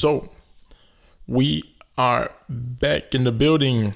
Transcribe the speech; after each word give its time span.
So, 0.00 0.30
we 1.26 1.62
are 1.98 2.30
back 2.48 3.12
in 3.12 3.26
the 3.26 3.30
building. 3.30 3.92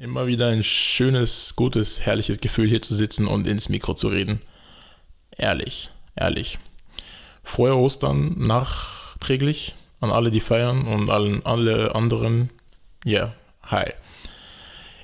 Immer 0.00 0.26
wieder 0.26 0.48
ein 0.48 0.64
schönes, 0.64 1.56
gutes, 1.56 2.06
herrliches 2.06 2.40
Gefühl 2.40 2.70
hier 2.70 2.80
zu 2.80 2.94
sitzen 2.94 3.26
und 3.26 3.46
ins 3.46 3.68
Mikro 3.68 3.92
zu 3.92 4.08
reden. 4.08 4.40
Ehrlich, 5.36 5.90
ehrlich. 6.16 6.58
Frohe 7.42 7.76
Ostern 7.76 8.34
nachträglich 8.38 9.74
an 10.00 10.10
alle, 10.10 10.30
die 10.30 10.40
feiern 10.40 10.86
und 10.86 11.10
allen, 11.10 11.44
alle 11.44 11.94
anderen. 11.94 12.48
Ja, 13.04 13.20
yeah, 13.20 13.34
hi. 13.64 13.92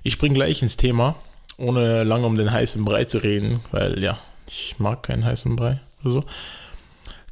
Ich 0.02 0.14
spring 0.14 0.32
gleich 0.32 0.62
ins 0.62 0.78
Thema, 0.78 1.16
ohne 1.58 2.04
lange 2.04 2.24
um 2.24 2.38
den 2.38 2.50
heißen 2.50 2.86
Brei 2.86 3.04
zu 3.04 3.18
reden, 3.18 3.60
weil 3.70 4.02
ja, 4.02 4.18
ich 4.46 4.76
mag 4.78 5.02
keinen 5.02 5.26
heißen 5.26 5.56
Brei 5.56 5.80
oder 6.00 6.10
so. 6.10 6.24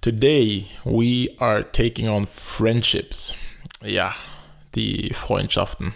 Today 0.06 0.66
we 0.84 1.34
are 1.40 1.64
taking 1.64 2.08
on 2.08 2.28
friendships. 2.28 3.34
Ja, 3.84 4.14
die 4.76 5.12
Freundschaften. 5.12 5.94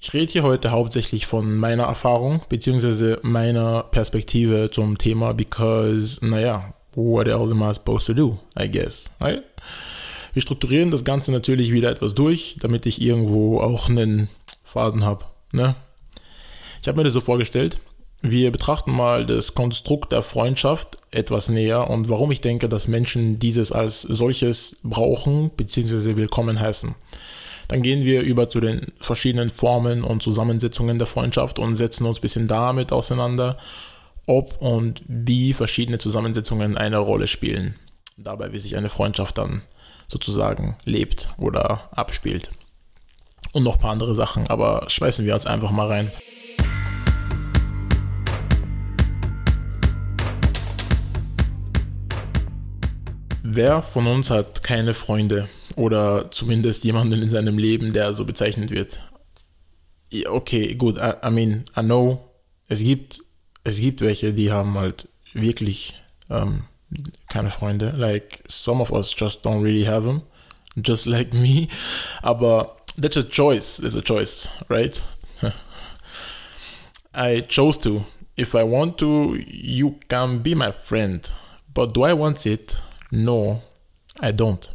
Ich 0.00 0.14
rede 0.14 0.32
hier 0.32 0.42
heute 0.42 0.70
hauptsächlich 0.70 1.26
von 1.26 1.54
meiner 1.58 1.82
Erfahrung 1.82 2.40
bzw. 2.48 3.18
meiner 3.20 3.82
Perspektive 3.82 4.70
zum 4.72 4.96
Thema, 4.96 5.34
because, 5.34 6.18
naja, 6.24 6.72
what 6.94 7.28
else 7.28 7.52
am 7.52 7.62
I 7.62 7.74
supposed 7.74 8.06
to 8.06 8.14
do, 8.14 8.38
I 8.58 8.70
guess, 8.70 9.12
right? 9.20 9.42
Wir 10.32 10.40
strukturieren 10.40 10.90
das 10.90 11.04
Ganze 11.04 11.30
natürlich 11.30 11.72
wieder 11.72 11.90
etwas 11.90 12.14
durch, 12.14 12.56
damit 12.60 12.86
ich 12.86 13.02
irgendwo 13.02 13.60
auch 13.60 13.90
einen 13.90 14.30
Faden 14.64 15.04
habe. 15.04 15.26
Ne? 15.52 15.74
Ich 16.80 16.88
habe 16.88 16.96
mir 16.96 17.04
das 17.04 17.12
so 17.12 17.20
vorgestellt, 17.20 17.80
wir 18.22 18.52
betrachten 18.52 18.92
mal 18.92 19.26
das 19.26 19.54
Konstrukt 19.54 20.12
der 20.12 20.22
Freundschaft 20.22 20.98
etwas 21.10 21.48
näher 21.48 21.90
und 21.90 22.08
warum 22.08 22.30
ich 22.30 22.40
denke, 22.40 22.68
dass 22.68 22.86
Menschen 22.86 23.40
dieses 23.40 23.72
als 23.72 24.02
solches 24.02 24.76
brauchen 24.84 25.50
bzw. 25.50 26.16
willkommen 26.16 26.60
heißen. 26.60 26.94
Dann 27.66 27.82
gehen 27.82 28.04
wir 28.04 28.22
über 28.22 28.48
zu 28.48 28.60
den 28.60 28.92
verschiedenen 29.00 29.50
Formen 29.50 30.04
und 30.04 30.22
Zusammensetzungen 30.22 30.98
der 30.98 31.08
Freundschaft 31.08 31.58
und 31.58 31.74
setzen 31.74 32.06
uns 32.06 32.18
ein 32.18 32.22
bisschen 32.22 32.46
damit 32.46 32.92
auseinander, 32.92 33.56
ob 34.26 34.60
und 34.60 35.02
wie 35.08 35.52
verschiedene 35.52 35.98
Zusammensetzungen 35.98 36.78
eine 36.78 36.98
Rolle 36.98 37.26
spielen. 37.26 37.74
Dabei, 38.16 38.52
wie 38.52 38.58
sich 38.60 38.76
eine 38.76 38.88
Freundschaft 38.88 39.36
dann 39.38 39.62
sozusagen 40.06 40.76
lebt 40.84 41.28
oder 41.38 41.88
abspielt. 41.90 42.52
Und 43.52 43.64
noch 43.64 43.76
ein 43.76 43.80
paar 43.80 43.90
andere 43.90 44.14
Sachen, 44.14 44.46
aber 44.46 44.84
schmeißen 44.88 45.26
wir 45.26 45.34
uns 45.34 45.46
einfach 45.46 45.72
mal 45.72 45.88
rein. 45.88 46.12
Wer 53.54 53.82
von 53.82 54.06
uns 54.06 54.30
hat 54.30 54.62
keine 54.62 54.94
Freunde 54.94 55.46
oder 55.76 56.30
zumindest 56.30 56.84
jemanden 56.84 57.20
in 57.20 57.28
seinem 57.28 57.58
Leben, 57.58 57.92
der 57.92 58.14
so 58.14 58.24
bezeichnet 58.24 58.70
wird? 58.70 58.98
Okay, 60.26 60.74
gut, 60.74 60.96
I, 60.96 61.26
I, 61.26 61.30
mean, 61.30 61.64
I 61.76 61.82
know, 61.82 62.30
es 62.68 62.80
gibt, 62.82 63.20
es 63.62 63.78
gibt 63.78 64.00
welche, 64.00 64.32
die 64.32 64.50
haben 64.50 64.72
halt 64.78 65.06
wirklich 65.34 65.92
ähm, 66.30 66.64
keine 67.28 67.50
Freunde. 67.50 67.90
Like, 67.94 68.42
some 68.48 68.80
of 68.80 68.90
us 68.90 69.14
just 69.14 69.44
don't 69.44 69.62
really 69.62 69.84
have 69.84 70.06
them, 70.06 70.22
just 70.82 71.04
like 71.04 71.34
me. 71.34 71.68
Aber 72.22 72.76
that's 72.98 73.18
a 73.18 73.22
choice, 73.22 73.78
it's 73.80 73.96
a 73.96 74.02
choice, 74.02 74.48
right? 74.70 75.02
I 77.14 77.42
chose 77.42 77.78
to. 77.80 78.06
If 78.34 78.54
I 78.54 78.62
want 78.62 78.96
to, 79.00 79.36
you 79.46 79.96
can 80.08 80.42
be 80.42 80.54
my 80.54 80.72
friend. 80.72 81.20
But 81.74 81.92
do 81.92 82.04
I 82.04 82.14
want 82.14 82.46
it? 82.46 82.80
No, 83.12 83.60
I 84.20 84.32
don't. 84.32 84.68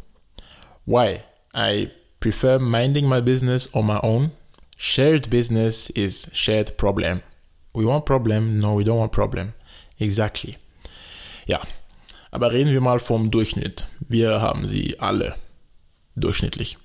Why? 0.84 1.24
I 1.54 1.90
prefer 2.20 2.60
minding 2.60 3.08
my 3.08 3.20
business 3.20 3.68
on 3.74 3.86
my 3.86 3.98
own. 4.02 4.30
Shared 4.76 5.28
business 5.28 5.90
is 5.90 6.28
shared 6.32 6.76
problem. 6.78 7.22
We 7.74 7.84
want 7.84 8.06
problem? 8.06 8.60
No, 8.60 8.74
we 8.74 8.84
don't 8.84 8.98
want 8.98 9.10
problem. 9.12 9.54
Exactly. 9.98 10.56
Ja, 11.46 11.60
aber 12.30 12.52
reden 12.52 12.72
wir 12.72 12.80
mal 12.80 13.00
vom 13.00 13.30
Durchschnitt. 13.30 13.86
Wir 14.08 14.40
haben 14.40 14.68
sie 14.68 15.00
alle 15.00 15.34
durchschnittlich 16.14 16.78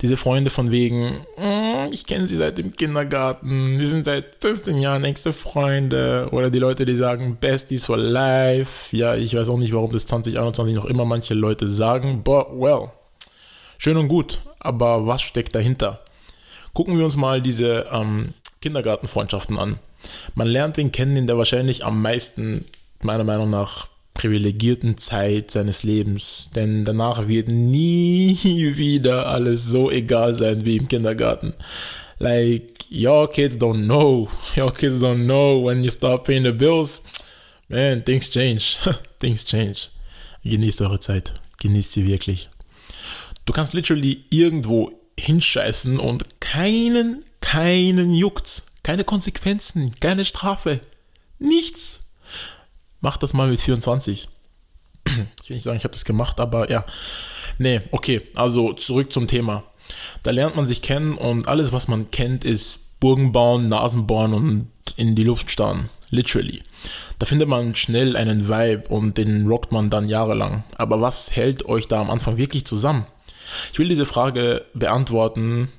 diese 0.00 0.16
Freunde 0.16 0.50
von 0.50 0.70
wegen, 0.70 1.26
mm, 1.36 1.92
ich 1.92 2.06
kenne 2.06 2.26
sie 2.26 2.36
seit 2.36 2.58
dem 2.58 2.74
Kindergarten, 2.74 3.78
wir 3.78 3.86
sind 3.86 4.06
seit 4.06 4.24
15 4.40 4.78
Jahren 4.78 5.04
engste 5.04 5.32
Freunde. 5.32 6.28
Oder 6.32 6.50
die 6.50 6.58
Leute, 6.58 6.84
die 6.84 6.96
sagen, 6.96 7.38
Besties 7.40 7.86
for 7.86 7.96
life. 7.96 8.94
Ja, 8.96 9.14
ich 9.14 9.34
weiß 9.34 9.48
auch 9.48 9.58
nicht, 9.58 9.72
warum 9.72 9.92
das 9.92 10.06
2021 10.06 10.74
noch 10.74 10.84
immer 10.84 11.04
manche 11.04 11.34
Leute 11.34 11.68
sagen, 11.68 12.22
but 12.22 12.48
well, 12.52 12.90
schön 13.78 13.96
und 13.96 14.08
gut, 14.08 14.40
aber 14.60 15.06
was 15.06 15.22
steckt 15.22 15.54
dahinter? 15.54 16.00
Gucken 16.72 16.98
wir 16.98 17.04
uns 17.04 17.16
mal 17.16 17.40
diese 17.40 17.86
ähm, 17.92 18.34
Kindergartenfreundschaften 18.60 19.58
an. 19.58 19.78
Man 20.34 20.48
lernt 20.48 20.76
wen 20.76 20.92
kennen, 20.92 21.16
in 21.16 21.26
der 21.26 21.38
wahrscheinlich 21.38 21.84
am 21.84 22.02
meisten, 22.02 22.64
meiner 23.02 23.24
Meinung 23.24 23.50
nach, 23.50 23.88
privilegierten 24.14 24.96
Zeit 24.96 25.50
seines 25.50 25.82
Lebens, 25.82 26.50
denn 26.54 26.84
danach 26.84 27.28
wird 27.28 27.48
nie 27.48 28.38
wieder 28.76 29.26
alles 29.26 29.66
so 29.66 29.90
egal 29.90 30.34
sein 30.34 30.64
wie 30.64 30.76
im 30.76 30.88
Kindergarten. 30.88 31.54
Like, 32.18 32.86
your 32.90 33.28
kids 33.28 33.56
don't 33.56 33.84
know. 33.84 34.28
Your 34.56 34.72
kids 34.72 35.02
don't 35.02 35.24
know 35.24 35.60
when 35.62 35.82
you 35.82 35.90
start 35.90 36.24
paying 36.24 36.44
the 36.44 36.52
bills. 36.52 37.02
Man, 37.68 38.04
things 38.04 38.30
change. 38.30 38.78
things 39.18 39.44
change. 39.44 39.88
Genießt 40.44 40.80
eure 40.82 41.00
Zeit. 41.00 41.34
Genießt 41.60 41.92
sie 41.92 42.06
wirklich. 42.06 42.48
Du 43.44 43.52
kannst 43.52 43.74
literally 43.74 44.24
irgendwo 44.30 44.92
hinscheißen 45.18 45.98
und 45.98 46.40
keinen, 46.40 47.24
keinen 47.40 48.14
juckt's. 48.14 48.66
Keine 48.82 49.04
Konsequenzen, 49.04 49.94
keine 49.98 50.24
Strafe. 50.24 50.80
Nichts. 51.38 52.00
Mach 53.04 53.18
das 53.18 53.34
mal 53.34 53.48
mit 53.48 53.60
24. 53.60 54.30
Ich 55.04 55.50
will 55.50 55.56
nicht 55.56 55.62
sagen, 55.62 55.76
ich 55.76 55.84
habe 55.84 55.92
das 55.92 56.06
gemacht, 56.06 56.40
aber 56.40 56.70
ja. 56.70 56.86
Nee, 57.58 57.82
okay, 57.90 58.22
also 58.34 58.72
zurück 58.72 59.12
zum 59.12 59.28
Thema. 59.28 59.62
Da 60.22 60.30
lernt 60.30 60.56
man 60.56 60.64
sich 60.64 60.80
kennen 60.80 61.18
und 61.18 61.46
alles, 61.46 61.74
was 61.74 61.86
man 61.86 62.10
kennt, 62.10 62.46
ist 62.46 62.78
Burgen 63.00 63.30
bauen, 63.30 63.68
Nasen 63.68 64.06
bohren 64.06 64.32
und 64.32 64.70
in 64.96 65.14
die 65.14 65.24
Luft 65.24 65.50
starren. 65.50 65.90
Literally. 66.08 66.62
Da 67.18 67.26
findet 67.26 67.46
man 67.46 67.76
schnell 67.76 68.16
einen 68.16 68.48
Vibe 68.48 68.88
und 68.88 69.18
den 69.18 69.46
rockt 69.48 69.70
man 69.70 69.90
dann 69.90 70.08
jahrelang. 70.08 70.64
Aber 70.78 71.02
was 71.02 71.36
hält 71.36 71.66
euch 71.66 71.88
da 71.88 72.00
am 72.00 72.08
Anfang 72.08 72.38
wirklich 72.38 72.64
zusammen? 72.64 73.04
Ich 73.70 73.78
will 73.78 73.90
diese 73.90 74.06
Frage 74.06 74.64
beantworten, 74.72 75.70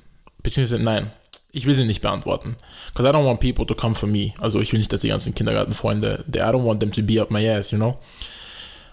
beziehungsweise 0.44 0.84
nein, 0.84 1.12
ich 1.56 1.66
will 1.66 1.74
sie 1.74 1.86
nicht 1.86 2.02
beantworten. 2.02 2.58
Because 2.88 3.08
I 3.08 3.12
don't 3.12 3.26
want 3.26 3.40
people 3.40 3.66
to 3.66 3.76
come 3.76 3.96
for 3.96 4.08
me. 4.08 4.34
Also 4.40 4.60
ich 4.60 4.72
will 4.74 4.80
nicht, 4.80 4.92
dass 4.92 5.02
die 5.02 5.08
ganzen 5.08 5.34
Kindergartenfreunde, 5.34 6.26
I 6.28 6.40
don't 6.40 6.66
want 6.66 6.82
them 6.82 6.92
to 6.92 7.02
be 7.02 7.22
up 7.22 7.32
my 7.32 7.48
ass, 7.50 7.72
you 7.72 7.78
know. 7.78 7.98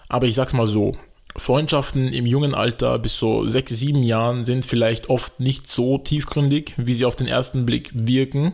Aber 0.07 0.27
ich 0.27 0.35
sag's 0.35 0.53
mal 0.53 0.65
so, 0.65 0.93
Freundschaften 1.35 2.13
im 2.13 2.25
jungen 2.25 2.55
Alter 2.55 2.99
bis 2.99 3.17
so 3.17 3.47
sechs, 3.49 3.71
sieben 3.71 4.03
Jahren 4.03 4.45
sind 4.45 4.65
vielleicht 4.65 5.09
oft 5.09 5.39
nicht 5.39 5.69
so 5.69 5.97
tiefgründig, 5.97 6.73
wie 6.77 6.93
sie 6.93 7.05
auf 7.05 7.15
den 7.15 7.27
ersten 7.27 7.65
Blick 7.65 7.91
wirken. 7.93 8.53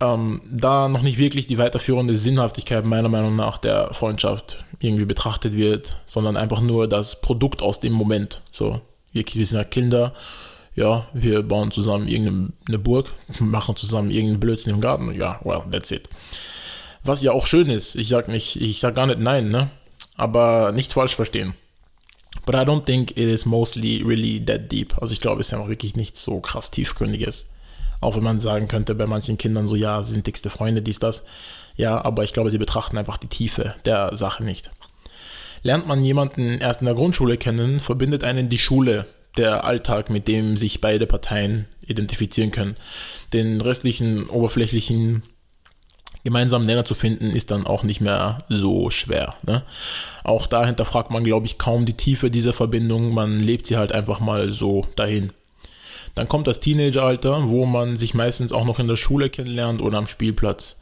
Ähm, 0.00 0.42
da 0.52 0.88
noch 0.88 1.02
nicht 1.02 1.18
wirklich 1.18 1.46
die 1.46 1.58
weiterführende 1.58 2.16
Sinnhaftigkeit 2.16 2.84
meiner 2.84 3.08
Meinung 3.08 3.34
nach 3.34 3.58
der 3.58 3.94
Freundschaft 3.94 4.64
irgendwie 4.80 5.06
betrachtet 5.06 5.56
wird, 5.56 5.96
sondern 6.04 6.36
einfach 6.36 6.60
nur 6.60 6.86
das 6.88 7.20
Produkt 7.22 7.62
aus 7.62 7.80
dem 7.80 7.92
Moment. 7.92 8.42
So, 8.50 8.80
wirklich, 9.12 9.36
wir 9.36 9.46
sind 9.46 9.58
ja 9.58 9.64
Kinder 9.64 10.12
ja, 10.74 11.06
wir 11.12 11.42
bauen 11.42 11.70
zusammen 11.70 12.08
irgendeine 12.08 12.78
Burg, 12.78 13.12
machen 13.38 13.76
zusammen 13.76 14.10
irgendeinen 14.10 14.40
Blödsinn 14.40 14.74
im 14.74 14.80
Garten. 14.80 15.14
Ja, 15.14 15.40
well, 15.44 15.62
that's 15.70 15.90
it. 15.90 16.08
Was 17.04 17.22
ja 17.22 17.32
auch 17.32 17.46
schön 17.46 17.68
ist, 17.68 17.96
ich 17.96 18.08
sag 18.08 18.28
nicht, 18.28 18.60
ich 18.60 18.80
sag 18.80 18.94
gar 18.94 19.06
nicht 19.06 19.20
nein, 19.20 19.50
ne? 19.50 19.70
Aber 20.16 20.72
nicht 20.72 20.92
falsch 20.92 21.14
verstehen. 21.14 21.54
But 22.46 22.54
I 22.54 22.58
don't 22.58 22.84
think 22.84 23.12
it 23.12 23.18
is 23.18 23.46
mostly 23.46 24.02
really 24.02 24.44
that 24.44 24.70
deep. 24.70 24.94
Also 25.00 25.12
ich 25.12 25.20
glaube, 25.20 25.40
es 25.40 25.46
ist 25.46 25.52
ja 25.52 25.68
wirklich 25.68 25.96
nichts 25.96 26.22
so 26.22 26.40
krass 26.40 26.70
tiefgründiges. 26.70 27.46
Auch 28.00 28.16
wenn 28.16 28.22
man 28.22 28.40
sagen 28.40 28.68
könnte 28.68 28.94
bei 28.94 29.06
manchen 29.06 29.38
Kindern 29.38 29.68
so, 29.68 29.76
ja, 29.76 30.02
sind 30.02 30.26
dickste 30.26 30.50
Freunde, 30.50 30.82
dies, 30.82 30.98
das. 30.98 31.24
Ja, 31.76 32.04
aber 32.04 32.24
ich 32.24 32.32
glaube, 32.32 32.50
sie 32.50 32.58
betrachten 32.58 32.98
einfach 32.98 33.16
die 33.16 33.28
Tiefe 33.28 33.74
der 33.84 34.14
Sache 34.16 34.44
nicht. 34.44 34.70
Lernt 35.62 35.86
man 35.86 36.02
jemanden 36.02 36.58
erst 36.58 36.80
in 36.80 36.86
der 36.86 36.94
Grundschule 36.94 37.38
kennen, 37.38 37.80
verbindet 37.80 38.24
einen 38.24 38.48
die 38.48 38.58
Schule 38.58 39.06
der 39.36 39.64
Alltag, 39.64 40.10
mit 40.10 40.28
dem 40.28 40.56
sich 40.56 40.80
beide 40.80 41.06
Parteien 41.06 41.66
identifizieren 41.86 42.50
können. 42.50 42.76
Den 43.32 43.60
restlichen 43.60 44.28
oberflächlichen 44.28 45.22
gemeinsamen 46.24 46.66
Nenner 46.66 46.84
zu 46.84 46.94
finden, 46.94 47.26
ist 47.26 47.50
dann 47.50 47.66
auch 47.66 47.82
nicht 47.82 48.00
mehr 48.00 48.38
so 48.48 48.90
schwer. 48.90 49.34
Ne? 49.46 49.62
Auch 50.24 50.46
dahinter 50.46 50.86
fragt 50.86 51.10
man, 51.10 51.22
glaube 51.22 51.46
ich, 51.46 51.58
kaum 51.58 51.84
die 51.84 51.96
Tiefe 51.96 52.30
dieser 52.30 52.54
Verbindung. 52.54 53.12
Man 53.12 53.38
lebt 53.38 53.66
sie 53.66 53.76
halt 53.76 53.92
einfach 53.92 54.20
mal 54.20 54.50
so 54.50 54.86
dahin. 54.96 55.32
Dann 56.14 56.28
kommt 56.28 56.46
das 56.46 56.60
Teenageralter, 56.60 57.50
wo 57.50 57.66
man 57.66 57.96
sich 57.96 58.14
meistens 58.14 58.52
auch 58.52 58.64
noch 58.64 58.78
in 58.78 58.88
der 58.88 58.96
Schule 58.96 59.28
kennenlernt 59.28 59.82
oder 59.82 59.98
am 59.98 60.06
Spielplatz. 60.06 60.78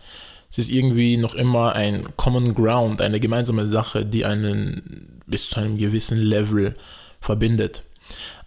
Es 0.50 0.58
ist 0.58 0.70
irgendwie 0.70 1.16
noch 1.16 1.34
immer 1.34 1.72
ein 1.74 2.02
Common 2.16 2.54
Ground, 2.54 3.00
eine 3.00 3.18
gemeinsame 3.18 3.66
Sache, 3.66 4.04
die 4.04 4.24
einen 4.24 5.22
bis 5.26 5.48
zu 5.48 5.58
einem 5.58 5.78
gewissen 5.78 6.18
Level 6.18 6.76
verbindet. 7.20 7.82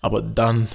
Aber 0.05 0.21
dann, 0.21 0.67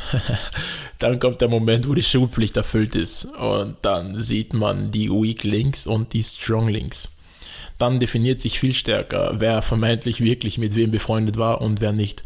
dann 0.98 1.20
kommt 1.20 1.40
der 1.40 1.46
Moment, 1.46 1.88
wo 1.88 1.94
die 1.94 2.02
Schulpflicht 2.02 2.56
erfüllt 2.56 2.96
ist 2.96 3.26
und 3.26 3.76
dann 3.82 4.20
sieht 4.20 4.54
man 4.54 4.90
die 4.90 5.08
Weak 5.08 5.44
Links 5.44 5.86
und 5.86 6.12
die 6.14 6.24
Strong 6.24 6.66
Links. 6.66 7.10
Dann 7.78 8.00
definiert 8.00 8.40
sich 8.40 8.58
viel 8.58 8.74
stärker, 8.74 9.34
wer 9.38 9.62
vermeintlich 9.62 10.20
wirklich 10.20 10.58
mit 10.58 10.74
wem 10.74 10.90
befreundet 10.90 11.36
war 11.36 11.60
und 11.60 11.80
wer 11.80 11.92
nicht. 11.92 12.24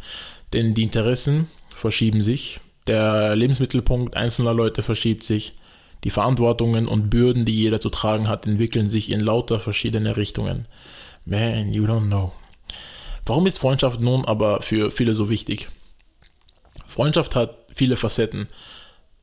Denn 0.54 0.72
die 0.72 0.84
Interessen 0.84 1.48
verschieben 1.76 2.22
sich, 2.22 2.58
der 2.86 3.36
Lebensmittelpunkt 3.36 4.16
einzelner 4.16 4.54
Leute 4.54 4.82
verschiebt 4.82 5.24
sich, 5.24 5.56
die 6.04 6.10
Verantwortungen 6.10 6.88
und 6.88 7.10
Bürden, 7.10 7.44
die 7.44 7.54
jeder 7.54 7.80
zu 7.82 7.90
tragen 7.90 8.28
hat, 8.28 8.46
entwickeln 8.46 8.88
sich 8.88 9.10
in 9.10 9.20
lauter 9.20 9.60
verschiedene 9.60 10.16
Richtungen. 10.16 10.66
Man, 11.26 11.70
you 11.70 11.84
don't 11.84 12.06
know. 12.06 12.32
Warum 13.26 13.46
ist 13.46 13.58
Freundschaft 13.58 14.00
nun 14.00 14.24
aber 14.24 14.62
für 14.62 14.90
viele 14.90 15.12
so 15.12 15.28
wichtig? 15.28 15.68
Freundschaft 16.94 17.34
hat 17.34 17.56
viele 17.72 17.96
Facetten. 17.96 18.46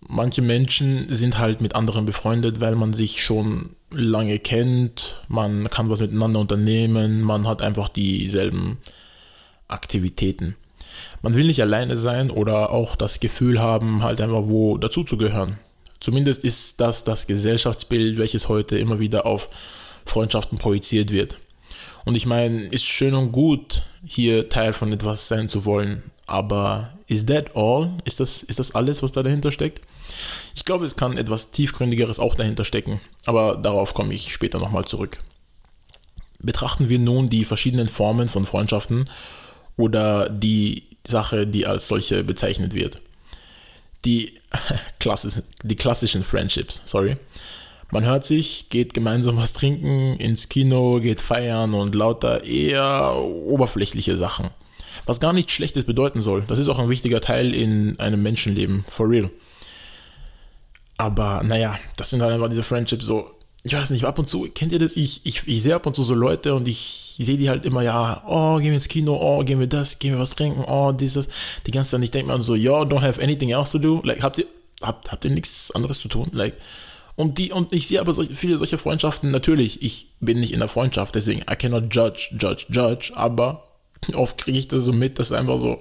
Manche 0.02 0.42
Menschen 0.42 1.06
sind 1.08 1.38
halt 1.38 1.62
mit 1.62 1.74
anderen 1.74 2.06
befreundet, 2.06 2.60
weil 2.60 2.76
man 2.76 2.92
sich 2.92 3.24
schon 3.24 3.78
lange 3.94 4.40
kennt, 4.40 5.22
man 5.30 5.70
kann 5.70 5.90
was 5.90 6.02
miteinander 6.02 6.42
unternehmen, 6.42 7.22
man 7.22 7.48
hat 7.48 7.62
einfach 7.62 7.88
dieselben 7.88 8.80
Aktivitäten. 9.70 10.58
Man 11.22 11.34
will 11.34 11.46
nicht 11.46 11.62
alleine 11.62 11.96
sein 11.96 12.30
oder 12.30 12.72
auch 12.72 12.98
das 12.98 13.22
Gefühl 13.22 13.62
haben, 13.62 14.04
halt 14.04 14.20
einfach 14.20 14.44
wo 14.48 14.78
dazuzugehören. 14.78 15.58
Zumindest 16.02 16.44
ist 16.44 16.82
das 16.82 17.06
das 17.06 17.26
Gesellschaftsbild, 17.26 18.18
welches 18.18 18.50
heute 18.50 18.78
immer 18.78 19.00
wieder 19.00 19.26
auf 19.26 19.48
Freundschaften 20.06 20.58
projiziert 20.58 21.12
wird. 21.12 21.38
Und 22.04 22.16
ich 22.16 22.26
meine, 22.26 22.64
ist 22.64 22.86
schön 22.86 23.14
und 23.14 23.32
gut, 23.32 23.84
hier 24.04 24.50
Teil 24.50 24.74
von 24.74 24.92
etwas 24.92 25.30
sein 25.30 25.48
zu 25.48 25.64
wollen, 25.64 26.04
aber 26.26 26.90
is 27.12 27.26
that 27.26 27.56
all? 27.56 27.92
Ist 28.06 28.22
das, 28.22 28.42
ist 28.42 28.58
das 28.58 28.74
alles, 28.74 29.04
was 29.04 29.12
da 29.12 29.22
dahinter 29.22 29.52
steckt? 29.52 29.82
Ich 30.56 30.64
glaube, 30.64 30.86
es 30.86 30.96
kann 30.96 31.18
etwas 31.18 31.52
tiefgründigeres 31.52 32.20
auch 32.20 32.36
dahinter 32.36 32.64
stecken, 32.64 33.02
aber 33.26 33.58
darauf 33.58 33.94
komme 33.94 34.14
ich 34.14 34.32
später 34.34 34.60
nochmal 34.60 34.86
zurück. 34.86 35.18
Betrachten 36.40 36.88
wir 36.88 37.00
nun 37.00 37.28
die 37.28 37.44
verschiedenen 37.44 37.90
Formen 37.90 38.30
von 38.30 38.46
Freundschaften 38.46 39.10
oder 39.76 40.30
die 40.30 40.84
Sache, 41.06 41.46
die 41.46 41.68
als 41.68 41.90
solche 41.90 42.24
bezeichnet 42.24 42.74
wird. 42.74 43.02
Die, 44.06 44.34
klassisch, 45.00 45.44
die 45.64 45.76
klassischen 45.76 46.24
Friendships, 46.24 46.82
sorry. 46.86 47.18
Man 47.92 48.06
hört 48.06 48.26
sich, 48.26 48.70
geht 48.70 48.94
gemeinsam 48.94 49.36
was 49.36 49.52
trinken, 49.52 50.16
ins 50.16 50.48
Kino, 50.48 51.02
geht 51.02 51.20
feiern 51.20 51.74
und 51.74 51.94
lauter 51.94 52.46
eher 52.46 53.18
oberflächliche 53.18 54.16
Sachen. 54.16 54.50
Was 55.06 55.20
gar 55.20 55.34
nichts 55.34 55.54
Schlechtes 55.54 55.84
bedeuten 55.84 56.22
soll. 56.22 56.44
Das 56.48 56.60
ist 56.60 56.68
auch 56.68 56.80
ein 56.80 56.90
wichtiger 56.90 57.22
Teil 57.22 57.54
in 57.54 58.00
einem 58.00 58.22
Menschenleben, 58.22 58.86
for 58.88 59.10
real. 59.10 59.30
Aber 60.98 61.42
naja, 61.44 61.80
das 61.98 62.12
sind 62.12 62.22
halt 62.22 62.34
einfach 62.34 62.50
diese 62.50 62.64
Friendships 62.64 63.06
so. 63.06 63.32
Ich 63.64 63.74
weiß 63.74 63.92
nicht, 63.92 64.06
ab 64.06 64.18
und 64.18 64.28
zu, 64.28 64.48
kennt 64.54 64.72
ihr 64.72 64.80
das? 64.80 64.96
Ich, 64.96 65.26
ich, 65.26 65.48
ich 65.48 65.62
sehe 65.62 65.76
ab 65.76 65.86
und 65.86 65.96
zu 65.96 66.04
so 66.04 66.16
Leute 66.16 66.56
und 66.56 66.68
ich, 66.68 67.12
sehe 67.26 67.38
die 67.38 67.50
halt 67.50 67.66
immer, 67.66 67.82
ja, 67.82 68.24
oh, 68.28 68.58
gehen 68.58 68.68
wir 68.68 68.74
ins 68.74 68.88
Kino, 68.88 69.16
oh, 69.16 69.44
gehen 69.44 69.60
wir 69.60 69.68
das, 69.68 70.00
gehen 70.00 70.14
wir 70.14 70.20
was 70.20 70.36
trinken, 70.36 70.64
oh, 70.66 70.92
dieses, 70.92 71.30
die 71.66 71.72
ganze 71.72 71.92
Zeit. 71.92 72.04
Ich 72.04 72.12
denke 72.12 72.32
mir 72.32 72.42
so, 72.42 72.56
yo, 72.56 72.82
don't 72.82 73.02
have 73.02 73.22
anything 73.22 73.50
else 73.50 73.72
to 73.72 73.80
do. 73.80 74.02
Like, 74.04 74.22
habt 74.24 74.38
ihr, 74.40 74.46
habt, 74.82 75.12
habt 75.12 75.26
ihr 75.26 75.32
nichts 75.32 75.72
anderes 75.72 76.00
zu 76.00 76.08
tun? 76.08 76.30
Like, 76.34 76.56
und 77.16 77.38
die, 77.38 77.52
und 77.52 77.74
ich 77.74 77.88
sehe 77.88 78.00
aber 78.00 78.14
solche, 78.14 78.36
viele 78.36 78.58
solche 78.58 78.78
Freundschaften, 78.78 79.32
natürlich, 79.32 79.82
ich 79.82 80.08
bin 80.20 80.40
nicht 80.40 80.54
in 80.54 80.60
der 80.60 80.70
Freundschaft, 80.70 81.16
deswegen, 81.16 81.42
I 81.42 81.56
cannot 81.56 81.94
judge, 81.94 82.30
judge, 82.40 82.66
judge, 82.70 83.12
aber 83.16 83.71
oft 84.14 84.38
kriege 84.38 84.58
ich 84.58 84.68
das 84.68 84.82
so 84.82 84.94
mit, 84.94 85.20
dass 85.20 85.32
einfach 85.32 85.58
so, 85.58 85.80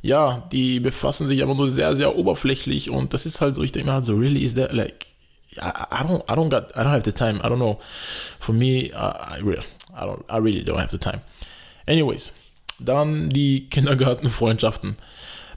ja, 0.00 0.46
die 0.52 0.80
befassen 0.80 1.28
sich 1.28 1.42
aber 1.42 1.54
nur 1.54 1.70
sehr, 1.70 1.94
sehr 1.96 2.16
oberflächlich 2.16 2.90
und 2.90 3.14
das 3.14 3.26
ist 3.26 3.40
halt 3.40 3.54
so, 3.54 3.62
ich 3.62 3.72
denke 3.72 3.88
mir 3.88 3.94
halt 3.94 4.04
so, 4.04 4.14
really 4.14 4.40
is 4.40 4.54
that 4.54 4.72
like, 4.72 5.06
I, 5.56 6.02
don't, 6.02 6.22
I 6.28 6.34
don't 6.34 6.50
got, 6.50 6.72
I 6.76 6.80
don't 6.80 6.90
have 6.90 7.04
the 7.04 7.12
time, 7.12 7.38
I 7.38 7.48
don't 7.48 7.56
know. 7.56 7.78
For 8.40 8.52
me, 8.52 8.90
I, 8.92 9.38
I 9.38 9.40
don't, 9.40 10.24
I 10.28 10.38
really 10.38 10.64
don't 10.64 10.78
have 10.78 10.90
the 10.90 10.98
time. 10.98 11.20
Anyways, 11.86 12.32
dann 12.78 13.28
die 13.30 13.68
Kindergartenfreundschaften. 13.68 14.96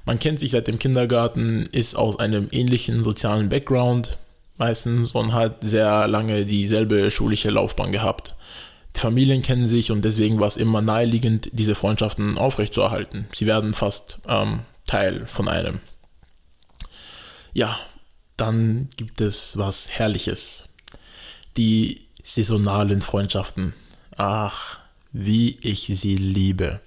Man 0.06 0.20
kennt 0.20 0.40
sich 0.40 0.52
seit 0.52 0.68
dem 0.68 0.80
Kindergarten, 0.80 1.68
ist 1.72 1.96
aus 1.96 2.20
einem 2.20 2.48
ähnlichen 2.52 3.04
sozialen 3.04 3.50
Background 3.50 4.18
meistens 4.58 5.12
und 5.12 5.34
hat 5.34 5.58
sehr 5.62 6.08
lange 6.08 6.46
dieselbe 6.46 7.12
schulische 7.12 7.50
Laufbahn 7.50 7.92
gehabt. 7.92 8.36
Familien 8.98 9.42
kennen 9.42 9.68
sich 9.68 9.92
und 9.92 10.04
deswegen 10.04 10.40
war 10.40 10.48
es 10.48 10.58
immer 10.58 10.82
naheliegend, 10.82 11.50
diese 11.54 11.76
Freundschaften 11.76 12.38
aufrechtzuerhalten. 12.38 13.28
Sie 13.34 13.46
werden 13.46 13.74
fast 13.74 14.20
ähm, 14.28 14.62
Teil 14.86 15.26
von 15.28 15.48
einem. 15.48 15.80
Ja, 17.54 17.80
dann 18.38 18.90
gibt 18.98 19.22
es 19.22 19.58
was 19.58 19.90
Herrliches. 19.90 20.66
Die 21.58 22.08
saisonalen 22.24 23.02
Freundschaften. 23.02 23.74
Ach, 24.16 24.80
wie 25.12 25.58
ich 25.62 25.82
sie 25.88 26.16
liebe. 26.16 26.80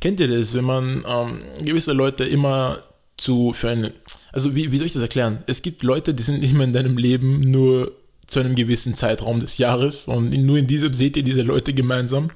Kennt 0.00 0.20
ihr 0.20 0.28
das, 0.28 0.54
wenn 0.54 0.64
man 0.64 1.04
ähm, 1.06 1.42
gewisse 1.64 1.92
Leute 1.92 2.24
immer 2.24 2.82
zu 3.16 3.52
für 3.52 3.70
eine, 3.70 3.94
also 4.32 4.54
wie, 4.54 4.72
wie 4.72 4.78
soll 4.78 4.86
ich 4.86 4.92
das 4.92 5.02
erklären? 5.02 5.42
Es 5.46 5.62
gibt 5.62 5.82
Leute, 5.82 6.14
die 6.14 6.22
sind 6.22 6.42
immer 6.42 6.64
in 6.64 6.72
deinem 6.72 6.98
Leben 6.98 7.40
nur 7.40 7.92
zu 8.26 8.40
einem 8.40 8.54
gewissen 8.54 8.94
Zeitraum 8.94 9.40
des 9.40 9.58
Jahres 9.58 10.08
und 10.08 10.30
nur 10.30 10.58
in 10.58 10.66
diesem 10.66 10.92
seht 10.92 11.16
ihr 11.16 11.22
diese 11.22 11.42
Leute 11.42 11.72
gemeinsam. 11.72 12.30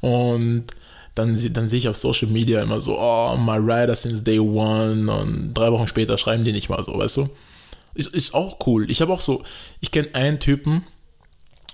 Und 0.00 0.64
dann, 1.14 1.36
dann 1.52 1.68
sehe 1.68 1.80
ich 1.80 1.88
auf 1.88 1.96
Social 1.96 2.28
Media 2.28 2.62
immer 2.62 2.80
so, 2.80 2.98
oh, 2.98 3.36
my 3.36 3.56
rider 3.56 3.94
since 3.94 4.22
day 4.22 4.38
one 4.38 5.12
und 5.12 5.54
drei 5.54 5.70
Wochen 5.72 5.88
später 5.88 6.16
schreiben 6.16 6.44
die 6.44 6.52
nicht 6.52 6.68
mal 6.68 6.82
so, 6.82 6.96
weißt 6.96 7.18
du? 7.18 7.28
Ist, 7.94 8.14
ist 8.14 8.34
auch 8.34 8.58
cool. 8.66 8.90
Ich 8.90 9.00
habe 9.00 9.12
auch 9.12 9.20
so, 9.20 9.42
ich 9.80 9.90
kenne 9.90 10.08
einen 10.12 10.38
Typen, 10.38 10.84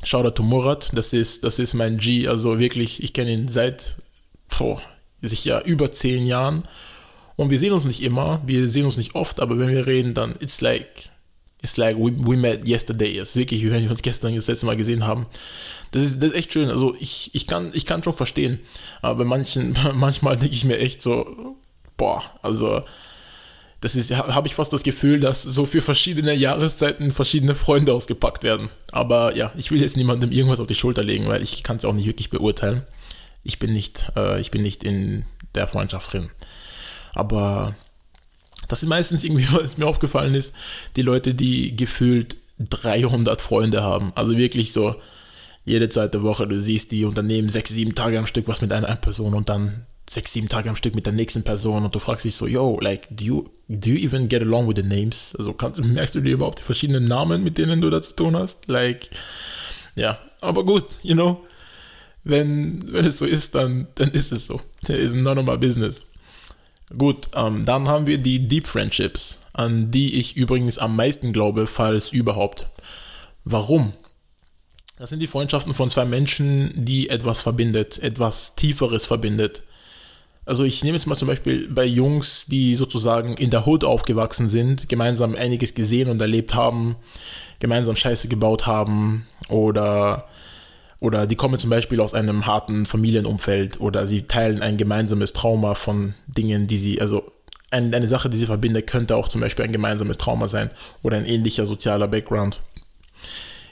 Shoutout 0.03 0.33
to 0.33 0.43
Murat, 0.43 0.91
das 0.95 1.13
ist, 1.13 1.45
das 1.45 1.59
ist 1.59 1.75
mein 1.75 1.99
G, 1.99 2.29
also 2.29 2.59
wirklich, 2.59 3.03
ich 3.03 3.13
kenne 3.13 3.33
ihn 3.33 3.49
seit, 3.49 3.97
boah, 4.59 4.81
sicher 5.21 5.65
über 5.65 5.91
zehn 5.91 6.27
Jahren 6.27 6.65
und 7.37 7.51
wir 7.51 7.59
sehen 7.59 7.73
uns 7.73 7.85
nicht 7.85 8.03
immer, 8.03 8.43
wir 8.47 8.69
sehen 8.69 8.87
uns 8.87 8.97
nicht 8.97 9.15
oft, 9.15 9.41
aber 9.41 9.59
wenn 9.59 9.69
wir 9.69 9.87
reden, 9.87 10.15
dann 10.15 10.35
it's 10.41 10.61
like 10.61 11.11
It's 11.65 11.79
like 11.79 11.97
we, 11.97 12.13
we 12.13 12.37
met 12.37 12.69
yesterday. 12.69 13.19
Es 13.19 13.31
ist 13.31 13.37
wirklich, 13.37 13.63
wie 13.63 13.71
wenn 13.71 13.83
wir 13.83 13.91
uns 13.91 14.03
gestern 14.03 14.37
das 14.37 14.49
letzte 14.49 14.67
Mal 14.67 14.77
gesehen 14.77 15.07
haben. 15.07 15.27
Das 15.93 16.03
ist, 16.03 16.23
das 16.23 16.33
ist 16.33 16.37
echt 16.37 16.53
schön. 16.53 16.69
Also 16.69 16.95
ich, 17.01 17.31
ich, 17.33 17.47
kann, 17.47 17.71
ich 17.73 17.87
kann 17.87 18.03
schon 18.05 18.15
verstehen. 18.15 18.61
Aber 19.01 19.21
bei 19.21 19.25
manchen, 19.25 19.75
manchmal 19.95 20.37
denke 20.37 20.55
ich 20.55 20.65
mir 20.65 20.79
echt 20.79 21.01
so, 21.01 21.57
boah, 21.97 22.23
also 22.43 22.83
das 23.81 23.95
ist, 23.95 24.15
habe 24.15 24.47
ich 24.47 24.55
fast 24.55 24.75
das 24.75 24.83
Gefühl, 24.83 25.21
dass 25.21 25.43
so 25.43 25.65
für 25.65 25.81
verschiedene 25.81 26.35
Jahreszeiten 26.35 27.11
verschiedene 27.11 27.55
Freunde 27.55 27.95
ausgepackt 27.95 28.43
werden. 28.43 28.69
Aber 28.93 29.35
ja, 29.35 29.51
ich 29.57 29.71
will 29.71 29.81
jetzt 29.81 29.97
niemandem 29.97 30.33
irgendwas 30.33 30.61
auf 30.61 30.67
die 30.67 30.75
Schulter 30.75 31.03
legen, 31.03 31.29
weil 31.29 31.43
ich 31.43 31.63
kann 31.63 31.79
es 31.79 31.87
auch 31.87 31.95
nicht 31.95 32.07
wirklich 32.07 32.29
beurteilen. 32.29 32.83
Ich 33.43 33.59
bin 33.59 33.73
nicht, 33.73 34.07
äh, 34.17 34.39
ich 34.39 34.51
bin 34.51 34.61
nicht 34.61 34.85
in 34.85 35.25
der 35.55 35.67
Freundschaft 35.67 36.13
drin. 36.13 36.31
Aber 37.15 37.75
das 38.69 38.81
sind 38.81 38.89
meistens 38.89 39.25
irgendwie, 39.25 39.47
was 39.53 39.79
mir 39.79 39.87
aufgefallen 39.87 40.35
ist, 40.35 40.55
die 40.97 41.03
Leute, 41.03 41.35
die 41.35 41.77
gefühlt 41.77 42.37
300 42.59 43.41
Freunde 43.41 43.83
haben. 43.83 44.13
Also 44.15 44.37
wirklich 44.37 44.73
so 44.73 44.95
jede 45.65 45.89
zweite 45.89 46.23
Woche, 46.23 46.47
du 46.47 46.61
siehst 46.61 46.93
die 46.93 47.05
Unternehmen 47.05 47.49
sechs, 47.49 47.71
sieben 47.71 47.95
Tage 47.95 48.19
am 48.19 48.27
Stück 48.27 48.49
was 48.49 48.61
mit 48.61 48.73
einer 48.73 48.95
Person 48.97 49.35
und 49.35 49.49
dann 49.49 49.87
sechs, 50.09 50.33
sieben 50.33 50.49
Tage 50.49 50.69
am 50.69 50.77
Stück 50.77 50.95
mit 50.95 51.07
der 51.07 51.15
nächsten 51.15 51.43
Person 51.43 51.85
und 51.85 51.95
du 51.95 51.99
fragst 51.99 52.25
dich 52.25 52.35
so, 52.35 52.47
yo, 52.47 52.79
like, 52.81 53.09
do 53.11 53.25
you, 53.25 53.49
do 53.69 53.91
you 53.91 54.07
even 54.07 54.29
get 54.29 54.43
along 54.43 54.69
with 54.69 54.77
the 54.77 54.87
names? 54.87 55.35
Also 55.39 55.55
kannst, 55.55 55.83
merkst 55.83 56.15
du 56.15 56.21
dir 56.21 56.35
überhaupt 56.35 56.59
die 56.59 56.63
verschiedenen 56.63 57.07
Namen, 57.07 57.43
mit 57.43 57.57
denen 57.57 57.81
du 57.81 57.89
da 57.89 58.03
zu 58.03 58.15
tun 58.15 58.37
hast? 58.37 58.69
Like, 58.69 59.09
ja, 59.97 60.19
aber 60.43 60.65
gut, 60.65 60.99
you 61.03 61.15
know, 61.15 61.43
wenn, 62.25 62.93
wenn 62.93 63.05
es 63.07 63.19
so 63.19 63.25
ist, 63.25 63.55
dann, 63.55 63.89
dann 63.95 64.11
ist 64.11 64.33
es 64.33 64.47
so. 64.47 64.61
It 64.83 64.91
is 64.91 65.15
none 65.15 65.41
of 65.41 65.47
my 65.47 65.57
business. 65.57 66.03
Gut, 66.97 67.29
ähm, 67.35 67.65
dann 67.65 67.89
haben 67.89 68.07
wir 68.07 68.19
die 68.19 68.47
Deep 68.47 68.67
Friendships, 68.67 69.41
an 69.53 69.91
die 69.91 70.15
ich 70.15 70.37
übrigens 70.37 70.79
am 70.79 70.97
meisten 70.97 71.33
glaube, 71.33 71.67
falls 71.67 72.11
überhaupt. 72.11 72.69
Warum? 73.45 73.93
Das 74.99 75.11
sind 75.11 75.21
die 75.21 75.27
Freundschaften 75.27 75.75
von 75.75 75.91
zwei 75.91 76.05
Menschen, 76.05 76.73
die 76.85 77.09
etwas 77.09 77.43
verbindet, 77.43 77.99
etwas 77.99 78.55
Tieferes 78.55 79.07
verbindet. 79.07 79.63
Also 80.47 80.63
ich 80.63 80.85
nehme 80.85 80.97
jetzt 80.97 81.07
mal 81.07 81.17
zum 81.17 81.29
Beispiel 81.29 81.69
bei 81.69 81.85
Jungs, 81.85 82.45
die 82.47 82.77
sozusagen 82.77 83.37
in 83.37 83.51
der 83.51 83.67
Hood 83.67 83.83
aufgewachsen 83.83 84.49
sind, 84.49 84.89
gemeinsam 84.89 85.35
einiges 85.35 85.75
gesehen 85.75 86.11
und 86.11 86.21
erlebt 86.21 86.55
haben, 86.55 86.97
gemeinsam 87.61 87.97
Scheiße 87.97 88.29
gebaut 88.29 88.67
haben 88.67 89.27
oder 89.49 90.29
oder 91.05 91.27
die 91.27 91.37
kommen 91.37 91.59
zum 91.59 91.69
Beispiel 91.69 92.01
aus 92.01 92.15
einem 92.15 92.47
harten 92.47 92.87
Familienumfeld 92.87 93.79
oder 93.79 94.07
sie 94.07 94.23
teilen 94.23 94.63
ein 94.63 94.79
gemeinsames 94.79 95.35
Trauma 95.35 95.75
von 95.75 96.15
Dingen, 96.27 96.67
die 96.67 96.79
sie, 96.79 96.99
also 96.99 97.31
eine, 97.71 97.95
eine 97.95 98.09
Sache, 98.09 98.31
die 98.31 98.39
sie 98.39 98.47
verbindet, 98.47 98.87
könnte 98.87 99.15
auch 99.15 99.29
zum 99.29 99.43
Beispiel 99.43 99.67
ein 99.67 99.73
gemeinsames 99.73 100.17
Trauma 100.17 100.49
sein 100.49 100.71
oder 101.03 101.19
ein 101.19 101.27
ähnlicher 101.27 101.67
sozialer 101.67 102.09
Background. 102.09 102.61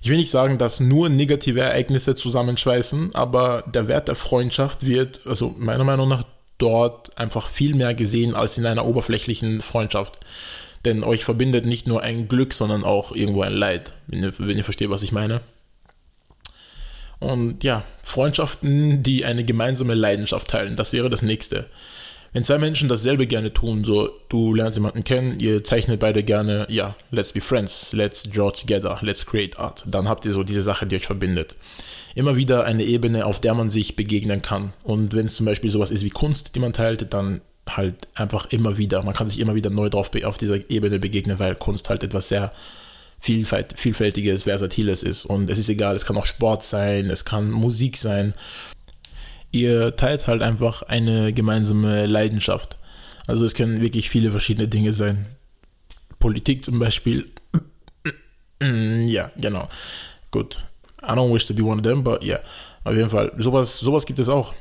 Ich 0.03 0.11
will 0.11 0.19
nicht 0.19 0.29
sagen, 0.29 0.59
dass 0.59 0.81
nur 0.81 1.09
negative 1.09 1.61
Ereignisse 1.61 2.17
zusammenschweißen, 2.17 3.15
aber 3.15 3.65
der 3.67 3.89
Wert 3.89 4.09
der 4.09 4.15
Freundschaft 4.15 4.85
wird, 4.85 5.23
also 5.27 5.55
meiner 5.57 5.85
Meinung 5.85 6.09
nach, 6.09 6.25
dort 6.59 7.17
einfach 7.19 7.49
viel 7.49 7.75
mehr 7.75 7.95
gesehen 7.95 8.35
als 8.35 8.59
in 8.59 8.67
einer 8.67 8.85
oberflächlichen 8.85 9.63
Freundschaft. 9.63 10.21
Denn 10.85 11.03
euch 11.03 11.25
verbindet 11.25 11.65
nicht 11.65 11.87
nur 11.87 12.03
ein 12.03 12.29
Glück, 12.29 12.53
sondern 12.53 12.85
auch 12.85 13.13
irgendwo 13.13 13.41
ein 13.41 13.55
Leid, 13.55 13.95
wenn 14.07 14.23
ihr, 14.23 14.35
wenn 14.39 14.59
ihr 14.59 14.65
versteht, 14.65 14.91
was 14.91 15.03
ich 15.03 15.13
meine. 15.13 15.41
Und 17.23 17.63
ja, 17.63 17.85
Freundschaften, 18.03 19.05
die 19.05 19.25
eine 19.25 19.45
gemeinsame 19.45 19.95
Leidenschaft 19.95 20.49
teilen, 20.49 20.75
das 20.75 20.93
wäre 20.93 21.09
das 21.09 21.23
nächste. 21.23 21.67
Wenn 22.33 22.43
zwei 22.43 22.59
Menschen 22.59 22.89
dasselbe 22.89 23.29
gerne 23.29 23.53
tun, 23.53 23.85
so 23.85 24.11
du 24.29 24.55
lernst 24.55 24.77
jemanden 24.77 25.05
kennen, 25.05 25.39
ihr 25.39 25.63
zeichnet 25.63 26.01
beide 26.01 26.25
gerne, 26.25 26.67
ja, 26.69 26.97
let's 27.13 27.33
be 27.33 27.41
friends, 27.41 27.93
let's 27.93 28.25
draw 28.25 28.51
together, 28.51 28.99
let's 29.03 29.25
create 29.25 29.57
art, 29.59 29.85
dann 29.87 30.09
habt 30.09 30.25
ihr 30.25 30.33
so 30.33 30.43
diese 30.43 30.63
Sache, 30.63 30.87
die 30.87 30.97
euch 30.97 31.07
verbindet. 31.07 31.55
Immer 32.17 32.37
wieder 32.37 32.65
eine 32.65 32.83
Ebene, 32.83 33.25
auf 33.25 33.39
der 33.39 33.55
man 33.55 33.71
sich 33.71 33.95
begegnen 33.95 34.43
kann. 34.43 34.73
Und 34.83 35.15
wenn 35.15 35.27
es 35.27 35.37
zum 35.37 35.47
Beispiel 35.47 35.71
sowas 35.71 35.93
ist 35.93 36.05
wie 36.05 36.11
Kunst, 36.11 36.57
die 36.57 36.61
man 36.61 36.73
teilt, 36.73 37.15
dann 37.15 37.41
halt 37.71 38.09
einfach 38.15 38.47
immer 38.47 38.79
wieder, 38.79 39.03
man 39.05 39.15
kann 39.15 39.29
sich 39.29 39.39
immer 39.39 39.55
wieder 39.55 39.71
neu 39.71 39.89
drauf 39.91 40.11
auf 40.25 40.39
dieser 40.39 40.69
Ebene 40.71 40.99
begegnen, 40.99 41.39
weil 41.39 41.55
Kunst 41.55 41.89
halt 41.89 42.03
etwas 42.03 42.29
sehr 42.29 42.51
Vielfalt, 43.23 43.75
vielfältiges, 43.77 44.43
versatiles 44.43 45.05
ist. 45.05 45.25
Und 45.27 45.49
es 45.49 45.57
ist 45.57 45.69
egal, 45.69 45.95
es 45.95 46.05
kann 46.05 46.17
auch 46.17 46.27
Sport 46.27 46.65
sein, 46.65 47.07
es 47.07 47.25
kann 47.25 47.53
Musik 47.53 47.97
sein. 47.97 48.35
Ihr 49.53 49.95
teilt 49.95 50.27
halt 50.27 50.43
einfach 50.43 50.83
eine 50.83 51.33
gemeinsame 51.33 52.07
Leidenschaft. 52.07 52.79
Also 53.29 53.45
es 53.45 53.55
können 53.55 53.81
wirklich 53.81 54.11
viele 54.11 54.33
verschiedene 54.33 54.67
Dinge 54.67 54.93
sein. 54.93 55.27
Politik 56.19 56.65
zum 56.65 56.81
Beispiel. 56.81 57.31
ja, 58.61 59.31
genau. 59.37 59.69
Gut. 60.33 60.67
I 61.01 61.13
don't 61.13 61.33
wish 61.33 61.47
to 61.47 61.55
be 61.55 61.63
one 61.63 61.79
of 61.79 61.83
them, 61.83 62.03
but 62.03 62.25
yeah. 62.25 62.41
Auf 62.83 62.97
jeden 62.97 63.11
Fall. 63.11 63.33
Sowas, 63.39 63.79
sowas 63.79 64.05
gibt 64.05 64.19
es 64.19 64.29
auch. 64.29 64.53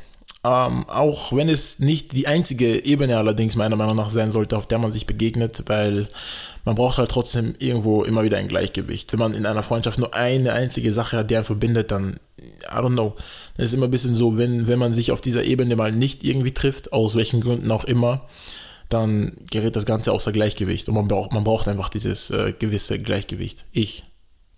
Ähm, 0.43 0.89
auch 0.89 1.33
wenn 1.33 1.49
es 1.49 1.77
nicht 1.77 2.13
die 2.13 2.25
einzige 2.25 2.83
Ebene 2.83 3.17
allerdings 3.17 3.55
meiner 3.55 3.75
Meinung 3.75 3.95
nach 3.95 4.09
sein 4.09 4.31
sollte, 4.31 4.57
auf 4.57 4.65
der 4.65 4.79
man 4.79 4.91
sich 4.91 5.05
begegnet, 5.05 5.63
weil 5.67 6.07
man 6.65 6.75
braucht 6.75 6.97
halt 6.97 7.11
trotzdem 7.11 7.53
irgendwo 7.59 8.03
immer 8.03 8.23
wieder 8.23 8.37
ein 8.37 8.47
Gleichgewicht. 8.47 9.11
Wenn 9.13 9.19
man 9.19 9.33
in 9.35 9.45
einer 9.45 9.61
Freundschaft 9.61 9.99
nur 9.99 10.15
eine 10.15 10.53
einzige 10.53 10.93
Sache 10.93 11.17
hat, 11.17 11.29
die 11.29 11.35
einen 11.35 11.45
verbindet, 11.45 11.91
dann, 11.91 12.19
I 12.39 12.75
don't 12.75 12.93
know. 12.93 13.15
Das 13.55 13.67
ist 13.67 13.75
immer 13.75 13.85
ein 13.85 13.91
bisschen 13.91 14.15
so, 14.15 14.37
wenn, 14.37 14.67
wenn 14.67 14.79
man 14.79 14.95
sich 14.95 15.11
auf 15.11 15.21
dieser 15.21 15.43
Ebene 15.43 15.75
mal 15.75 15.91
nicht 15.91 16.23
irgendwie 16.23 16.53
trifft, 16.53 16.91
aus 16.91 17.15
welchen 17.15 17.41
Gründen 17.41 17.71
auch 17.71 17.83
immer, 17.83 18.27
dann 18.89 19.37
gerät 19.51 19.75
das 19.75 19.85
Ganze 19.85 20.11
außer 20.11 20.31
Gleichgewicht. 20.31 20.89
Und 20.89 20.95
man 20.95 21.07
braucht, 21.07 21.33
man 21.33 21.43
braucht 21.43 21.67
einfach 21.67 21.89
dieses 21.89 22.31
äh, 22.31 22.53
gewisse 22.57 22.99
Gleichgewicht. 22.99 23.65
Ich 23.71 24.03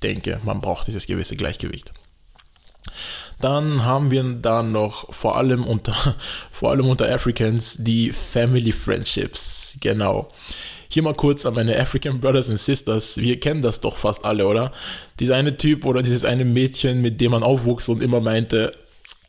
denke, 0.02 0.40
man 0.44 0.62
braucht 0.62 0.88
dieses 0.88 1.08
gewisse 1.08 1.36
Gleichgewicht. 1.36 1.94
Dann 3.44 3.84
haben 3.84 4.10
wir 4.10 4.24
da 4.24 4.64
noch 4.64 5.14
vor 5.14 5.38
allem 5.38 5.66
unter, 5.66 5.94
vor 6.52 6.72
allem 6.72 6.88
unter 6.88 7.14
Africans 7.14 7.76
die 7.78 8.12
Family 8.14 8.72
Friendships. 8.72 9.78
Genau. 9.82 10.30
Hier 10.90 11.04
mal 11.04 11.14
kurz 11.14 11.46
an 11.46 11.56
meine 11.56 11.78
African 11.78 12.22
Brothers 12.22 12.50
and 12.50 12.58
Sisters. 12.58 13.18
Wir 13.18 13.38
kennen 13.42 13.62
das 13.62 13.82
doch 13.82 13.98
fast 13.98 14.24
alle, 14.24 14.48
oder? 14.48 14.72
Dieser 15.20 15.36
eine 15.36 15.58
Typ 15.58 15.84
oder 15.84 16.02
dieses 16.02 16.24
eine 16.24 16.46
Mädchen, 16.46 17.02
mit 17.02 17.20
dem 17.20 17.32
man 17.32 17.44
aufwuchs 17.44 17.90
und 17.90 18.02
immer 18.02 18.22
meinte, 18.22 18.72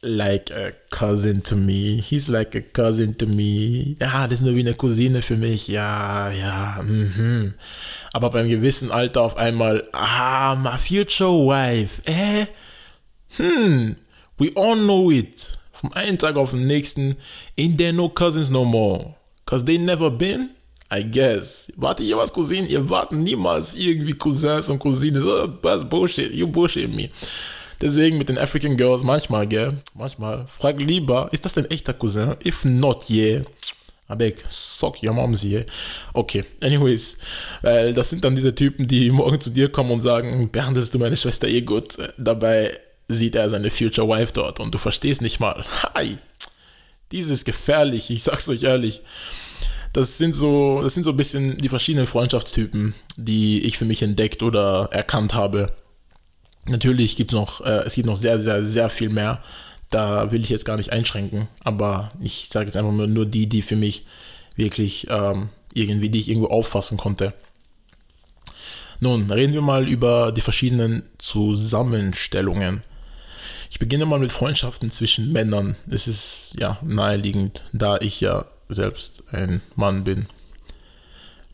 like 0.03 0.53
a 0.53 0.71
cousin 0.91 1.43
to 1.43 1.57
me. 1.57 2.01
He's 2.01 2.29
like 2.29 2.55
a 2.55 2.61
cousin 2.61 3.19
to 3.19 3.27
me. 3.27 3.97
Ja, 3.99 4.29
das 4.29 4.41
ist 4.41 4.45
nur 4.45 4.55
wie 4.55 4.61
eine 4.61 4.75
Cousine 4.75 5.23
für 5.23 5.37
mich. 5.37 5.67
Ja, 5.67 6.31
ja, 6.31 6.81
mhm. 6.87 7.51
Aber 8.13 8.31
beim 8.31 8.49
gewissen 8.49 8.93
Alter 8.93 9.23
auf 9.23 9.37
einmal, 9.37 9.89
ah, 9.93 10.55
my 10.55 10.79
future 10.79 11.33
wife. 11.33 12.01
Äh? 12.05 12.47
Hm, 13.37 13.97
we 14.39 14.51
all 14.55 14.77
know 14.77 15.11
it. 15.11 15.59
Vom 15.73 15.93
einen 15.93 16.19
Tag 16.19 16.37
auf 16.37 16.51
den 16.51 16.67
nächsten, 16.67 17.17
ain't 17.59 17.79
there 17.79 17.93
no 17.93 18.09
cousins 18.09 18.51
no 18.51 18.65
more. 18.65 19.15
Cause 19.47 19.65
they 19.65 19.79
never 19.79 20.11
been 20.11 20.51
I 20.95 21.03
guess. 21.03 21.73
Wart 21.77 22.01
ihr 22.01 22.17
was 22.17 22.33
Cousinen? 22.33 22.69
Ihr 22.69 22.89
wart 22.89 23.13
niemals 23.13 23.75
irgendwie 23.75 24.13
Cousins 24.13 24.71
und 24.71 24.79
Cousinen. 24.79 25.23
Das 25.63 25.83
ist 25.83 25.91
Bullshit. 25.91 26.33
You 26.33 26.47
bullshit 26.47 26.95
me. 26.95 27.11
Deswegen 27.81 28.19
mit 28.19 28.29
den 28.29 28.39
African 28.39 28.77
Girls 28.77 29.03
manchmal, 29.03 29.47
gell? 29.49 29.83
Manchmal. 29.95 30.47
Frag 30.47 30.81
lieber, 30.81 31.29
ist 31.33 31.45
das 31.45 31.55
dein 31.55 31.71
echter 31.71 31.95
Cousin? 31.95 32.37
If 32.45 32.65
not, 32.65 33.11
yeah. 33.11 33.43
Abek, 34.07 34.45
sock 34.47 35.03
your 35.03 35.15
moms 35.15 35.43
here. 35.43 35.65
Okay, 36.13 36.45
anyways, 36.61 37.19
weil 37.63 37.95
das 37.95 38.11
sind 38.11 38.23
dann 38.23 38.35
diese 38.35 38.55
Typen, 38.55 38.87
die 38.87 39.11
morgen 39.11 39.41
zu 39.41 39.51
dir 39.51 39.71
kommen 39.71 39.91
und 39.91 40.03
sagen, 40.03 40.51
behandelst 40.53 40.95
du 40.95 40.99
meine 40.99 41.17
Schwester 41.17 41.49
eh 41.49 41.63
gut. 41.63 41.97
Dabei 42.19 42.79
sieht 43.09 43.35
er 43.35 43.49
seine 43.51 43.71
Future 43.71 44.09
Wife 44.09 44.33
dort 44.33 44.61
und 44.61 44.75
du 44.75 44.79
verstehst 44.79 45.23
nicht 45.23 45.41
mal. 45.41 45.65
Hi, 45.95 46.19
dieses 47.13 47.45
gefährlich, 47.45 48.11
ich 48.11 48.23
sag's 48.23 48.49
euch 48.49 48.63
ehrlich 48.63 49.03
das 49.95 50.19
sind 50.19 50.35
so, 50.35 50.83
das 50.83 50.93
sind 50.93 51.05
so 51.05 51.11
ein 51.11 51.17
bisschen 51.17 51.57
die 51.57 51.69
verschiedenen 51.69 52.09
Freundschaftstypen, 52.09 52.95
die 53.17 53.61
ich 53.61 53.79
für 53.79 53.85
mich 53.85 54.03
entdeckt 54.03 54.43
oder 54.43 54.89
erkannt 54.91 55.35
habe. 55.35 55.73
Natürlich 56.67 57.15
gibt 57.15 57.31
es 57.31 57.37
noch, 57.37 57.61
äh, 57.61 57.85
es 57.87 57.95
gibt 57.95 58.07
noch 58.07 58.17
sehr, 58.17 58.41
sehr, 58.41 58.65
sehr 58.65 58.89
viel 58.89 59.09
mehr. 59.09 59.41
Da 59.91 60.33
will 60.33 60.43
ich 60.43 60.51
jetzt 60.51 60.65
gar 60.65 60.77
nicht 60.77 60.91
einschränken, 60.91 61.47
aber 61.63 62.11
ich 62.21 62.49
sage 62.51 62.67
jetzt 62.67 62.77
einfach 62.77 62.91
nur, 62.91 63.07
nur 63.07 63.25
die, 63.25 63.49
die 63.49 63.63
für 63.63 63.77
mich 63.77 64.05
wirklich 64.57 65.07
ähm, 65.11 65.51
irgendwie, 65.73 66.11
die 66.11 66.19
ich 66.19 66.29
irgendwo 66.29 66.49
auffassen 66.49 66.99
konnte. 66.99 67.33
Nun, 68.99 69.31
reden 69.31 69.55
wir 69.55 69.63
mal 69.63 69.89
über 69.89 70.33
die 70.33 70.41
verschiedenen 70.41 71.05
Zusammenstellungen. 71.19 72.83
Ich 73.75 73.81
beginne 73.81 74.07
mal 74.07 74.21
mit 74.21 74.31
Freundschaften 74.31 74.93
zwischen 74.93 75.33
Männern. 75.33 75.75
Es 75.91 76.07
ist 76.07 76.55
ja 76.57 76.79
naheliegend, 76.81 77.65
da 77.73 77.97
ich 77.97 78.21
ja 78.21 78.45
selbst 78.69 79.25
ein 79.33 79.63
Mann 79.75 80.05
bin. 80.05 80.27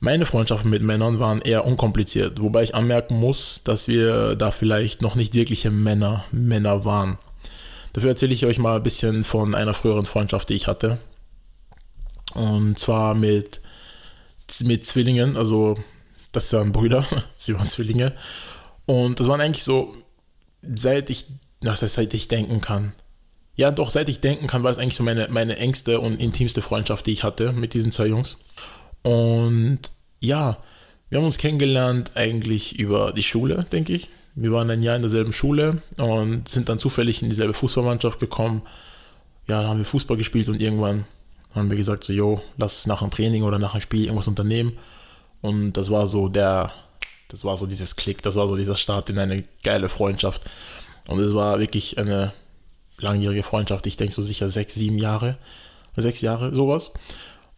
Meine 0.00 0.27
Freundschaften 0.27 0.69
mit 0.69 0.83
Männern 0.83 1.19
waren 1.19 1.41
eher 1.41 1.65
unkompliziert, 1.65 2.43
wobei 2.43 2.62
ich 2.62 2.75
anmerken 2.75 3.19
muss, 3.19 3.62
dass 3.65 3.89
wir 3.89 4.37
da 4.37 4.50
vielleicht 4.50 5.00
noch 5.00 5.15
nicht 5.15 5.33
wirkliche 5.33 5.71
Männer, 5.71 6.27
Männer 6.31 6.85
waren. 6.85 7.17
Dafür 7.95 8.11
erzähle 8.11 8.35
ich 8.35 8.45
euch 8.45 8.59
mal 8.59 8.77
ein 8.77 8.83
bisschen 8.83 9.25
von 9.25 9.55
einer 9.55 9.73
früheren 9.73 10.05
Freundschaft, 10.05 10.50
die 10.50 10.57
ich 10.57 10.67
hatte. 10.67 10.99
Und 12.35 12.79
zwar 12.79 13.15
mit, 13.15 13.62
mit 14.62 14.85
Zwillingen, 14.85 15.39
also 15.39 15.79
das 16.33 16.53
waren 16.53 16.73
Brüder, 16.73 17.07
sie 17.39 17.55
waren 17.55 17.67
Zwillinge. 17.67 18.12
Und 18.85 19.21
das 19.21 19.27
waren 19.27 19.41
eigentlich 19.41 19.65
so, 19.65 19.95
seit 20.61 21.09
ich, 21.09 21.25
heißt, 21.64 21.95
seit 21.95 22.14
ich 22.14 22.29
denken 22.29 22.61
kann, 22.61 22.93
ja, 23.57 23.71
doch, 23.71 23.90
seit 23.90 24.09
ich 24.09 24.21
denken 24.21 24.47
kann, 24.47 24.62
war 24.62 24.71
das 24.71 24.79
eigentlich 24.79 24.97
so 24.97 25.02
meine, 25.02 25.29
meine 25.29 25.57
engste 25.59 26.00
und 26.00 26.21
intimste 26.21 26.62
Freundschaft, 26.62 27.07
die 27.07 27.12
ich 27.12 27.25
hatte 27.25 27.52
mit 27.52 27.75
diesen 27.75 27.93
zwei 27.93 28.07
Jungs. 28.07 28.38
Und 29.02 29.81
ja, 30.21 30.57
wir 31.11 31.19
haben 31.19 31.26
uns 31.26 31.38
kennengelernt 31.38 32.12
eigentlich 32.14 32.79
über 32.79 33.12
die 33.12 33.23
Schule, 33.23 33.67
denke 33.71 33.93
ich. 33.93 34.09
Wir 34.35 34.52
waren 34.52 34.71
ein 34.71 34.83
Jahr 34.83 34.97
in 34.97 35.02
derselben 35.02 35.33
Schule 35.33 35.83
und 35.97 36.49
sind 36.49 36.69
dann 36.69 36.79
zufällig 36.79 37.21
in 37.23 37.29
dieselbe 37.29 37.52
Fußballmannschaft 37.52 38.21
gekommen. 38.21 38.62
Ja, 39.49 39.62
da 39.62 39.69
haben 39.69 39.79
wir 39.79 39.85
Fußball 39.85 40.17
gespielt 40.17 40.49
und 40.49 40.62
irgendwann 40.62 41.05
haben 41.55 41.69
wir 41.69 41.76
gesagt, 41.76 42.05
so, 42.05 42.12
yo, 42.12 42.40
lass 42.57 42.87
nach 42.87 43.00
dem 43.00 43.11
Training 43.11 43.43
oder 43.43 43.59
nach 43.59 43.75
einem 43.75 43.83
Spiel 43.83 44.05
irgendwas 44.05 44.29
unternehmen. 44.29 44.79
Und 45.43 45.73
das 45.73 45.90
war 45.90 46.07
so 46.07 46.29
der, 46.29 46.73
das 47.29 47.45
war 47.45 47.57
so 47.57 47.67
dieses 47.67 47.97
Klick, 47.97 48.23
das 48.23 48.37
war 48.37 48.47
so 48.47 48.57
dieser 48.57 48.76
Start 48.76 49.11
in 49.11 49.19
eine 49.19 49.43
geile 49.64 49.88
Freundschaft. 49.88 50.49
Und 51.11 51.21
es 51.21 51.35
war 51.35 51.59
wirklich 51.59 51.99
eine 51.99 52.33
langjährige 52.99 53.43
Freundschaft, 53.43 53.87
ich 53.87 53.97
denke 53.97 54.14
so 54.14 54.23
sicher 54.23 54.49
sechs, 54.49 54.75
sieben 54.75 54.97
Jahre, 54.97 55.38
sechs 55.97 56.21
Jahre, 56.21 56.55
sowas. 56.55 56.93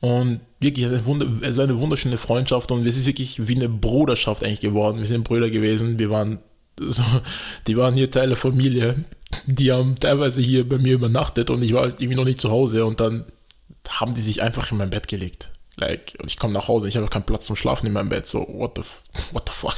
Und 0.01 0.41
wirklich, 0.59 0.87
es 0.87 0.93
ist 0.93 1.59
eine 1.59 1.79
wunderschöne 1.79 2.17
Freundschaft 2.17 2.71
und 2.73 2.87
es 2.87 2.97
ist 2.97 3.07
wirklich 3.07 3.47
wie 3.47 3.57
eine 3.57 3.69
Bruderschaft 3.69 4.43
eigentlich 4.43 4.61
geworden. 4.61 4.99
Wir 5.01 5.07
sind 5.07 5.25
Brüder 5.25 5.51
gewesen, 5.51 5.99
wir 5.99 6.09
waren 6.09 6.39
so, 6.81 7.05
die 7.67 7.77
waren 7.77 7.95
hier 7.95 8.11
Teil 8.11 8.29
der 8.29 8.39
Familie. 8.39 9.03
Die 9.47 9.71
haben 9.71 9.97
teilweise 9.97 10.41
hier 10.41 10.67
bei 10.67 10.79
mir 10.79 10.95
übernachtet 10.95 11.51
und 11.51 11.63
ich 11.63 11.75
war 11.75 11.83
halt 11.83 12.01
irgendwie 12.01 12.17
noch 12.17 12.25
nicht 12.25 12.41
zu 12.41 12.51
Hause 12.51 12.87
und 12.87 13.01
dann 13.01 13.25
haben 13.87 14.15
die 14.15 14.23
sich 14.23 14.41
einfach 14.41 14.73
in 14.73 14.79
mein 14.79 14.91
Bett 14.91 15.09
gelegt. 15.09 15.51
Like, 15.77 16.17
und 16.21 16.31
ich 16.31 16.39
komme 16.39 16.55
nach 16.55 16.69
Hause, 16.69 16.89
ich 16.89 16.97
habe 16.97 17.09
keinen 17.09 17.25
Platz 17.25 17.47
zum 17.47 17.57
Schlafen 17.57 17.87
in 17.87 17.93
meinem 17.93 18.09
Bett. 18.09 18.27
So, 18.27 18.47
what 18.49 18.73
the, 18.77 18.83
what 19.33 19.45
the 19.47 19.55
fuck? 19.55 19.77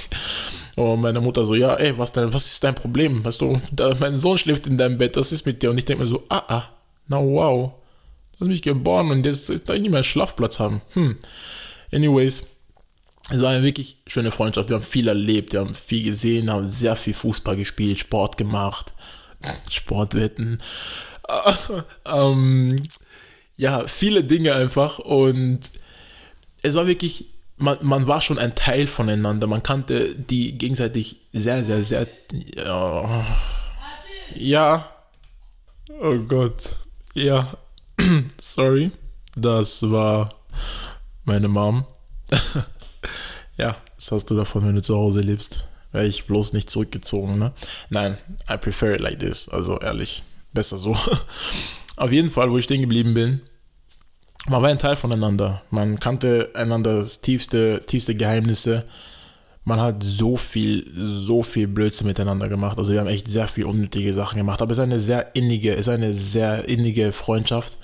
Und 0.77 1.01
meine 1.01 1.21
Mutter 1.21 1.45
so, 1.45 1.55
ja, 1.55 1.75
ey, 1.75 1.97
was, 1.97 2.13
dein, 2.13 2.33
was 2.33 2.47
ist 2.47 2.65
dein 2.65 2.75
Problem? 2.75 3.25
Weißt 3.25 3.41
du, 3.41 3.61
da, 3.73 3.95
mein 4.01 4.17
Sohn 4.17 4.39
schläft 4.39 4.67
in 4.67 4.77
deinem 4.77 4.99
Bett, 4.99 5.17
was 5.17 5.33
ist 5.33 5.47
mit 5.47 5.63
dir? 5.63 5.71
Und 5.71 5.79
ich 5.79 5.85
denke 5.85 6.03
mir 6.03 6.09
so, 6.09 6.25
ah, 6.29 6.43
ah, 6.49 6.69
na 7.07 7.21
wow. 7.21 7.73
Du 8.33 8.41
hast 8.41 8.49
mich 8.49 8.63
geboren 8.63 9.11
und 9.11 9.25
jetzt 9.25 9.49
da 9.49 9.75
ich 9.75 9.81
nicht 9.81 9.91
mehr 9.91 9.99
einen 9.99 10.05
Schlafplatz 10.05 10.59
haben. 10.59 10.83
Hm. 10.95 11.17
Anyways, 11.93 12.47
es 13.31 13.41
war 13.41 13.51
eine 13.51 13.63
wirklich 13.63 13.99
schöne 14.07 14.33
Freundschaft. 14.33 14.69
Wir 14.69 14.77
haben 14.77 14.83
viel 14.83 15.07
erlebt, 15.07 15.53
wir 15.53 15.61
haben 15.61 15.75
viel 15.75 16.03
gesehen, 16.03 16.51
haben 16.51 16.69
sehr 16.69 16.97
viel 16.97 17.15
Fußball 17.15 17.57
gespielt, 17.57 18.01
Sport 18.01 18.37
gemacht, 18.37 18.95
Sportwetten. 19.71 20.61
ähm, 22.05 22.83
ja, 23.57 23.87
viele 23.87 24.25
Dinge 24.25 24.55
einfach 24.55 24.99
und 24.99 25.71
es 26.63 26.75
war 26.75 26.87
wirklich, 26.87 27.27
man, 27.57 27.79
man 27.83 28.07
war 28.07 28.21
schon 28.21 28.39
ein 28.39 28.55
Teil 28.55 28.87
voneinander. 28.87 29.47
Man 29.47 29.63
kannte 29.63 30.15
die 30.15 30.57
gegenseitig 30.59 31.17
sehr, 31.33 31.65
sehr, 31.65 31.83
sehr. 31.83 32.07
Ja. 32.57 33.27
ja. 34.35 34.91
Oh 36.01 36.19
Gott. 36.19 36.77
Ja. 37.15 37.57
Sorry. 38.39 38.91
Das 39.37 39.89
war 39.91 40.31
meine 41.25 41.49
Mom. 41.49 41.85
ja, 43.57 43.77
was 43.97 44.13
hast 44.13 44.31
du 44.31 44.37
davon, 44.37 44.67
wenn 44.67 44.75
du 44.75 44.83
zu 44.83 44.97
Hause 44.97 45.21
lebst? 45.21 45.69
Wäre 45.93 46.07
ich 46.07 46.27
bloß 46.27 46.53
nicht 46.53 46.71
zurückgezogen, 46.71 47.39
ne? 47.39 47.53
Nein, 47.89 48.19
I 48.51 48.57
prefer 48.57 48.95
it 48.95 49.01
like 49.01 49.21
this. 49.21 49.49
Also 49.49 49.79
ehrlich, 49.79 50.25
besser 50.53 50.79
so. 50.79 50.97
Auf 51.97 52.11
jeden 52.11 52.31
Fall, 52.31 52.51
wo 52.51 52.59
ich 52.59 52.65
stehen 52.65 52.81
geblieben 52.81 53.15
bin, 53.15 53.41
man 54.49 54.63
war 54.63 54.69
ein 54.69 54.79
Teil 54.79 54.97
voneinander. 54.97 55.63
Man 55.71 55.99
kannte 55.99 56.51
einanders 56.55 57.21
tiefste, 57.21 57.83
tiefste 57.87 58.15
Geheimnisse. 58.15 58.85
Man 59.65 59.81
hat 59.81 60.03
so 60.03 60.37
viel, 60.37 60.87
so 60.95 61.43
viel 61.43 61.67
Blödsinn 61.67 62.07
miteinander 62.07 62.49
gemacht. 62.49 62.77
Also 62.77 62.93
wir 62.93 63.01
haben 63.01 63.07
echt 63.07 63.29
sehr 63.29 63.49
viel 63.49 63.65
unnötige 63.65 64.13
Sachen 64.13 64.37
gemacht. 64.37 64.61
Aber 64.61 64.73
es 64.73 64.79
ist 64.79 64.85
eine 64.85 64.99
sehr 64.99 65.35
innige, 65.35 65.73
es 65.73 65.81
ist 65.81 65.89
eine 65.89 66.13
sehr 66.13 66.69
innige 66.69 67.13
Freundschaft. 67.13 67.79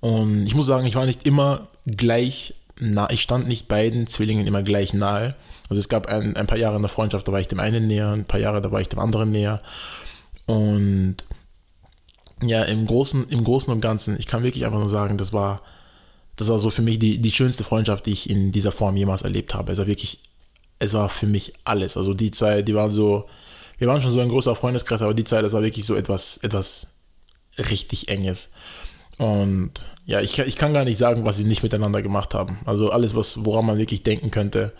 Und 0.00 0.46
ich 0.46 0.54
muss 0.54 0.66
sagen, 0.66 0.86
ich 0.86 0.94
war 0.94 1.06
nicht 1.06 1.26
immer 1.26 1.68
gleich 1.86 2.54
nah, 2.78 3.08
ich 3.10 3.22
stand 3.22 3.48
nicht 3.48 3.68
beiden 3.68 4.06
Zwillingen 4.06 4.46
immer 4.46 4.62
gleich 4.62 4.94
nahe. 4.94 5.34
Also 5.68 5.80
es 5.80 5.88
gab 5.88 6.06
ein, 6.06 6.36
ein 6.36 6.46
paar 6.46 6.58
Jahre 6.58 6.76
in 6.76 6.82
der 6.82 6.88
Freundschaft, 6.88 7.26
da 7.26 7.32
war 7.32 7.40
ich 7.40 7.48
dem 7.48 7.60
einen 7.60 7.86
näher, 7.86 8.10
ein 8.10 8.24
paar 8.24 8.40
Jahre, 8.40 8.60
da 8.60 8.70
war 8.70 8.80
ich 8.80 8.88
dem 8.88 8.98
anderen 8.98 9.30
näher. 9.30 9.60
Und 10.46 11.16
ja, 12.42 12.62
im 12.64 12.86
Großen, 12.86 13.28
im 13.30 13.44
Großen 13.44 13.72
und 13.72 13.80
Ganzen, 13.80 14.16
ich 14.18 14.26
kann 14.26 14.42
wirklich 14.42 14.64
einfach 14.64 14.78
nur 14.78 14.88
sagen, 14.88 15.16
das 15.16 15.32
war, 15.32 15.62
das 16.36 16.48
war 16.48 16.58
so 16.58 16.70
für 16.70 16.82
mich 16.82 16.98
die, 16.98 17.18
die 17.18 17.32
schönste 17.32 17.64
Freundschaft, 17.64 18.06
die 18.06 18.12
ich 18.12 18.30
in 18.30 18.52
dieser 18.52 18.72
Form 18.72 18.96
jemals 18.96 19.22
erlebt 19.22 19.54
habe. 19.54 19.72
Es 19.72 19.78
war 19.78 19.86
wirklich, 19.86 20.18
es 20.78 20.92
war 20.92 21.08
für 21.08 21.26
mich 21.26 21.54
alles. 21.64 21.96
Also 21.96 22.14
die 22.14 22.30
zwei, 22.30 22.62
die 22.62 22.74
waren 22.74 22.90
so, 22.90 23.26
wir 23.78 23.88
waren 23.88 24.02
schon 24.02 24.12
so 24.12 24.20
ein 24.20 24.28
großer 24.28 24.54
Freundeskreis, 24.54 25.02
aber 25.02 25.14
die 25.14 25.24
zwei, 25.24 25.42
das 25.42 25.52
war 25.52 25.62
wirklich 25.62 25.86
so 25.86 25.94
etwas, 25.94 26.38
etwas 26.38 26.88
richtig 27.58 28.08
Enges. 28.08 28.52
Und 29.18 29.72
ja, 30.04 30.20
ich, 30.20 30.38
ich 30.38 30.56
kann 30.56 30.74
gar 30.74 30.84
nicht 30.84 30.98
sagen, 30.98 31.24
was 31.24 31.38
wir 31.38 31.46
nicht 31.46 31.62
miteinander 31.62 32.02
gemacht 32.02 32.34
haben. 32.34 32.58
Also 32.66 32.90
alles, 32.90 33.14
was, 33.14 33.44
woran 33.44 33.64
man 33.64 33.78
wirklich 33.78 34.02
denken 34.02 34.30
könnte, 34.30 34.72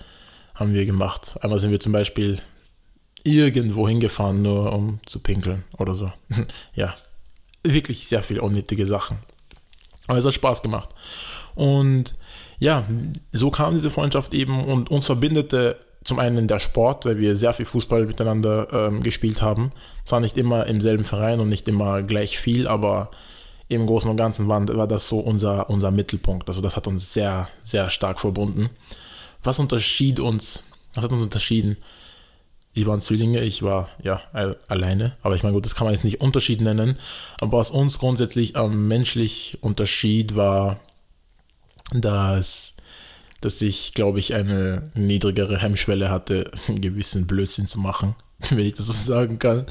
haben 0.55 0.75
wir 0.75 0.85
gemacht. 0.85 1.37
Einmal 1.41 1.59
sind 1.59 1.71
wir 1.71 1.81
zum 1.81 1.93
Beispiel 1.93 2.41
irgendwo 3.25 3.89
hingefahren, 3.89 4.43
nur 4.43 4.73
um 4.73 5.01
zu 5.07 5.21
pinkeln 5.21 5.65
oder 5.79 5.95
so. 5.95 6.13
ja, 6.75 6.95
wirklich 7.63 8.09
sehr 8.09 8.23
viele 8.23 8.43
unnötige 8.43 8.87
Sachen. 8.87 9.19
Aber 10.07 10.19
es 10.19 10.25
hat 10.25 10.35
Spaß 10.35 10.63
gemacht. 10.63 10.91
Und 11.57 12.15
ja, 12.59 12.85
so 13.33 13.51
kam 13.51 13.75
diese 13.75 13.91
Freundschaft 13.91 14.33
eben 14.33 14.65
und 14.65 14.91
uns 14.91 15.07
verbindete 15.07 15.77
zum 16.05 16.21
einen 16.21 16.47
der 16.47 16.61
Sport, 16.61 17.05
weil 17.05 17.19
wir 17.19 17.35
sehr 17.35 17.53
viel 17.53 17.67
Fußball 17.67 18.07
miteinander 18.07 18.69
ähm, 18.73 19.03
gespielt 19.03 19.43
haben. 19.43 19.73
Zwar 20.05 20.21
nicht 20.21 20.37
immer 20.37 20.67
im 20.67 20.81
selben 20.81 21.03
Verein 21.03 21.41
und 21.41 21.49
nicht 21.49 21.67
immer 21.67 22.03
gleich 22.03 22.39
viel, 22.39 22.69
aber 22.69 23.11
im 23.69 23.87
Großen 23.87 24.09
und 24.09 24.17
Ganzen 24.17 24.47
war, 24.49 24.67
war 24.69 24.87
das 24.87 25.09
so 25.09 25.19
unser, 25.19 25.69
unser 25.69 25.91
Mittelpunkt. 25.91 26.49
Also 26.49 26.63
das 26.63 26.77
hat 26.77 26.87
uns 26.87 27.13
sehr, 27.13 27.49
sehr 27.63 27.91
stark 27.91 28.21
verbunden. 28.21 28.71
Was 29.43 29.59
unterschied 29.59 30.21
uns, 30.21 30.63
was 30.95 31.05
hat 31.05 31.13
uns 31.13 31.25
unterschieden? 31.25 31.77
Sie 32.75 32.87
waren 32.87 33.01
Zwillinge, 33.01 33.41
ich 33.41 33.63
war 33.63 33.89
ja 34.03 34.21
alleine, 34.69 35.17
aber 35.23 35.35
ich 35.35 35.43
meine, 35.43 35.55
gut, 35.55 35.65
das 35.65 35.75
kann 35.75 35.87
man 35.87 35.95
jetzt 35.95 36.05
nicht 36.05 36.21
Unterschied 36.21 36.61
nennen. 36.61 36.99
Aber 37.41 37.59
was 37.59 37.71
uns 37.71 37.99
grundsätzlich 37.99 38.55
am 38.55 38.87
menschlich 38.87 39.59
unterschied, 39.63 40.37
war, 40.37 40.79
dass, 41.93 42.75
dass 43.41 43.61
ich, 43.63 43.95
glaube 43.95 44.19
ich, 44.19 44.35
eine 44.35 44.91
niedrigere 44.95 45.59
Hemmschwelle 45.59 46.11
hatte, 46.11 46.51
einen 46.69 46.81
gewissen 46.81 47.27
Blödsinn 47.27 47.67
zu 47.67 47.79
machen, 47.79 48.15
wenn 48.51 48.61
ich 48.61 48.75
das 48.75 48.87
so 48.87 48.93
sagen 48.93 49.39
kann. 49.39 49.67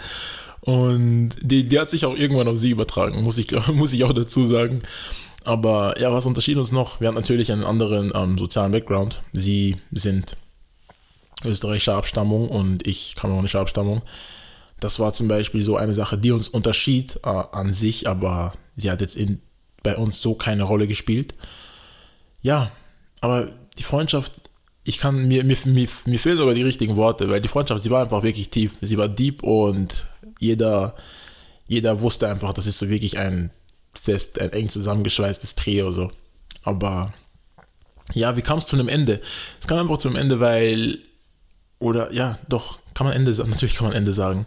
Und 0.62 1.36
die, 1.42 1.68
die 1.68 1.80
hat 1.80 1.90
sich 1.90 2.06
auch 2.06 2.16
irgendwann 2.16 2.48
auf 2.48 2.58
sie 2.58 2.72
übertragen, 2.72 3.22
muss 3.24 3.38
ich, 3.38 3.52
muss 3.74 3.94
ich 3.94 4.04
auch 4.04 4.14
dazu 4.14 4.44
sagen. 4.44 4.82
Aber 5.44 6.00
ja, 6.02 6.12
was 6.12 6.26
unterschied 6.26 6.58
uns 6.58 6.72
noch? 6.72 7.00
Wir 7.00 7.08
haben 7.08 7.16
natürlich 7.16 7.52
einen 7.52 7.64
anderen 7.64 8.12
ähm, 8.16 8.38
sozialen 8.40 8.72
Background. 8.72 9.22
Sie 9.32 9.78
sind 9.92 10.38
österreichischer 11.44 11.96
Abstammung 11.96 12.50
und 12.50 12.88
ich 12.88 13.14
kamerunischer 13.14 13.60
Abstammung. 13.60 14.02
Das 14.80 15.00
war 15.00 15.14
zum 15.14 15.28
Beispiel 15.28 15.62
so 15.62 15.78
eine 15.78 15.94
Sache, 15.94 16.18
die 16.18 16.32
uns 16.32 16.50
unterschied 16.50 17.20
äh, 17.24 17.30
an 17.30 17.74
sich, 17.74 18.10
aber 18.10 18.54
sie 18.76 18.90
hat 18.90 19.02
jetzt 19.02 19.16
in, 19.16 19.40
bei 19.84 19.96
uns 19.96 20.20
so 20.20 20.34
keine 20.34 20.64
Rolle 20.64 20.88
gespielt. 20.88 21.36
Ja, 22.46 22.70
aber 23.22 23.48
die 23.80 23.84
Freundschaft, 23.84 24.32
ich 24.84 25.00
kann, 25.00 25.28
mir, 25.28 25.44
mir, 25.44 25.58
mir, 25.66 25.88
mir 26.06 26.20
fehlen 26.20 26.38
sogar 26.38 26.54
die 26.54 26.62
richtigen 26.62 26.96
Worte, 26.96 27.28
weil 27.28 27.42
die 27.42 27.48
Freundschaft, 27.48 27.82
sie 27.82 27.90
war 27.90 28.04
einfach 28.04 28.22
wirklich 28.22 28.52
tief. 28.52 28.74
Sie 28.82 29.00
war 29.00 29.08
deep 29.08 29.42
und 29.42 30.06
jeder, 30.38 30.96
jeder 31.68 32.02
wusste 32.02 32.30
einfach, 32.30 32.54
das 32.54 32.68
ist 32.68 32.78
so 32.78 32.88
wirklich 32.88 33.18
ein 33.18 33.50
fest, 33.96 34.40
ein 34.40 34.54
eng 34.54 34.70
zusammengeschweißtes 34.70 35.56
Trio 35.56 35.92
so. 35.92 36.12
Aber 36.62 37.16
ja, 38.14 38.38
wie 38.38 38.44
kam 38.44 38.60
es 38.60 38.68
zu 38.68 38.76
einem 38.76 38.90
Ende? 38.90 39.22
Es 39.60 39.66
kam 39.66 39.80
einfach 39.80 39.98
zu 39.98 40.08
einem 40.08 40.18
Ende, 40.18 40.40
weil, 40.40 41.00
oder 41.80 42.14
ja, 42.14 42.38
doch, 42.48 42.78
kann 42.94 43.08
man 43.08 43.16
Ende 43.16 43.34
sagen, 43.34 43.50
natürlich 43.50 43.74
kann 43.74 43.88
man 43.88 43.96
Ende 43.96 44.12
sagen. 44.12 44.46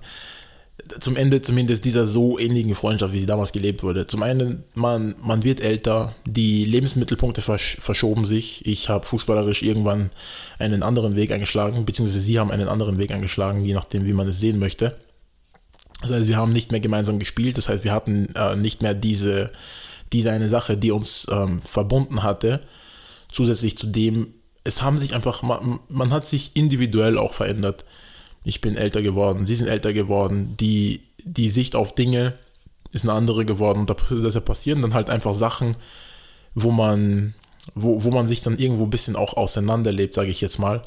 Zum 1.01 1.17
Ende 1.17 1.43
zumindest 1.43 1.85
dieser 1.85 2.07
so 2.07 2.39
ähnlichen 2.39 2.75
Freundschaft, 2.75 3.13
wie 3.13 3.19
sie 3.19 3.27
damals 3.27 3.53
gelebt 3.53 3.83
wurde. 3.83 4.07
Zum 4.07 4.23
einen, 4.23 4.65
man, 4.75 5.17
man 5.21 5.43
wird 5.43 5.61
älter, 5.61 6.15
die 6.25 6.65
Lebensmittelpunkte 6.65 7.43
versch 7.43 7.77
verschoben 7.81 8.25
sich. 8.25 8.65
Ich 8.65 8.89
habe 8.89 9.05
fußballerisch 9.05 9.63
irgendwann 9.63 10.11
einen 10.59 10.83
anderen 10.83 11.17
Weg 11.17 11.33
eingeschlagen, 11.33 11.85
beziehungsweise 11.85 12.21
sie 12.21 12.39
haben 12.39 12.51
einen 12.51 12.69
anderen 12.69 12.99
Weg 12.99 13.11
eingeschlagen, 13.11 13.65
je 13.65 13.75
nachdem, 13.75 14.07
wie 14.07 14.13
man 14.13 14.29
es 14.29 14.41
sehen 14.41 14.59
möchte. 14.59 14.97
Das 16.01 16.13
heißt, 16.13 16.29
wir 16.29 16.37
haben 16.37 16.53
nicht 16.53 16.71
mehr 16.71 16.81
gemeinsam 16.81 17.19
gespielt. 17.19 17.59
Das 17.59 17.69
heißt, 17.69 17.85
wir 17.85 17.93
hatten 17.93 18.35
äh, 18.35 18.57
nicht 18.57 18.83
mehr 18.83 18.95
diese, 18.95 19.51
diese 20.13 20.31
eine 20.31 20.49
Sache, 20.49 20.77
die 20.77 20.93
uns 20.93 21.27
ähm, 21.31 21.61
verbunden 21.61 22.23
hatte. 22.23 22.61
Zusätzlich 23.31 23.77
zu 23.77 23.87
dem, 23.87 24.35
es 24.65 24.83
haben 24.83 24.99
sich 24.99 25.15
einfach, 25.15 25.43
man, 25.43 25.81
man 25.89 26.13
hat 26.13 26.25
sich 26.25 26.53
individuell 26.55 27.19
auch 27.19 27.35
verändert. 27.35 27.85
Ich 28.49 28.63
bin 28.63 28.77
älter 28.77 29.03
geworden, 29.03 29.45
sie 29.45 29.55
sind 29.55 29.69
älter 29.69 29.93
geworden. 29.93 30.57
Die, 30.59 31.03
die 31.23 31.51
Sicht 31.51 31.77
auf 31.77 31.95
Dinge 31.95 32.33
ist 32.93 33.05
eine 33.05 33.13
andere 33.13 33.45
geworden. 33.45 33.81
Und 33.81 33.91
da 33.91 33.97
deshalb 34.09 34.47
passieren 34.47 34.81
dann 34.81 34.95
halt 34.95 35.11
einfach 35.11 35.35
Sachen, 35.35 35.77
wo 36.55 36.71
man, 36.71 37.35
wo, 37.75 38.03
wo 38.03 38.11
man 38.11 38.27
sich 38.27 38.41
dann 38.41 38.57
irgendwo 38.57 38.85
ein 38.85 38.91
bisschen 38.91 39.17
auch 39.17 39.35
auseinanderlebt, 39.35 40.15
sage 40.15 40.31
ich 40.31 40.41
jetzt 40.41 40.59
mal. 40.59 40.83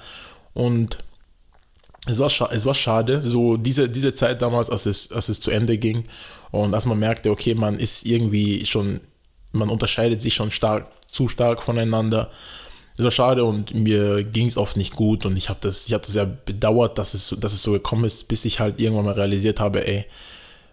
Und 0.56 0.98
es 2.08 2.18
war, 2.18 2.32
es 2.52 2.66
war 2.66 2.74
schade, 2.74 3.22
so 3.22 3.58
diese, 3.58 3.88
diese 3.88 4.16
Zeit 4.16 4.42
damals, 4.42 4.72
als 4.72 4.88
es, 4.88 5.12
als 5.12 5.30
es 5.30 5.40
zu 5.40 5.52
Ende 5.52 5.78
ging 5.78 6.06
und 6.50 6.74
als 6.74 6.88
man 6.88 6.98
merkte, 6.98 7.30
okay, 7.30 7.54
man 7.54 7.78
ist 7.78 8.08
irgendwie 8.08 8.66
schon, 8.66 9.02
man 9.52 9.70
unterscheidet 9.70 10.20
sich 10.20 10.34
schon 10.34 10.50
stark, 10.50 10.90
zu 11.12 11.28
stark 11.28 11.62
voneinander. 11.62 12.32
Es 12.98 13.04
war 13.04 13.12
schade 13.12 13.46
und 13.46 13.74
mir 13.74 14.24
ging 14.24 14.48
es 14.48 14.58
oft 14.58 14.78
nicht 14.78 14.96
gut 14.96 15.26
und 15.26 15.38
ich 15.38 15.50
habe 15.50 15.60
das, 15.62 15.88
ich 15.88 15.94
hab 15.94 16.02
das 16.02 16.12
sehr 16.12 16.26
bedauert, 16.26 16.98
dass 16.98 17.14
es, 17.14 17.36
dass 17.40 17.54
es 17.54 17.64
so 17.64 17.72
gekommen 17.72 18.04
ist, 18.04 18.28
bis 18.28 18.46
ich 18.46 18.60
halt 18.60 18.80
irgendwann 18.82 19.06
mal 19.06 19.14
realisiert 19.14 19.60
habe, 19.60 19.88
ey, 19.88 20.06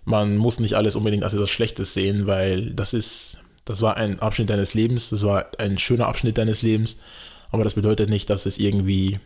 man 0.04 0.36
muss 0.36 0.58
nicht 0.60 0.74
alles 0.74 0.96
unbedingt 0.96 1.24
als 1.24 1.34
etwas 1.34 1.50
Schlechtes 1.50 1.94
sehen, 1.94 2.26
weil 2.26 2.70
das 2.72 2.94
ist, 2.94 3.38
das 3.64 3.82
war 3.82 3.96
ein 3.96 4.20
Abschnitt 4.20 4.50
deines 4.50 4.74
Lebens, 4.74 5.10
das 5.10 5.22
war 5.22 5.46
ein 5.58 5.78
schöner 5.78 6.06
Abschnitt 6.06 6.38
deines 6.38 6.62
Lebens, 6.62 6.98
aber 7.50 7.64
das 7.64 7.74
bedeutet 7.74 8.10
nicht, 8.10 8.28
dass 8.30 8.46
es 8.46 8.58
irgendwie 8.58 9.20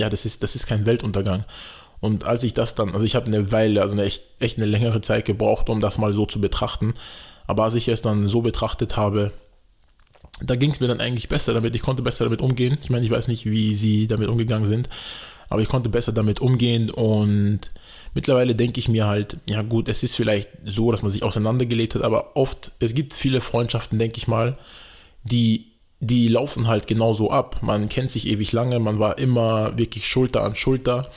ja, 0.00 0.08
das 0.08 0.24
ist, 0.24 0.42
das 0.42 0.54
ist 0.54 0.66
kein 0.66 0.86
Weltuntergang. 0.86 1.44
Und 2.00 2.24
als 2.24 2.44
ich 2.44 2.54
das 2.54 2.74
dann, 2.74 2.94
also 2.94 3.04
ich 3.04 3.14
habe 3.14 3.26
eine 3.26 3.52
Weile, 3.52 3.82
also 3.82 3.92
eine 3.92 4.04
echt, 4.04 4.22
echt 4.40 4.56
eine 4.56 4.66
längere 4.66 5.02
Zeit 5.02 5.26
gebraucht, 5.26 5.68
um 5.68 5.80
das 5.80 5.98
mal 5.98 6.12
so 6.12 6.24
zu 6.24 6.40
betrachten. 6.40 6.94
Aber 7.46 7.64
als 7.64 7.74
ich 7.74 7.88
es 7.88 8.00
dann 8.00 8.26
so 8.26 8.40
betrachtet 8.40 8.96
habe, 8.96 9.32
da 10.42 10.56
ging 10.56 10.70
es 10.70 10.80
mir 10.80 10.88
dann 10.88 11.00
eigentlich 11.00 11.28
besser 11.28 11.54
damit. 11.54 11.74
Ich 11.74 11.82
konnte 11.82 12.02
besser 12.02 12.24
damit 12.24 12.40
umgehen. 12.40 12.78
Ich 12.82 12.90
meine, 12.90 13.04
ich 13.04 13.10
weiß 13.10 13.28
nicht, 13.28 13.46
wie 13.46 13.74
sie 13.74 14.06
damit 14.06 14.28
umgegangen 14.28 14.66
sind, 14.66 14.88
aber 15.48 15.62
ich 15.62 15.68
konnte 15.68 15.88
besser 15.88 16.12
damit 16.12 16.40
umgehen 16.40 16.90
und 16.90 17.60
mittlerweile 18.14 18.54
denke 18.54 18.80
ich 18.80 18.88
mir 18.88 19.06
halt, 19.06 19.38
ja 19.46 19.62
gut, 19.62 19.88
es 19.88 20.02
ist 20.02 20.16
vielleicht 20.16 20.48
so, 20.64 20.90
dass 20.90 21.02
man 21.02 21.10
sich 21.10 21.22
auseinandergelebt 21.22 21.94
hat, 21.94 22.02
aber 22.02 22.36
oft, 22.36 22.72
es 22.78 22.94
gibt 22.94 23.14
viele 23.14 23.40
Freundschaften, 23.40 23.98
denke 23.98 24.18
ich 24.18 24.28
mal, 24.28 24.58
die 25.24 25.66
die 26.00 26.28
laufen 26.28 26.66
halt 26.66 26.86
genauso 26.86 27.30
ab. 27.30 27.58
Man 27.62 27.90
kennt 27.90 28.10
sich 28.10 28.26
ewig 28.26 28.52
lange, 28.52 28.78
man 28.78 28.98
war 28.98 29.18
immer 29.18 29.76
wirklich 29.76 30.08
Schulter 30.08 30.42
an 30.42 30.56
Schulter 30.56 31.10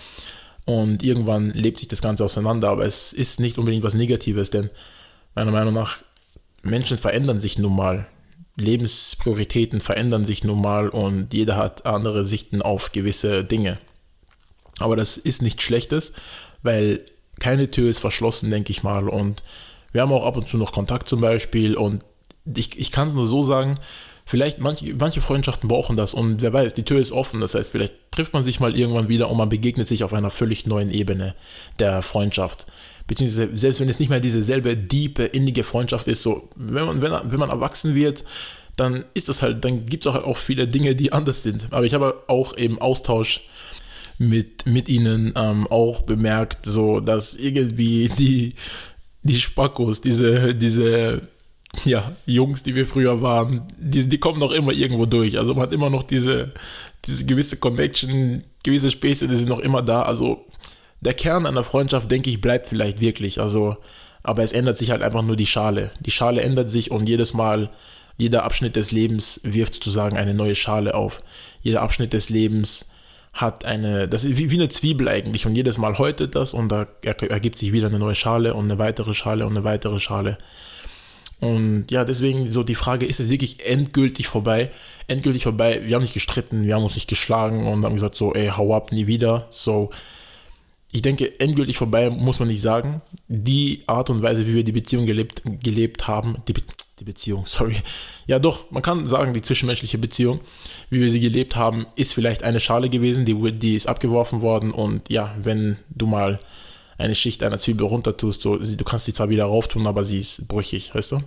und 0.66 1.04
irgendwann 1.04 1.52
lebt 1.52 1.80
sich 1.80 1.88
das 1.88 2.02
Ganze 2.02 2.26
auseinander, 2.26 2.70
aber 2.70 2.86
es 2.86 3.14
ist 3.14 3.40
nicht 3.40 3.58
unbedingt 3.58 3.84
was 3.84 3.94
Negatives, 3.94 4.50
denn 4.50 4.70
meiner 5.36 5.52
Meinung 5.52 5.74
nach, 5.74 6.04
Menschen 6.64 6.98
verändern 6.98 7.40
sich 7.40 7.58
nun 7.58 7.76
mal. 7.76 8.08
Lebensprioritäten 8.56 9.82
verändern 9.82 10.26
sich 10.26 10.44
nun 10.44 10.62
mal 10.62 10.89
und 10.89 11.34
jeder 11.34 11.58
hat 11.58 11.86
andere 11.86 12.26
Sichten 12.26 12.62
auf 12.62 12.92
gewisse 12.92 13.44
Dinge. 13.44 13.80
Aber 14.80 14.96
das 14.96 15.18
ist 15.18 15.42
nichts 15.42 15.63
Schlechtes, 15.63 16.13
weil 16.62 17.04
keine 17.39 17.72
Tür 17.72 17.89
ist 17.89 18.00
verschlossen, 18.00 18.52
denke 18.52 18.72
ich 18.72 18.84
mal. 18.84 19.10
Und 19.10 19.44
wir 19.92 20.02
haben 20.02 20.12
auch 20.12 20.26
ab 20.26 20.38
und 20.38 20.48
zu 20.48 20.58
noch 20.58 20.72
Kontakt 20.72 21.08
zum 21.08 21.22
Beispiel. 21.22 21.76
Und 21.76 22.04
ich, 22.56 22.80
ich 22.80 22.92
kann 22.92 23.08
es 23.08 23.13
nur 23.13 23.28
so 23.28 23.42
sagen, 23.42 23.76
vielleicht 24.26 24.60
manche, 24.60 24.94
manche 24.96 25.22
Freundschaften 25.22 25.68
brauchen 25.68 25.98
das 25.98 26.14
und 26.14 26.42
wer 26.42 26.54
weiß, 26.54 26.74
die 26.74 26.84
Tür 26.84 27.00
ist 27.00 27.12
offen. 27.12 27.42
Das 27.42 27.56
heißt, 27.56 27.70
vielleicht 27.70 27.94
trifft 28.12 28.34
man 28.34 28.44
sich 28.44 28.60
mal 28.60 28.76
irgendwann 28.76 29.10
wieder 29.10 29.30
und 29.30 29.38
man 29.38 29.50
begegnet 29.50 29.88
sich 29.88 30.04
auf 30.04 30.14
einer 30.14 30.30
völlig 30.30 30.66
neuen 30.66 30.92
Ebene 30.92 31.36
der 31.80 32.02
Freundschaft. 32.02 32.66
Beziehungsweise, 33.08 33.50
selbst 33.58 33.80
wenn 33.80 33.90
es 33.90 34.00
nicht 34.00 34.10
mehr 34.10 34.22
diese 34.22 34.42
selbe 34.42 34.78
diepe, 34.78 35.24
innige 35.24 35.64
Freundschaft 35.64 36.08
ist, 36.08 36.24
so, 36.24 36.50
wenn 36.56 36.86
man, 36.86 37.02
wenn, 37.02 37.12
wenn 37.32 37.40
man 37.40 37.50
erwachsen 37.50 37.96
wird, 37.96 38.24
dann 38.76 39.06
ist 39.14 39.30
das 39.30 39.42
halt, 39.42 39.64
dann 39.66 39.86
gibt 39.86 40.06
es 40.06 40.10
auch, 40.10 40.16
halt 40.16 40.26
auch 40.26 40.38
viele 40.38 40.68
Dinge, 40.68 40.96
die 40.96 41.12
anders 41.12 41.44
sind. 41.44 41.68
Aber 41.72 41.86
ich 41.86 41.94
habe 41.94 42.24
auch 42.28 42.58
eben 42.58 42.80
Austausch 42.80 43.42
mit, 44.18 44.66
mit 44.66 44.90
ihnen 44.90 45.34
ähm, 45.36 45.68
auch 45.68 46.04
bemerkt, 46.04 46.66
so 46.66 47.00
dass 47.00 47.36
irgendwie 47.36 48.10
die, 48.18 48.56
die 49.22 49.40
Spackos, 49.40 50.02
diese, 50.02 50.56
diese 50.56 51.22
ja, 51.86 52.12
Jungs, 52.26 52.64
die 52.64 52.76
wir 52.76 52.86
früher 52.86 53.22
waren, 53.22 53.64
die, 53.78 54.08
die 54.08 54.20
kommen 54.20 54.40
noch 54.40 54.52
immer 54.52 54.72
irgendwo 54.72 55.06
durch. 55.06 55.38
Also 55.38 55.54
man 55.54 55.64
hat 55.64 55.74
immer 55.74 55.90
noch 55.90 56.04
diese, 56.04 56.52
diese 57.06 57.26
gewisse 57.26 57.58
Connection, 57.58 58.44
gewisse 58.64 58.92
Späße, 58.92 59.28
die 59.28 59.36
sind 59.36 59.50
noch 59.50 59.60
immer 59.60 59.82
da. 59.82 60.04
Also 60.04 60.46
der 61.02 61.14
Kern 61.14 61.46
einer 61.46 61.64
Freundschaft, 61.64 62.10
denke 62.10 62.30
ich, 62.30 62.42
bleibt 62.42 62.68
vielleicht 62.68 63.02
wirklich. 63.02 63.40
Also, 63.40 63.78
aber 64.24 64.44
es 64.44 64.54
ändert 64.54 64.78
sich 64.78 64.92
halt 64.92 65.02
einfach 65.02 65.24
nur 65.24 65.36
die 65.36 65.46
Schale. 65.46 65.92
Die 66.00 66.12
Schale 66.12 66.42
ändert 66.42 66.70
sich 66.70 66.92
und 66.92 67.10
jedes 67.10 67.34
Mal, 67.34 67.70
jeder 68.18 68.44
Abschnitt 68.44 68.76
des 68.76 68.92
Lebens 68.92 69.42
wirft 69.44 69.74
sozusagen 69.74 70.18
eine 70.18 70.34
neue 70.34 70.56
Schale 70.56 70.94
auf. 70.94 71.22
Jeder 71.62 71.82
Abschnitt 71.82 72.14
des 72.14 72.30
Lebens 72.30 72.90
hat 73.34 73.66
eine, 73.66 74.08
das 74.08 74.24
ist 74.24 74.38
wie, 74.38 74.52
wie 74.52 74.56
eine 74.56 74.70
Zwiebel 74.70 75.08
eigentlich 75.08 75.48
und 75.48 75.56
jedes 75.56 75.80
Mal 75.80 75.98
häutet 75.98 76.36
das 76.36 76.54
und 76.54 76.70
da 76.70 76.86
ergibt 77.04 77.58
sich 77.58 77.74
wieder 77.74 77.88
eine 77.88 77.98
neue 77.98 78.14
Schale 78.14 78.54
und 78.54 78.66
eine 78.66 78.78
weitere 78.78 79.16
Schale 79.16 79.48
und 79.48 79.58
eine 79.58 79.64
weitere 79.66 80.00
Schale. 80.00 80.38
Und 81.43 81.91
ja, 81.91 82.06
deswegen 82.06 82.47
so 82.47 82.63
die 82.63 82.75
Frage, 82.75 83.06
ist 83.06 83.19
es 83.19 83.29
wirklich 83.29 83.65
endgültig 83.65 84.27
vorbei? 84.27 84.69
Endgültig 85.08 85.43
vorbei, 85.43 85.82
wir 85.84 85.95
haben 85.95 86.01
nicht 86.01 86.13
gestritten, 86.13 86.63
wir 86.63 86.75
haben 86.75 86.84
uns 86.84 86.95
nicht 86.95 87.10
geschlagen 87.10 87.67
und 87.67 87.84
haben 87.84 87.95
gesagt 87.95 88.15
so, 88.15 88.34
ey, 88.34 88.47
hau 88.47 88.73
ab, 88.73 88.91
nie 88.91 89.08
wieder. 89.08 89.47
So, 89.49 89.89
ich 90.93 91.01
denke, 91.01 91.39
endgültig 91.39 91.77
vorbei 91.77 92.10
muss 92.10 92.39
man 92.39 92.47
nicht 92.47 92.62
sagen. 92.62 93.01
Die 93.27 93.84
Art 93.88 94.10
und 94.10 94.21
Weise, 94.21 94.47
wie 94.47 94.53
wir 94.53 94.63
die 94.63 94.71
Beziehung 94.71 95.06
gelebt, 95.06 95.41
gelebt 95.62 96.08
haben, 96.08 96.38
die, 96.47 96.53
die 96.99 97.03
Beziehung, 97.03 97.43
sorry. 97.47 97.75
Ja, 98.25 98.39
doch, 98.39 98.71
man 98.71 98.82
kann 98.82 99.06
sagen, 99.06 99.34
die 99.34 99.41
zwischenmenschliche 99.41 99.97
Beziehung, 99.97 100.39
wie 100.89 101.01
wir 101.01 101.12
sie 101.12 101.19
gelebt 101.19 101.58
haben, 101.58 101.88
ist 101.95 102.13
vielleicht 102.13 102.43
eine 102.43 102.62
Schale 102.62 102.89
gewesen, 102.89 103.25
die, 103.25 103.51
die 103.51 103.75
ist 103.75 103.88
abgeworfen 103.88 104.41
worden 104.41 104.71
und 104.71 105.10
ja, 105.10 105.36
wenn 105.41 105.77
du 105.89 106.08
mal 106.08 106.39
eine 106.97 107.15
Schicht 107.15 107.43
einer 107.43 107.58
Zwiebel 107.58 107.88
runter 107.88 108.15
tust, 108.15 108.41
so, 108.41 108.58
du 108.58 108.84
kannst 108.84 109.08
die 109.08 109.13
zwar 109.13 109.29
wieder 109.29 109.45
rauf 109.45 109.67
tun, 109.67 109.88
aber 109.88 110.03
sie 110.03 110.19
ist 110.19 110.47
brüchig, 110.47 110.93
weißt 110.93 111.13
du? 111.13 111.19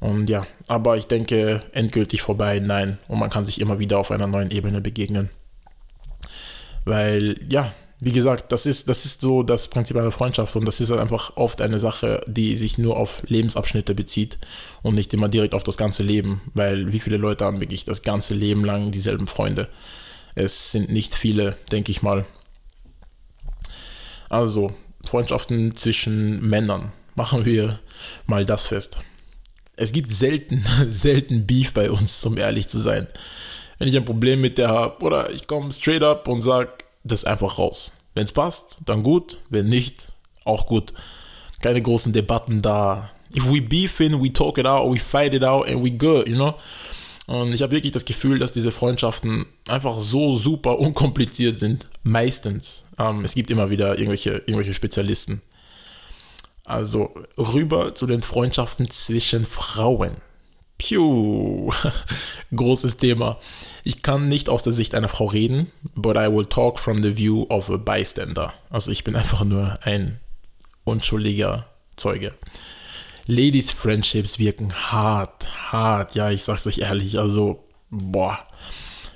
Und 0.00 0.28
ja, 0.28 0.46
aber 0.66 0.96
ich 0.96 1.06
denke, 1.06 1.62
endgültig 1.72 2.22
vorbei, 2.22 2.58
nein. 2.58 2.98
Und 3.06 3.20
man 3.20 3.30
kann 3.30 3.44
sich 3.44 3.60
immer 3.60 3.78
wieder 3.78 3.98
auf 3.98 4.10
einer 4.10 4.26
neuen 4.26 4.50
Ebene 4.50 4.80
begegnen. 4.80 5.30
Weil, 6.84 7.38
ja, 7.48 7.72
wie 8.00 8.10
gesagt, 8.10 8.50
das 8.50 8.66
ist, 8.66 8.88
das 8.88 9.04
ist 9.04 9.20
so 9.20 9.44
das 9.44 9.68
Prinzip 9.68 9.96
einer 9.96 10.10
Freundschaft 10.10 10.56
und 10.56 10.64
das 10.64 10.80
ist 10.80 10.90
halt 10.90 11.00
einfach 11.00 11.36
oft 11.36 11.62
eine 11.62 11.78
Sache, 11.78 12.20
die 12.26 12.56
sich 12.56 12.76
nur 12.76 12.96
auf 12.96 13.22
Lebensabschnitte 13.28 13.94
bezieht 13.94 14.38
und 14.82 14.96
nicht 14.96 15.14
immer 15.14 15.28
direkt 15.28 15.54
auf 15.54 15.62
das 15.62 15.76
ganze 15.76 16.02
Leben, 16.02 16.40
weil 16.52 16.92
wie 16.92 16.98
viele 16.98 17.16
Leute 17.16 17.44
haben 17.44 17.60
wirklich 17.60 17.84
das 17.84 18.02
ganze 18.02 18.34
Leben 18.34 18.64
lang 18.64 18.90
dieselben 18.90 19.28
Freunde? 19.28 19.68
Es 20.34 20.72
sind 20.72 20.90
nicht 20.90 21.14
viele, 21.14 21.56
denke 21.70 21.92
ich 21.92 22.02
mal. 22.02 22.24
Also, 24.32 24.72
Freundschaften 25.04 25.74
zwischen 25.74 26.48
Männern. 26.48 26.90
Machen 27.14 27.44
wir 27.44 27.80
mal 28.24 28.46
das 28.46 28.68
fest. 28.68 29.00
Es 29.76 29.92
gibt 29.92 30.10
selten, 30.10 30.64
selten 30.88 31.46
Beef 31.46 31.74
bei 31.74 31.90
uns, 31.90 32.24
um 32.24 32.38
ehrlich 32.38 32.66
zu 32.66 32.78
sein. 32.78 33.08
Wenn 33.76 33.88
ich 33.88 33.96
ein 33.96 34.06
Problem 34.06 34.40
mit 34.40 34.56
der 34.56 34.68
habe, 34.68 35.04
oder 35.04 35.30
ich 35.34 35.46
komme 35.46 35.70
straight 35.70 36.02
up 36.02 36.28
und 36.28 36.40
sage, 36.40 36.70
das 37.04 37.26
einfach 37.26 37.58
raus. 37.58 37.92
Wenn 38.14 38.24
es 38.24 38.32
passt, 38.32 38.78
dann 38.86 39.02
gut. 39.02 39.38
Wenn 39.50 39.68
nicht, 39.68 40.12
auch 40.46 40.66
gut. 40.66 40.94
Keine 41.60 41.82
großen 41.82 42.14
Debatten 42.14 42.62
da. 42.62 43.10
If 43.36 43.52
we 43.52 43.60
beef 43.60 44.00
in, 44.00 44.22
we 44.22 44.32
talk 44.32 44.56
it 44.56 44.64
out, 44.64 44.90
we 44.90 44.98
fight 44.98 45.34
it 45.34 45.44
out 45.44 45.68
and 45.68 45.84
we 45.84 45.90
good, 45.90 46.26
you 46.26 46.36
know? 46.36 46.54
Und 47.26 47.52
ich 47.52 47.60
habe 47.60 47.72
wirklich 47.72 47.92
das 47.92 48.06
Gefühl, 48.06 48.38
dass 48.38 48.52
diese 48.52 48.70
Freundschaften 48.70 49.44
einfach 49.68 49.98
so 49.98 50.36
super 50.36 50.78
unkompliziert 50.78 51.58
sind. 51.58 51.88
Meistens. 52.02 52.86
Ähm, 52.98 53.24
es 53.24 53.34
gibt 53.34 53.50
immer 53.50 53.70
wieder 53.70 53.98
irgendwelche, 53.98 54.30
irgendwelche 54.46 54.74
Spezialisten. 54.74 55.42
Also 56.64 57.12
rüber 57.36 57.94
zu 57.94 58.06
den 58.06 58.22
Freundschaften 58.22 58.90
zwischen 58.90 59.44
Frauen. 59.44 60.16
Piu, 60.78 61.72
großes 62.54 62.96
Thema. 62.96 63.38
Ich 63.84 64.02
kann 64.02 64.28
nicht 64.28 64.48
aus 64.48 64.62
der 64.62 64.72
Sicht 64.72 64.94
einer 64.94 65.08
Frau 65.08 65.26
reden, 65.26 65.70
but 65.94 66.16
I 66.16 66.30
will 66.30 66.46
talk 66.46 66.78
from 66.78 67.02
the 67.02 67.16
view 67.16 67.46
of 67.48 67.70
a 67.70 67.76
bystander. 67.76 68.52
Also 68.70 68.90
ich 68.90 69.04
bin 69.04 69.16
einfach 69.16 69.44
nur 69.44 69.78
ein 69.82 70.20
unschuldiger 70.84 71.66
Zeuge. 71.96 72.32
Ladies 73.26 73.70
Friendships 73.70 74.38
wirken 74.38 74.72
hart, 74.74 75.48
hart. 75.70 76.14
Ja, 76.16 76.30
ich 76.30 76.42
sag's 76.42 76.66
euch 76.66 76.78
ehrlich. 76.78 77.18
Also, 77.18 77.64
boah. 77.90 78.38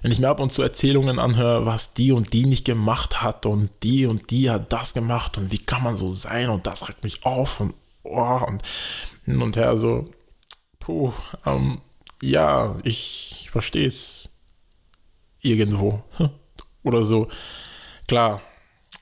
Wenn 0.06 0.12
ich 0.12 0.20
mir 0.20 0.28
ab 0.28 0.38
und 0.38 0.52
zu 0.52 0.62
Erzählungen 0.62 1.18
anhöre, 1.18 1.66
was 1.66 1.92
die 1.92 2.12
und 2.12 2.32
die 2.32 2.46
nicht 2.46 2.64
gemacht 2.64 3.22
hat 3.22 3.44
und 3.44 3.72
die 3.82 4.06
und 4.06 4.30
die 4.30 4.48
hat 4.50 4.72
das 4.72 4.94
gemacht 4.94 5.36
und 5.36 5.50
wie 5.50 5.58
kann 5.58 5.82
man 5.82 5.96
so 5.96 6.08
sein 6.10 6.48
und 6.48 6.64
das 6.64 6.88
regt 6.88 7.02
mich 7.02 7.26
auf 7.26 7.58
und 7.58 7.74
oh, 8.04 8.40
und 8.46 8.62
hin 9.24 9.42
und 9.42 9.56
her 9.56 9.76
so. 9.76 10.08
Puh, 10.78 11.12
ähm, 11.44 11.80
ja, 12.22 12.76
ich 12.84 13.48
verstehe 13.50 13.88
es 13.88 14.30
irgendwo 15.40 16.04
oder 16.84 17.02
so. 17.02 17.26
Klar, 18.06 18.40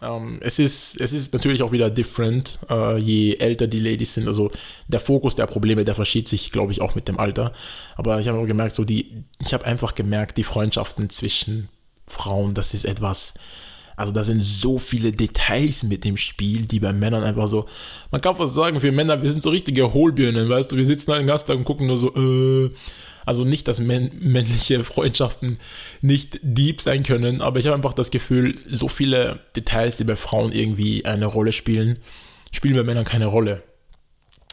ähm, 0.04 0.38
es, 0.42 0.58
ist, 0.58 1.00
es 1.00 1.12
ist 1.12 1.32
natürlich 1.32 1.62
auch 1.62 1.72
wieder 1.72 1.90
different, 1.90 2.58
äh, 2.70 2.96
je 2.98 3.36
älter 3.36 3.66
die 3.66 3.80
Ladies 3.80 4.14
sind. 4.14 4.26
Also 4.26 4.50
der 4.88 5.00
Fokus 5.00 5.34
der 5.34 5.46
Probleme, 5.46 5.84
der 5.84 5.94
verschiebt 5.94 6.28
sich, 6.28 6.52
glaube 6.52 6.72
ich, 6.72 6.80
auch 6.80 6.94
mit 6.94 7.08
dem 7.08 7.18
Alter. 7.18 7.52
Aber 7.96 8.20
ich 8.20 8.28
habe 8.28 8.38
auch 8.38 8.46
gemerkt, 8.46 8.74
so 8.74 8.84
die, 8.84 9.24
ich 9.40 9.54
habe 9.54 9.64
einfach 9.64 9.94
gemerkt, 9.94 10.36
die 10.36 10.44
Freundschaften 10.44 11.10
zwischen 11.10 11.68
Frauen, 12.06 12.54
das 12.54 12.74
ist 12.74 12.84
etwas. 12.84 13.34
Also 13.96 14.12
da 14.12 14.24
sind 14.24 14.42
so 14.42 14.78
viele 14.78 15.12
Details 15.12 15.84
mit 15.84 16.04
dem 16.04 16.16
Spiel, 16.16 16.66
die 16.66 16.80
bei 16.80 16.92
Männern 16.92 17.22
einfach 17.22 17.46
so, 17.46 17.66
man 18.10 18.20
kann 18.20 18.36
fast 18.36 18.54
sagen, 18.54 18.80
für 18.80 18.92
Männer, 18.92 19.22
wir 19.22 19.30
sind 19.30 19.42
so 19.42 19.50
richtige 19.50 19.92
Hohlbirnen, 19.92 20.48
weißt 20.48 20.72
du, 20.72 20.76
wir 20.76 20.86
sitzen 20.86 21.10
da 21.10 21.18
den 21.18 21.26
Gastag 21.26 21.56
und 21.56 21.64
gucken 21.64 21.86
nur 21.86 21.98
so, 21.98 22.12
äh, 22.14 22.70
also 23.26 23.44
nicht, 23.44 23.68
dass 23.68 23.80
männliche 23.80 24.84
Freundschaften 24.84 25.58
nicht 26.02 26.40
deep 26.42 26.80
sein 26.80 27.02
können, 27.04 27.40
aber 27.40 27.58
ich 27.58 27.66
habe 27.66 27.76
einfach 27.76 27.94
das 27.94 28.10
Gefühl, 28.10 28.56
so 28.70 28.88
viele 28.88 29.40
Details, 29.56 29.96
die 29.96 30.04
bei 30.04 30.16
Frauen 30.16 30.52
irgendwie 30.52 31.04
eine 31.04 31.26
Rolle 31.26 31.52
spielen, 31.52 31.98
spielen 32.52 32.76
bei 32.76 32.82
Männern 32.82 33.04
keine 33.04 33.26
Rolle. 33.26 33.62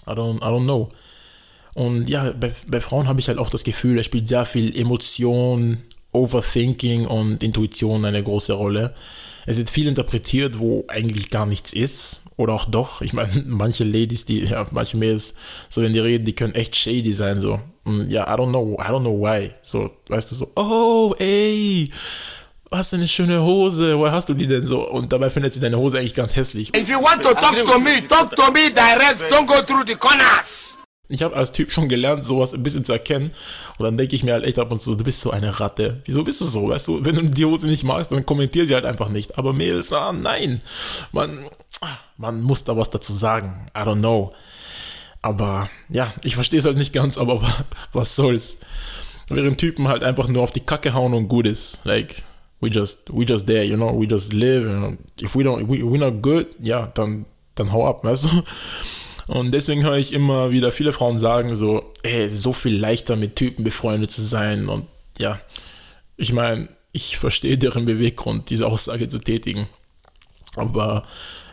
I 0.07 0.11
don't, 0.11 0.37
I 0.37 0.45
don't 0.45 0.63
know. 0.63 0.89
Und 1.75 2.09
ja, 2.09 2.31
bei, 2.31 2.51
bei 2.67 2.81
Frauen 2.81 3.07
habe 3.07 3.19
ich 3.19 3.27
halt 3.27 3.37
auch 3.37 3.49
das 3.49 3.63
Gefühl, 3.63 3.99
es 3.99 4.05
spielt 4.05 4.27
sehr 4.27 4.45
viel 4.45 4.75
Emotion, 4.77 5.83
Overthinking 6.11 7.05
und 7.05 7.43
Intuition 7.43 8.03
eine 8.03 8.21
große 8.21 8.53
Rolle. 8.53 8.93
Es 9.45 9.57
wird 9.57 9.69
viel 9.69 9.87
interpretiert, 9.87 10.59
wo 10.59 10.85
eigentlich 10.87 11.29
gar 11.29 11.45
nichts 11.45 11.73
ist. 11.73 12.23
Oder 12.37 12.53
auch 12.53 12.65
doch. 12.65 13.01
Ich 13.01 13.13
meine, 13.13 13.43
manche 13.47 13.83
Ladies, 13.83 14.25
die, 14.25 14.45
ja, 14.45 14.65
manche 14.71 14.97
Mädels, 14.97 15.35
so 15.69 15.81
wenn 15.81 15.93
die 15.93 15.99
reden, 15.99 16.25
die 16.25 16.33
können 16.33 16.55
echt 16.55 16.75
shady 16.75 17.13
sein, 17.13 17.39
so. 17.39 17.59
Und 17.85 18.11
ja, 18.11 18.23
I 18.23 18.37
don't 18.37 18.49
know, 18.49 18.77
I 18.79 18.87
don't 18.89 19.01
know 19.01 19.19
why. 19.19 19.51
So, 19.61 19.91
weißt 20.07 20.31
du, 20.31 20.35
so, 20.35 20.51
oh, 20.55 21.15
ey, 21.17 21.91
hast 22.71 22.93
du 22.93 22.97
eine 22.97 23.07
schöne 23.07 23.41
Hose, 23.41 23.97
woher 23.97 24.11
hast 24.11 24.29
du 24.29 24.33
die 24.33 24.47
denn 24.47 24.65
so? 24.65 24.87
Und 24.89 25.11
dabei 25.11 25.29
findet 25.29 25.53
sie 25.53 25.59
deine 25.59 25.77
Hose 25.77 25.99
eigentlich 25.99 26.13
ganz 26.13 26.35
hässlich. 26.35 26.75
If 26.75 26.89
you 26.89 27.01
want 27.01 27.21
to 27.23 27.33
talk 27.33 27.55
to 27.55 27.79
me, 27.79 28.01
talk 28.07 28.35
to 28.35 28.51
me 28.51 28.69
direct, 28.69 29.21
don't 29.31 29.45
go 29.45 29.61
through 29.61 29.83
the 29.85 29.95
corners. 29.95 30.77
Ich 31.11 31.23
habe 31.23 31.35
als 31.35 31.51
Typ 31.51 31.71
schon 31.71 31.89
gelernt, 31.89 32.23
sowas 32.23 32.53
ein 32.53 32.63
bisschen 32.63 32.85
zu 32.85 32.93
erkennen. 32.93 33.31
Und 33.77 33.83
dann 33.83 33.97
denke 33.97 34.15
ich 34.15 34.23
mir 34.23 34.33
halt 34.33 34.45
echt 34.45 34.59
ab 34.59 34.71
und 34.71 34.79
zu, 34.79 34.95
du 34.95 35.03
bist 35.03 35.21
so 35.21 35.31
eine 35.31 35.59
Ratte. 35.59 36.01
Wieso 36.05 36.23
bist 36.23 36.41
du 36.41 36.45
so? 36.45 36.69
Weißt 36.69 36.87
du, 36.87 37.03
wenn 37.03 37.15
du 37.15 37.23
die 37.23 37.45
Hose 37.45 37.67
nicht 37.67 37.83
magst, 37.83 38.11
dann 38.11 38.25
kommentier 38.25 38.65
sie 38.65 38.73
halt 38.73 38.85
einfach 38.85 39.09
nicht. 39.09 39.37
Aber 39.37 39.53
Mädels, 39.53 39.91
ah, 39.91 40.13
nein. 40.13 40.61
Man, 41.11 41.45
man 42.17 42.41
muss 42.41 42.63
da 42.63 42.77
was 42.77 42.89
dazu 42.89 43.13
sagen. 43.13 43.67
I 43.75 43.81
don't 43.81 43.99
know. 43.99 44.33
Aber 45.21 45.69
ja, 45.89 46.13
ich 46.23 46.35
verstehe 46.35 46.59
es 46.59 46.65
halt 46.65 46.77
nicht 46.77 46.93
ganz, 46.93 47.17
aber 47.17 47.41
was 47.93 48.15
soll's. 48.15 48.57
Während 49.29 49.59
Typen 49.59 49.87
halt 49.87 50.03
einfach 50.03 50.27
nur 50.27 50.43
auf 50.43 50.51
die 50.51 50.61
Kacke 50.61 50.93
hauen 50.93 51.13
und 51.13 51.27
gut 51.27 51.45
ist. 51.45 51.81
Like, 51.83 52.23
we 52.59 52.69
just, 52.69 53.09
we 53.13 53.23
just 53.23 53.47
there, 53.47 53.63
you 53.63 53.75
know, 53.75 53.99
we 53.99 54.05
just 54.05 54.33
live. 54.33 54.63
You 54.63 54.77
know? 54.77 54.97
If 55.21 55.35
we 55.35 55.43
don't, 55.43 55.67
we, 55.67 55.83
we're 55.83 55.99
not 55.99 56.21
good, 56.21 56.47
ja, 56.61 56.87
dann, 56.93 57.25
dann 57.55 57.71
hau 57.71 57.87
ab, 57.87 58.03
weißt 58.03 58.25
du? 58.25 58.43
Und 59.31 59.53
deswegen 59.53 59.83
höre 59.83 59.95
ich 59.95 60.11
immer 60.11 60.51
wieder 60.51 60.73
viele 60.73 60.91
Frauen 60.91 61.17
sagen 61.17 61.55
so, 61.55 61.93
ey, 62.03 62.29
so 62.29 62.51
viel 62.51 62.75
leichter 62.75 63.15
mit 63.15 63.37
Typen 63.37 63.63
befreundet 63.63 64.11
zu 64.11 64.21
sein. 64.21 64.67
Und 64.67 64.87
ja, 65.17 65.39
ich 66.17 66.33
meine, 66.33 66.67
ich 66.91 67.15
verstehe 67.15 67.57
deren 67.57 67.85
Beweggrund, 67.85 68.49
diese 68.49 68.67
Aussage 68.67 69.07
zu 69.07 69.19
tätigen. 69.19 69.69
Aber 70.57 71.03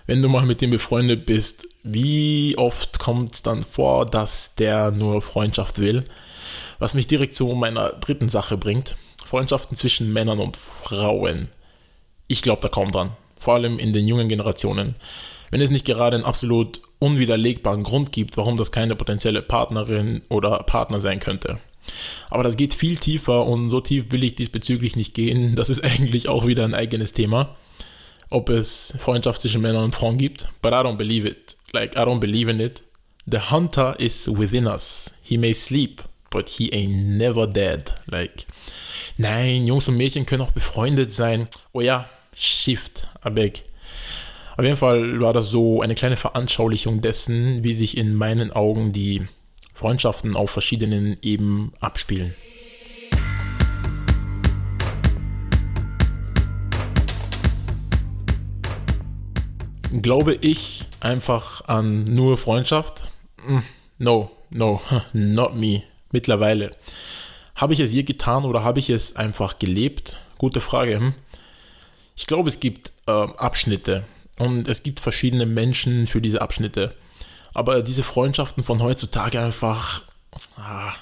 wenn 0.07 0.23
du 0.23 0.29
mal 0.29 0.45
mit 0.45 0.61
dem 0.61 0.71
befreundet 0.71 1.25
bist, 1.25 1.69
wie 1.85 2.57
oft 2.59 2.99
kommt 2.99 3.35
es 3.35 3.43
dann 3.43 3.63
vor, 3.63 4.07
dass 4.07 4.57
der 4.57 4.91
nur 4.91 5.23
Freundschaft 5.23 5.79
will? 5.79 6.05
Was 6.81 6.95
mich 6.95 7.07
direkt 7.07 7.37
zu 7.37 7.47
meiner 7.47 7.91
dritten 7.91 8.29
Sache 8.29 8.57
bringt. 8.57 8.97
Freundschaften 9.25 9.77
zwischen 9.77 10.13
Männern 10.13 10.41
und 10.41 10.57
Frauen. 10.57 11.49
Ich 12.27 12.43
glaube 12.43 12.61
da 12.61 12.69
kaum 12.69 12.91
dran. 12.91 13.13
Vor 13.39 13.55
allem 13.55 13.79
in 13.79 13.93
den 13.93 14.09
jungen 14.09 14.27
Generationen. 14.27 14.97
Wenn 15.53 15.61
es 15.61 15.71
nicht 15.71 15.87
gerade 15.87 16.17
einen 16.17 16.25
absolut 16.25 16.88
unwiderlegbaren 16.99 17.83
Grund 17.83 18.13
gibt, 18.13 18.37
warum 18.37 18.57
das 18.57 18.73
keine 18.73 18.97
potenzielle 18.97 19.43
Partnerin 19.43 20.23
oder 20.29 20.59
Partner 20.65 21.01
sein 21.01 21.21
könnte. 21.21 21.59
Aber 22.31 22.43
das 22.43 22.57
geht 22.57 22.75
viel 22.75 22.97
tiefer 22.97 23.47
und 23.47 23.71
so 23.71 23.81
tief 23.81 24.07
will 24.11 24.25
ich 24.25 24.35
diesbezüglich 24.35 24.97
nicht 24.97 25.15
gehen. 25.15 25.55
Das 25.59 25.71
ist 25.71 25.83
eigentlich 25.85 26.29
auch 26.29 26.47
wieder 26.47 26.65
ein 26.65 26.75
eigenes 26.75 27.13
Thema. 27.13 27.57
Ob 28.31 28.51
es 28.51 28.95
Freundschaft 28.99 29.41
zwischen 29.41 29.63
Männern 29.63 29.85
und 29.85 29.95
Frauen 29.95 30.19
gibt. 30.19 30.49
But 30.61 30.73
I 30.73 30.77
don't 30.77 30.97
believe 30.97 31.27
it. 31.27 31.57
Like, 31.73 31.97
I 31.97 32.01
don't 32.01 32.21
believe 32.21 32.51
in 32.51 32.61
it. 32.61 32.85
The 33.27 33.51
hunter 33.51 33.95
is 33.99 34.29
within 34.29 34.67
us. 34.67 35.13
He 35.23 35.39
may 35.39 35.53
sleep, 35.53 36.03
but 36.31 36.49
he 36.49 36.71
ain't 36.73 37.17
never 37.17 37.47
dead. 37.47 37.95
Like, 38.07 38.47
nein, 39.17 39.67
Jungs 39.67 39.89
und 39.89 39.97
Mädchen 39.97 40.27
können 40.27 40.43
auch 40.43 40.53
befreundet 40.53 41.13
sein. 41.13 41.49
Oh 41.73 41.81
ja, 41.81 42.09
Shift, 42.35 43.09
abeg. 43.21 43.65
Auf 44.59 44.65
jeden 44.65 44.77
Fall 44.77 45.21
war 45.21 45.33
das 45.33 45.51
so 45.51 45.83
eine 45.83 45.95
kleine 45.95 46.17
Veranschaulichung 46.17 47.01
dessen, 47.01 47.63
wie 47.63 47.73
sich 47.73 47.97
in 47.97 48.17
meinen 48.17 48.51
Augen 48.51 48.91
die 48.91 49.23
Freundschaften 49.73 50.35
auf 50.35 50.51
verschiedenen 50.51 51.17
Ebenen 51.23 51.71
abspielen. 51.79 52.35
Glaube 60.03 60.35
ich 60.41 60.87
einfach 60.99 61.69
an 61.69 62.13
nur 62.13 62.37
Freundschaft? 62.37 63.07
Hm, 63.47 63.63
no, 63.99 64.29
no, 64.51 64.83
not 65.13 65.55
me. 65.55 65.85
Mittlerweile. 66.11 66.73
Habe 67.55 67.75
ich 67.75 67.79
es 67.79 67.93
je 67.93 68.03
getan 68.03 68.43
oder 68.43 68.65
habe 68.65 68.81
ich 68.81 68.91
es 68.91 69.15
einfach 69.15 69.61
gelebt? 69.61 70.19
Gute 70.37 70.61
Frage. 70.61 70.99
Hm? 70.99 71.15
Ich 72.17 72.27
glaube, 72.27 72.49
es 72.49 72.59
gibt 72.59 72.91
äh, 73.07 73.13
Abschnitte 73.13 74.03
und 74.39 74.69
es 74.69 74.83
gibt 74.83 75.01
verschiedene 75.01 75.47
Menschen 75.47 76.07
für 76.07 76.21
diese 76.21 76.43
Abschnitte. 76.43 76.95
Aber 77.55 77.83
diese 77.83 78.03
Freundschaften 78.03 78.63
von 78.63 78.83
heutzutage 78.83 79.41
einfach, 79.41 80.03
ah, 80.57 80.93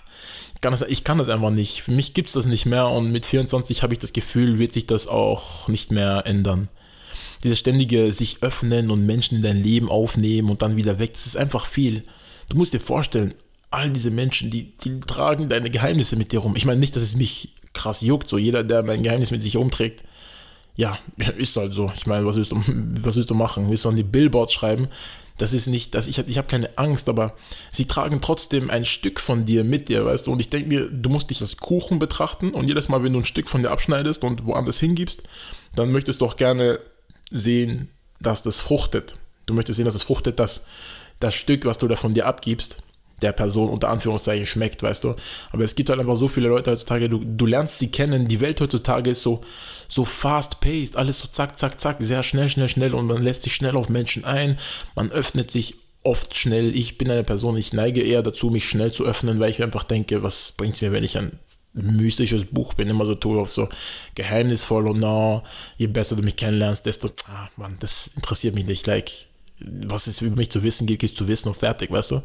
kann 0.67 0.73
das, 0.73 0.83
ich 0.83 1.05
kann 1.05 1.19
das 1.19 1.29
einfach 1.29 1.51
nicht. 1.51 1.83
Für 1.83 1.93
mich 1.93 2.13
gibt 2.13 2.29
es 2.29 2.35
das 2.35 2.47
nicht 2.47 2.67
mehr 2.67 2.89
und 2.89 3.13
mit 3.13 3.25
24 3.25 3.83
habe 3.83 3.93
ich 3.93 4.01
das 4.01 4.13
Gefühl, 4.13 4.59
wird 4.59 4.73
sich 4.73 4.87
das 4.87 5.07
auch 5.07 5.69
nicht 5.69 5.93
mehr 5.93 6.25
ändern. 6.27 6.69
Dieses 7.45 7.59
ständige 7.59 8.13
sich 8.13 8.43
öffnen 8.43 8.91
und 8.91 9.07
Menschen 9.07 9.37
in 9.37 9.43
dein 9.43 9.63
Leben 9.63 9.89
aufnehmen 9.89 10.51
und 10.51 10.63
dann 10.63 10.77
wieder 10.77 10.99
weg, 10.99 11.13
das 11.13 11.27
ist 11.27 11.37
einfach 11.37 11.67
viel. 11.67 12.03
Du 12.49 12.57
musst 12.57 12.73
dir 12.73 12.81
vorstellen, 12.81 13.35
all 13.71 13.91
diese 13.91 14.11
Menschen, 14.11 14.51
die, 14.51 14.73
die 14.79 15.01
tragen 15.01 15.49
deine 15.49 15.71
Geheimnisse 15.71 16.17
mit 16.17 16.33
dir 16.33 16.41
rum. 16.41 16.57
Ich 16.57 16.65
meine 16.65 16.81
nicht, 16.81 16.97
dass 16.97 17.03
es 17.03 17.17
mich 17.17 17.51
krass 17.73 18.01
juckt, 18.01 18.29
so 18.29 18.39
jeder, 18.39 18.65
der 18.65 18.83
mein 18.83 19.03
Geheimnis 19.03 19.31
mit 19.31 19.43
sich 19.43 19.57
umträgt. 19.57 20.03
Ja, 20.77 20.99
ist 21.39 21.57
halt 21.57 21.75
so. 21.75 21.91
Ich 21.95 22.07
meine, 22.07 22.25
was 22.27 22.37
willst 22.37 22.53
du, 22.53 22.57
was 23.03 23.17
willst 23.17 23.31
du 23.31 23.35
machen? 23.35 23.71
Willst 23.71 23.85
du 23.85 23.89
an 23.89 23.97
die 23.97 24.05
Billboards 24.05 24.53
schreiben? 24.53 24.89
Das 25.39 25.53
ist 25.53 25.67
nicht, 25.67 25.95
das, 25.95 26.07
ich 26.07 26.19
habe 26.19 26.31
ich 26.31 26.39
hab 26.39 26.49
keine 26.49 26.79
Angst, 26.79 27.11
aber 27.11 27.35
sie 27.71 27.87
tragen 27.87 28.23
trotzdem 28.23 28.71
ein 28.71 28.87
Stück 28.87 29.21
von 29.21 29.45
dir 29.45 29.65
mit 29.65 29.91
dir, 29.91 30.05
weißt 30.05 30.27
du? 30.27 30.33
Und 30.33 30.41
ich 30.41 30.49
denke 30.49 30.69
mir, 30.69 30.89
du 30.89 31.11
musst 31.11 31.29
dich 31.29 31.43
als 31.43 31.59
Kuchen 31.59 31.99
betrachten 31.99 32.53
und 32.53 32.69
jedes 32.69 32.89
Mal, 32.89 33.03
wenn 33.03 33.13
du 33.13 33.19
ein 33.19 33.25
Stück 33.27 33.51
von 33.51 33.63
dir 33.63 33.71
abschneidest 33.71 34.25
und 34.25 34.47
woanders 34.47 34.81
hingibst, 34.81 35.25
dann 35.75 35.93
möchtest 35.93 36.23
du 36.23 36.27
auch 36.27 36.37
gerne 36.37 36.79
sehen, 37.31 37.91
dass 38.21 38.43
das 38.43 38.63
fruchtet. 38.63 39.19
Du 39.45 39.53
möchtest 39.53 39.77
sehen, 39.77 39.85
dass 39.85 39.95
es 39.95 40.05
fruchtet, 40.05 40.39
dass 40.39 40.65
das 41.21 41.35
Stück, 41.35 41.67
was 41.67 41.77
du 41.79 41.87
da 41.87 41.97
von 41.97 42.15
dir 42.15 42.27
abgibst, 42.27 42.83
der 43.23 43.33
Person 43.33 43.71
unter 43.71 43.89
Anführungszeichen 43.89 44.47
schmeckt, 44.47 44.83
weißt 44.83 45.05
du. 45.05 45.15
Aber 45.51 45.65
es 45.65 45.75
gibt 45.75 45.91
halt 45.91 46.01
einfach 46.01 46.17
so 46.17 46.29
viele 46.29 46.49
Leute 46.49 46.71
heutzutage, 46.71 47.09
du, 47.09 47.23
du 47.25 47.47
lernst 47.47 47.79
sie 47.79 47.89
kennen, 47.89 48.29
die 48.29 48.41
Welt 48.41 48.61
heutzutage 48.61 49.11
ist 49.11 49.23
so, 49.23 49.41
so 49.89 50.05
fast-paced, 50.05 50.97
alles 50.97 51.21
so 51.21 51.29
zack, 51.29 51.59
zack, 51.59 51.81
zack, 51.81 51.97
sehr 52.01 52.23
schnell, 52.23 52.49
schnell, 52.49 52.69
schnell 52.69 52.95
und 52.95 53.07
man 53.07 53.23
lässt 53.23 53.43
sich 53.43 53.55
schnell 53.55 53.77
auf 53.77 53.89
Menschen 53.89 54.25
ein, 54.25 54.59
man 54.95 55.11
öffnet 55.11 55.51
sich 55.51 55.77
oft 56.03 56.37
schnell. 56.37 56.75
Ich 56.77 56.99
bin 56.99 57.11
eine 57.11 57.25
Person, 57.25 57.57
ich 57.57 57.73
neige 57.73 58.03
eher 58.03 58.23
dazu, 58.23 58.51
mich 58.51 58.69
schnell 58.69 58.93
zu 58.93 59.05
öffnen, 59.05 59.41
weil 59.41 59.51
ich 59.51 59.63
einfach 59.63 59.85
denke, 59.85 60.23
was 60.23 60.53
bringt 60.57 60.75
es 60.75 60.83
mir, 60.83 60.93
wenn 60.93 61.05
ich 61.05 61.19
ein 61.19 61.39
mystisches 61.73 62.47
Buch 62.47 62.75
bin, 62.75 62.89
immer 62.89 63.05
so 63.05 63.15
tue, 63.15 63.41
auf 63.41 63.51
so 63.51 63.69
geheimnisvoll 64.15 64.89
und 64.89 65.01
no, 65.01 65.43
je 65.77 65.87
besser 65.87 66.17
du 66.17 66.23
mich 66.23 66.37
kennenlernst, 66.37 66.87
desto, 66.87 67.11
ah, 67.29 67.49
Mann, 67.57 67.77
das 67.81 68.11
interessiert 68.17 68.55
mich 68.55 68.67
nicht, 68.67 68.87
like, 68.87 69.11
was 69.59 70.07
es 70.07 70.21
über 70.21 70.37
mich 70.37 70.51
zu 70.51 70.63
wissen 70.63 70.87
gibt, 70.87 71.01
gibt 71.01 71.17
zu 71.17 71.29
wissen 71.29 71.49
und 71.49 71.57
fertig, 71.57 71.91
weißt 71.91 72.13
du. 72.13 72.23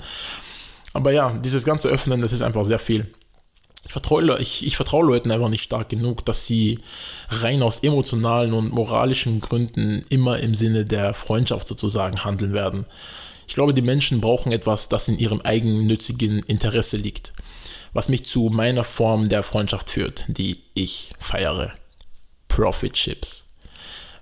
Aber 0.94 1.12
ja, 1.12 1.32
dieses 1.34 1.64
ganze 1.64 1.90
Öffnen, 1.90 2.22
das 2.22 2.34
ist 2.34 2.42
einfach 2.42 2.66
sehr 2.66 2.80
viel. 2.80 3.08
Ich 3.84 3.92
vertraue, 3.92 4.40
ich, 4.40 4.66
ich 4.66 4.76
vertraue 4.76 5.06
Leuten 5.06 5.32
einfach 5.32 5.50
nicht 5.50 5.64
stark 5.64 5.90
genug, 5.90 6.24
dass 6.26 6.46
sie 6.46 6.80
rein 7.30 7.64
aus 7.64 7.80
emotionalen 7.80 8.54
und 8.54 8.72
moralischen 8.72 9.40
Gründen 9.40 10.06
immer 10.10 10.40
im 10.40 10.54
Sinne 10.54 10.86
der 10.86 11.14
Freundschaft 11.14 11.68
sozusagen 11.68 12.24
handeln 12.24 12.54
werden. 12.54 12.86
Ich 13.48 13.56
glaube, 13.56 13.74
die 13.74 13.82
Menschen 13.82 14.22
brauchen 14.22 14.52
etwas, 14.52 14.88
das 14.88 15.08
in 15.08 15.18
ihrem 15.18 15.42
eigennützigen 15.42 16.40
Interesse 16.40 16.98
liegt. 16.98 17.34
Was 17.94 18.08
mich 18.08 18.24
zu 18.24 18.50
meiner 18.50 18.84
Form 18.84 19.28
der 19.28 19.44
Freundschaft 19.44 19.90
führt, 19.90 20.26
die 20.28 20.62
ich 20.74 21.12
feiere. 21.20 21.74
Profit 22.48 22.94
Chips. 22.94 23.48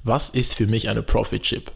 Was 0.04 0.30
ist 0.30 0.56
für 0.56 0.68
mich 0.68 0.90
eine 0.90 1.04
Profit 1.04 1.44
Chip? 1.44 1.72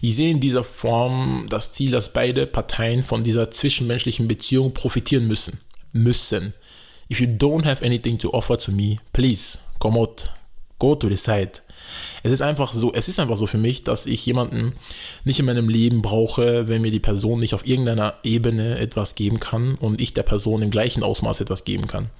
Ich 0.00 0.16
sehe 0.16 0.30
in 0.30 0.40
dieser 0.40 0.64
Form 0.64 1.46
das 1.48 1.72
Ziel, 1.72 1.90
dass 1.90 2.12
beide 2.12 2.46
Parteien 2.46 3.02
von 3.02 3.22
dieser 3.22 3.50
zwischenmenschlichen 3.50 4.28
Beziehung 4.28 4.74
profitieren 4.74 5.26
müssen. 5.26 5.60
Müssen. 5.92 6.54
If 7.10 7.20
you 7.20 7.26
don't 7.26 7.64
have 7.64 7.84
anything 7.84 8.18
to 8.18 8.32
offer 8.32 8.58
to 8.58 8.72
me, 8.72 8.98
please 9.12 9.58
come 9.78 9.98
out, 9.98 10.30
go 10.78 10.94
to 10.94 11.08
the 11.08 11.16
side. 11.16 11.52
Es 12.22 12.32
ist 12.32 12.42
einfach 12.42 12.72
so, 12.72 12.92
es 12.92 13.08
ist 13.08 13.20
einfach 13.20 13.36
so 13.36 13.46
für 13.46 13.58
mich, 13.58 13.84
dass 13.84 14.06
ich 14.06 14.26
jemanden 14.26 14.72
nicht 15.24 15.38
in 15.38 15.46
meinem 15.46 15.68
Leben 15.68 16.02
brauche, 16.02 16.68
wenn 16.68 16.82
mir 16.82 16.90
die 16.90 17.00
Person 17.00 17.38
nicht 17.38 17.54
auf 17.54 17.66
irgendeiner 17.66 18.14
Ebene 18.24 18.78
etwas 18.78 19.14
geben 19.14 19.40
kann 19.40 19.76
und 19.76 20.00
ich 20.00 20.14
der 20.14 20.24
Person 20.24 20.62
im 20.62 20.70
gleichen 20.70 21.02
Ausmaß 21.02 21.40
etwas 21.40 21.64
geben 21.64 21.86
kann. 21.86 22.10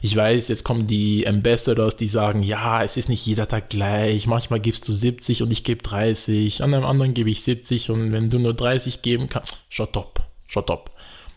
Ich 0.00 0.14
weiß, 0.14 0.48
jetzt 0.48 0.64
kommen 0.64 0.86
die 0.86 1.26
Ambassadors, 1.26 1.96
die 1.96 2.06
sagen, 2.06 2.42
ja, 2.42 2.82
es 2.84 2.96
ist 2.96 3.08
nicht 3.08 3.26
jeder 3.26 3.48
Tag 3.48 3.70
gleich, 3.70 4.26
manchmal 4.26 4.60
gibst 4.60 4.86
du 4.86 4.92
70 4.92 5.42
und 5.42 5.50
ich 5.50 5.64
gebe 5.64 5.82
30, 5.82 6.62
an 6.62 6.72
einem 6.72 6.84
anderen 6.84 7.14
gebe 7.14 7.30
ich 7.30 7.42
70 7.42 7.90
und 7.90 8.12
wenn 8.12 8.30
du 8.30 8.38
nur 8.38 8.54
30 8.54 9.02
geben 9.02 9.28
kannst, 9.28 9.58
shut 9.68 9.96
up, 9.96 10.24
shut 10.46 10.70
up, 10.70 10.92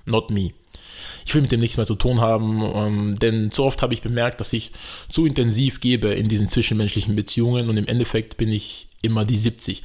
not 0.05 0.29
me 0.29 0.51
ich 1.25 1.33
will 1.33 1.41
mit 1.41 1.51
dem 1.51 1.59
nichts 1.59 1.77
mehr 1.77 1.85
zu 1.85 1.95
tun 1.95 2.21
haben, 2.21 2.61
ähm, 2.75 3.15
denn 3.15 3.51
zu 3.51 3.63
oft 3.63 3.81
habe 3.81 3.93
ich 3.93 4.01
bemerkt, 4.01 4.39
dass 4.39 4.53
ich 4.53 4.71
zu 5.09 5.25
intensiv 5.25 5.79
gebe 5.79 6.09
in 6.09 6.27
diesen 6.27 6.49
zwischenmenschlichen 6.49 7.15
Beziehungen 7.15 7.69
und 7.69 7.77
im 7.77 7.87
Endeffekt 7.87 8.37
bin 8.37 8.51
ich 8.51 8.87
immer 9.01 9.25
die 9.25 9.37
70. 9.37 9.83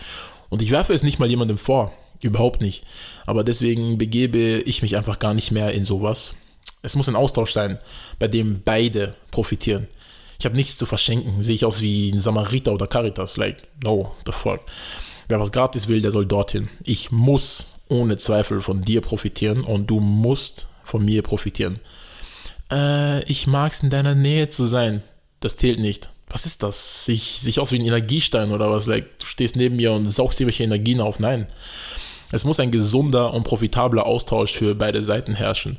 Und 0.48 0.62
ich 0.62 0.70
werfe 0.70 0.92
es 0.92 1.02
nicht 1.02 1.18
mal 1.18 1.28
jemandem 1.28 1.58
vor, 1.58 1.92
überhaupt 2.22 2.60
nicht. 2.60 2.84
Aber 3.26 3.44
deswegen 3.44 3.98
begebe 3.98 4.38
ich 4.38 4.82
mich 4.82 4.96
einfach 4.96 5.18
gar 5.18 5.34
nicht 5.34 5.50
mehr 5.50 5.72
in 5.72 5.84
sowas. 5.84 6.34
Es 6.82 6.96
muss 6.96 7.08
ein 7.08 7.16
Austausch 7.16 7.52
sein, 7.52 7.78
bei 8.18 8.28
dem 8.28 8.62
beide 8.64 9.14
profitieren. 9.30 9.88
Ich 10.38 10.44
habe 10.44 10.56
nichts 10.56 10.76
zu 10.76 10.86
verschenken. 10.86 11.42
Sehe 11.42 11.54
ich 11.54 11.64
aus 11.64 11.80
wie 11.80 12.10
ein 12.10 12.20
Samariter 12.20 12.72
oder 12.72 12.86
Caritas? 12.86 13.36
Like, 13.36 13.56
no, 13.82 14.12
the 14.26 14.32
fuck. 14.32 14.60
Wer 15.28 15.40
was 15.40 15.50
gratis 15.50 15.88
will, 15.88 16.00
der 16.00 16.12
soll 16.12 16.26
dorthin. 16.26 16.68
Ich 16.84 17.10
muss 17.10 17.74
ohne 17.88 18.16
Zweifel 18.16 18.60
von 18.60 18.82
dir 18.82 19.00
profitieren 19.00 19.62
und 19.62 19.86
du 19.88 20.00
musst 20.00 20.68
von 20.86 21.04
mir 21.04 21.22
profitieren. 21.22 21.80
Äh, 22.70 23.22
ich 23.24 23.46
mag 23.46 23.72
es 23.72 23.82
in 23.82 23.90
deiner 23.90 24.14
Nähe 24.14 24.48
zu 24.48 24.64
sein. 24.64 25.02
Das 25.40 25.56
zählt 25.56 25.78
nicht. 25.78 26.10
Was 26.28 26.46
ist 26.46 26.62
das? 26.62 27.04
Sich, 27.04 27.40
sich 27.40 27.60
aus 27.60 27.72
wie 27.72 27.78
ein 27.78 27.84
Energiestein 27.84 28.50
oder 28.50 28.70
was? 28.70 28.86
Like, 28.86 29.18
du 29.18 29.26
stehst 29.26 29.56
neben 29.56 29.76
mir 29.76 29.92
und 29.92 30.06
saugst 30.06 30.40
irgendwelche 30.40 30.64
Energien 30.64 31.00
auf. 31.00 31.20
Nein. 31.20 31.46
Es 32.32 32.44
muss 32.44 32.58
ein 32.58 32.72
gesunder 32.72 33.32
und 33.32 33.44
profitabler 33.44 34.06
Austausch 34.06 34.52
für 34.52 34.74
beide 34.74 35.04
Seiten 35.04 35.34
herrschen. 35.34 35.78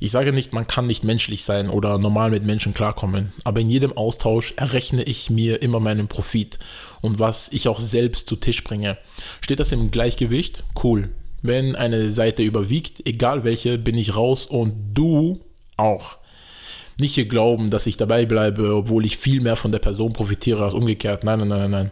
Ich 0.00 0.10
sage 0.10 0.32
nicht, 0.32 0.52
man 0.52 0.66
kann 0.66 0.86
nicht 0.86 1.02
menschlich 1.02 1.42
sein 1.42 1.68
oder 1.68 1.98
normal 1.98 2.30
mit 2.30 2.44
Menschen 2.44 2.72
klarkommen, 2.72 3.32
aber 3.42 3.60
in 3.60 3.68
jedem 3.68 3.96
Austausch 3.96 4.54
errechne 4.56 5.02
ich 5.02 5.28
mir 5.28 5.60
immer 5.60 5.80
meinen 5.80 6.06
Profit 6.06 6.58
und 7.00 7.18
was 7.18 7.50
ich 7.50 7.66
auch 7.66 7.80
selbst 7.80 8.28
zu 8.28 8.36
Tisch 8.36 8.62
bringe. 8.62 8.96
Steht 9.40 9.58
das 9.58 9.72
im 9.72 9.90
Gleichgewicht? 9.90 10.62
Cool. 10.80 11.10
Wenn 11.42 11.76
eine 11.76 12.10
Seite 12.10 12.42
überwiegt, 12.42 13.06
egal 13.06 13.44
welche, 13.44 13.78
bin 13.78 13.96
ich 13.96 14.16
raus 14.16 14.46
und 14.46 14.94
du 14.94 15.40
auch. 15.76 16.18
Nicht 17.00 17.14
hier 17.14 17.28
glauben, 17.28 17.70
dass 17.70 17.86
ich 17.86 17.96
dabei 17.96 18.26
bleibe, 18.26 18.74
obwohl 18.74 19.06
ich 19.06 19.18
viel 19.18 19.40
mehr 19.40 19.54
von 19.54 19.70
der 19.70 19.78
Person 19.78 20.12
profitiere 20.12 20.64
als 20.64 20.74
umgekehrt. 20.74 21.22
Nein, 21.22 21.38
nein, 21.38 21.48
nein, 21.48 21.70
nein. 21.70 21.90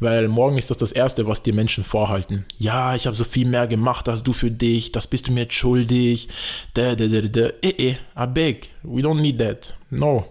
Weil 0.00 0.26
morgen 0.26 0.58
ist 0.58 0.68
das 0.68 0.78
das 0.78 0.90
Erste, 0.90 1.28
was 1.28 1.44
die 1.44 1.52
Menschen 1.52 1.84
vorhalten. 1.84 2.44
Ja, 2.58 2.96
ich 2.96 3.06
habe 3.06 3.16
so 3.16 3.22
viel 3.22 3.46
mehr 3.46 3.68
gemacht 3.68 4.08
als 4.08 4.24
du 4.24 4.32
für 4.32 4.50
dich, 4.50 4.90
das 4.90 5.06
bist 5.06 5.28
du 5.28 5.32
mir 5.32 5.42
jetzt 5.42 5.54
schuldig. 5.54 6.28
Da, 6.74 6.96
da, 6.96 7.06
da, 7.06 7.20
da. 7.20 7.48
Eh, 7.62 7.90
eh, 7.90 7.96
I 8.18 8.26
beg, 8.26 8.70
we 8.82 9.00
don't 9.00 9.20
need 9.20 9.38
that. 9.38 9.74
No. 9.90 10.24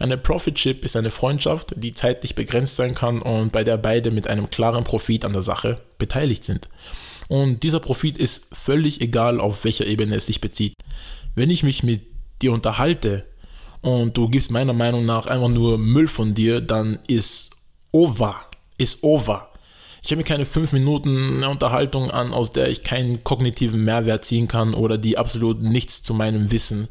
Eine 0.00 0.18
Profitship 0.18 0.84
ist 0.84 0.96
eine 0.96 1.12
Freundschaft, 1.12 1.74
die 1.76 1.94
zeitlich 1.94 2.34
begrenzt 2.34 2.74
sein 2.74 2.96
kann 2.96 3.22
und 3.22 3.52
bei 3.52 3.62
der 3.62 3.76
beide 3.76 4.10
mit 4.10 4.26
einem 4.26 4.50
klaren 4.50 4.82
Profit 4.82 5.24
an 5.24 5.32
der 5.32 5.42
Sache 5.42 5.78
beteiligt 5.98 6.44
sind. 6.44 6.68
Und 7.28 7.62
dieser 7.62 7.80
Profit 7.80 8.18
ist 8.18 8.46
völlig 8.52 9.00
egal, 9.00 9.40
auf 9.40 9.64
welcher 9.64 9.86
Ebene 9.86 10.16
es 10.16 10.26
sich 10.26 10.40
bezieht. 10.40 10.74
Wenn 11.34 11.50
ich 11.50 11.62
mich 11.62 11.82
mit 11.82 12.02
dir 12.42 12.52
unterhalte 12.52 13.26
und 13.80 14.16
du 14.16 14.28
gibst 14.28 14.50
meiner 14.50 14.72
Meinung 14.72 15.04
nach 15.04 15.26
einfach 15.26 15.48
nur 15.48 15.78
Müll 15.78 16.08
von 16.08 16.34
dir, 16.34 16.60
dann 16.60 16.98
ist 17.06 17.50
over. 17.92 18.40
Ist 18.78 19.02
over. 19.02 19.50
Ich 20.02 20.10
habe 20.10 20.18
mir 20.18 20.24
keine 20.24 20.44
fünf 20.44 20.72
Minuten 20.72 21.42
Unterhaltung 21.44 22.10
an, 22.10 22.34
aus 22.34 22.52
der 22.52 22.68
ich 22.68 22.84
keinen 22.84 23.24
kognitiven 23.24 23.84
Mehrwert 23.84 24.26
ziehen 24.26 24.48
kann 24.48 24.74
oder 24.74 24.98
die 24.98 25.16
absolut 25.16 25.62
nichts 25.62 26.02
zu 26.02 26.12
meinem 26.12 26.50
Wissen 26.50 26.88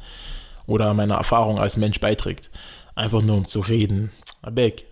oder 0.66 0.94
meiner 0.96 1.16
Erfahrung 1.16 1.60
als 1.60 1.78
Mensch 1.78 2.00
beiträgt. 2.00 2.50
Einfach 2.96 3.22
nur 3.22 3.38
um 3.38 3.48
zu 3.48 3.60
reden. 3.60 4.12
Abeg. 4.42 4.86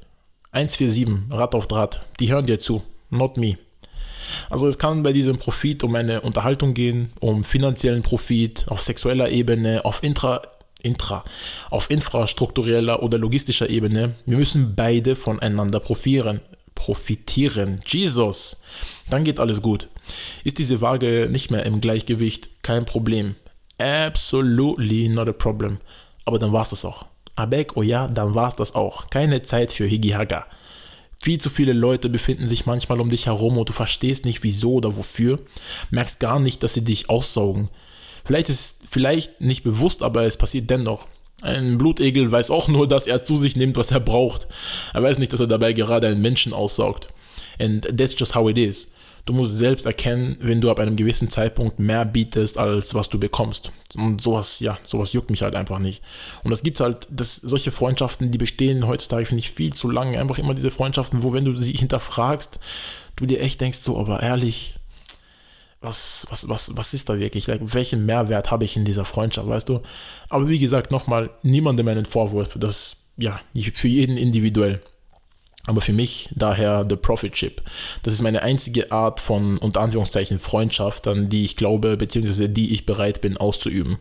147, 0.52 1.32
Rad 1.32 1.56
auf 1.56 1.68
Draht. 1.68 2.06
Die 2.20 2.32
hören 2.32 2.46
dir 2.46 2.60
zu. 2.60 2.84
Not 3.10 3.38
me. 3.38 3.58
Also 4.50 4.68
es 4.68 4.78
kann 4.78 5.04
bei 5.04 5.14
diesem 5.14 5.38
Profit 5.38 5.84
um 5.84 5.96
eine 5.96 6.22
Unterhaltung 6.22 6.74
gehen, 6.74 7.12
um 7.20 7.44
finanziellen 7.44 8.04
Profit 8.04 8.66
auf 8.68 8.82
sexueller 8.82 9.30
Ebene, 9.30 9.86
auf 9.86 10.04
intra, 10.04 10.42
intra, 10.82 11.24
auf 11.70 11.90
infrastruktureller 11.90 13.04
oder 13.04 13.18
logistischer 13.18 13.70
Ebene. 13.70 14.16
Wir 14.26 14.38
müssen 14.38 14.76
beide 14.76 15.16
voneinander 15.16 15.80
profitieren. 15.80 16.42
Profitieren. 16.76 17.80
Jesus. 17.86 18.62
Dann 19.10 19.24
geht 19.24 19.40
alles 19.40 19.62
gut. 19.62 19.88
Ist 20.44 20.58
diese 20.58 20.82
Waage 20.82 21.30
nicht 21.32 21.52
mehr 21.52 21.66
im 21.66 21.82
Gleichgewicht? 21.82 22.64
Kein 22.64 22.86
Problem. 22.86 23.36
Absolutely 23.78 25.10
not 25.10 25.30
a 25.30 25.34
problem. 25.34 25.78
Aber 26.26 26.40
dann 26.40 26.54
war 26.54 26.62
es 26.62 26.70
das 26.70 26.86
auch. 26.86 27.06
Abek, 27.36 27.72
oh 27.76 27.82
ja, 27.82 28.08
dann 28.08 28.36
war 28.36 28.50
es 28.50 28.56
das 28.56 28.76
auch. 28.76 29.10
Keine 29.10 29.42
Zeit 29.42 29.72
für 29.72 29.86
Higihaga. 29.86 30.46
Viel 31.22 31.40
zu 31.40 31.52
viele 31.52 31.74
Leute 31.74 32.10
befinden 32.10 32.48
sich 32.48 32.66
manchmal 32.66 33.00
um 33.00 33.10
dich 33.12 33.28
herum 33.28 33.58
und 33.58 33.70
du 33.70 33.74
verstehst 33.74 34.26
nicht 34.26 34.42
wieso 34.42 34.74
oder 34.74 34.98
wofür, 34.98 35.40
merkst 35.92 36.20
gar 36.20 36.40
nicht, 36.40 36.64
dass 36.64 36.74
sie 36.74 36.84
dich 36.84 37.12
aussaugen. 37.12 37.70
Vielleicht 38.26 38.50
ist 38.50 38.80
vielleicht 38.90 39.40
nicht 39.40 39.64
bewusst, 39.64 40.02
aber 40.02 40.24
es 40.24 40.38
passiert 40.38 40.72
dennoch. 40.72 41.08
Ein 41.44 41.78
Blutegel 41.78 42.32
weiß 42.32 42.50
auch 42.50 42.68
nur, 42.68 42.88
dass 42.88 43.06
er 43.06 43.22
zu 43.22 43.38
sich 43.38 43.56
nimmt, 43.56 43.78
was 43.78 43.92
er 43.92 44.00
braucht. 44.00 44.48
Er 44.96 45.04
weiß 45.04 45.20
nicht, 45.20 45.32
dass 45.32 45.40
er 45.40 45.48
dabei 45.48 45.74
gerade 45.74 46.08
einen 46.08 46.22
Menschen 46.22 46.54
aussaugt. 46.54 47.10
And 47.60 47.84
that's 47.98 48.16
just 48.18 48.34
how 48.34 48.50
it 48.50 48.58
is. 48.58 48.88
Du 49.26 49.34
musst 49.34 49.58
selbst 49.58 49.86
erkennen, 49.86 50.38
wenn 50.40 50.62
du 50.62 50.72
ab 50.72 50.80
einem 50.80 50.96
gewissen 50.96 51.30
Zeitpunkt 51.30 51.80
mehr 51.80 52.06
bietest, 52.06 52.58
als 52.58 52.94
was 52.94 53.10
du 53.10 53.20
bekommst. 53.20 53.72
Und 53.96 54.22
sowas, 54.22 54.60
ja, 54.60 54.80
sowas 54.84 55.14
juckt 55.14 55.30
mich 55.30 55.44
halt 55.44 55.56
einfach 55.56 55.80
nicht. 55.80 56.02
Und 56.44 56.50
das 56.50 56.64
gibt's 56.64 56.80
halt, 56.80 57.08
das, 57.12 57.36
solche 57.36 57.72
Freundschaften, 57.72 58.32
die 58.32 58.38
bestehen 58.38 58.88
heutzutage, 58.88 59.26
finde 59.26 59.40
ich, 59.40 59.52
viel 59.52 59.74
zu 59.74 59.90
lange. 59.90 60.20
Einfach 60.20 60.40
immer 60.40 60.54
diese 60.54 60.72
Freundschaften, 60.72 61.24
wo, 61.24 61.34
wenn 61.34 61.46
du 61.46 61.56
sie 61.62 61.74
hinterfragst, 61.74 62.60
du 63.16 63.26
dir 63.26 63.42
echt 63.42 63.62
denkst, 63.62 63.80
so, 63.80 64.00
aber 64.00 64.22
ehrlich, 64.24 64.76
was, 65.82 66.28
was, 66.30 66.48
was, 66.48 66.78
was 66.78 66.94
ist 66.94 67.10
da 67.10 67.20
wirklich? 67.20 67.48
Like, 67.48 67.62
welchen 67.62 68.06
Mehrwert 68.06 68.52
habe 68.52 68.66
ich 68.66 68.76
in 68.76 68.86
dieser 68.86 69.06
Freundschaft, 69.06 69.48
weißt 69.48 69.70
du? 69.70 69.82
Aber 70.30 70.48
wie 70.48 70.60
gesagt, 70.60 70.92
nochmal, 70.92 71.32
niemandem 71.42 71.88
einen 71.88 72.06
Vorwurf. 72.06 72.56
Das, 72.58 72.98
ja, 73.18 73.40
für 73.74 73.88
jeden 73.88 74.18
individuell 74.18 74.82
aber 75.66 75.82
für 75.82 75.94
mich 75.94 76.30
daher 76.36 76.86
The 76.90 76.96
Profit 76.96 77.34
Chip. 77.34 77.62
Das 78.04 78.14
ist 78.14 78.22
meine 78.22 78.44
einzige 78.44 78.92
Art 78.92 79.20
von, 79.20 79.58
unter 79.58 79.82
Anführungszeichen, 79.82 80.40
Freundschaft, 80.40 81.08
an 81.08 81.30
die 81.30 81.46
ich 81.46 81.56
glaube, 81.56 81.98
beziehungsweise 81.98 82.50
die 82.50 82.74
ich 82.74 82.86
bereit 82.86 83.22
bin 83.22 83.38
auszuüben. 83.38 83.98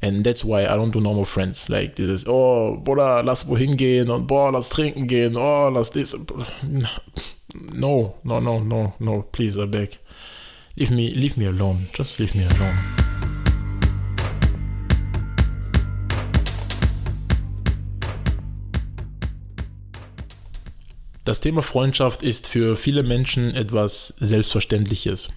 And 0.00 0.24
that's 0.24 0.44
why 0.44 0.64
I 0.64 0.76
don't 0.76 0.92
do 0.92 1.00
normal 1.00 1.24
friends. 1.24 1.68
Like 1.68 1.96
dieses, 1.96 2.26
oh, 2.26 2.78
Bruder, 2.82 3.22
lass 3.22 3.48
wohin 3.48 3.76
gehen 3.76 4.10
und 4.10 4.26
boah, 4.26 4.52
lass 4.52 4.68
trinken 4.68 5.06
gehen, 5.06 5.36
oh, 5.36 5.70
lass 5.70 5.90
das. 5.90 6.16
No, 7.72 8.14
no, 8.22 8.40
no, 8.40 8.60
no, 8.60 8.94
no, 8.98 9.24
please, 9.32 9.58
I 9.62 9.66
beg. 9.66 9.98
Leave 10.76 10.92
me, 10.92 11.10
leave 11.10 11.38
me 11.38 11.46
alone. 11.46 11.88
Just 11.94 12.18
leave 12.18 12.34
me 12.34 12.44
alone. 12.44 13.13
Das 21.24 21.40
Thema 21.40 21.62
Freundschaft 21.62 22.22
ist 22.22 22.46
für 22.46 22.76
viele 22.76 23.02
Menschen 23.02 23.54
etwas 23.54 24.14
Selbstverständliches. 24.18 25.30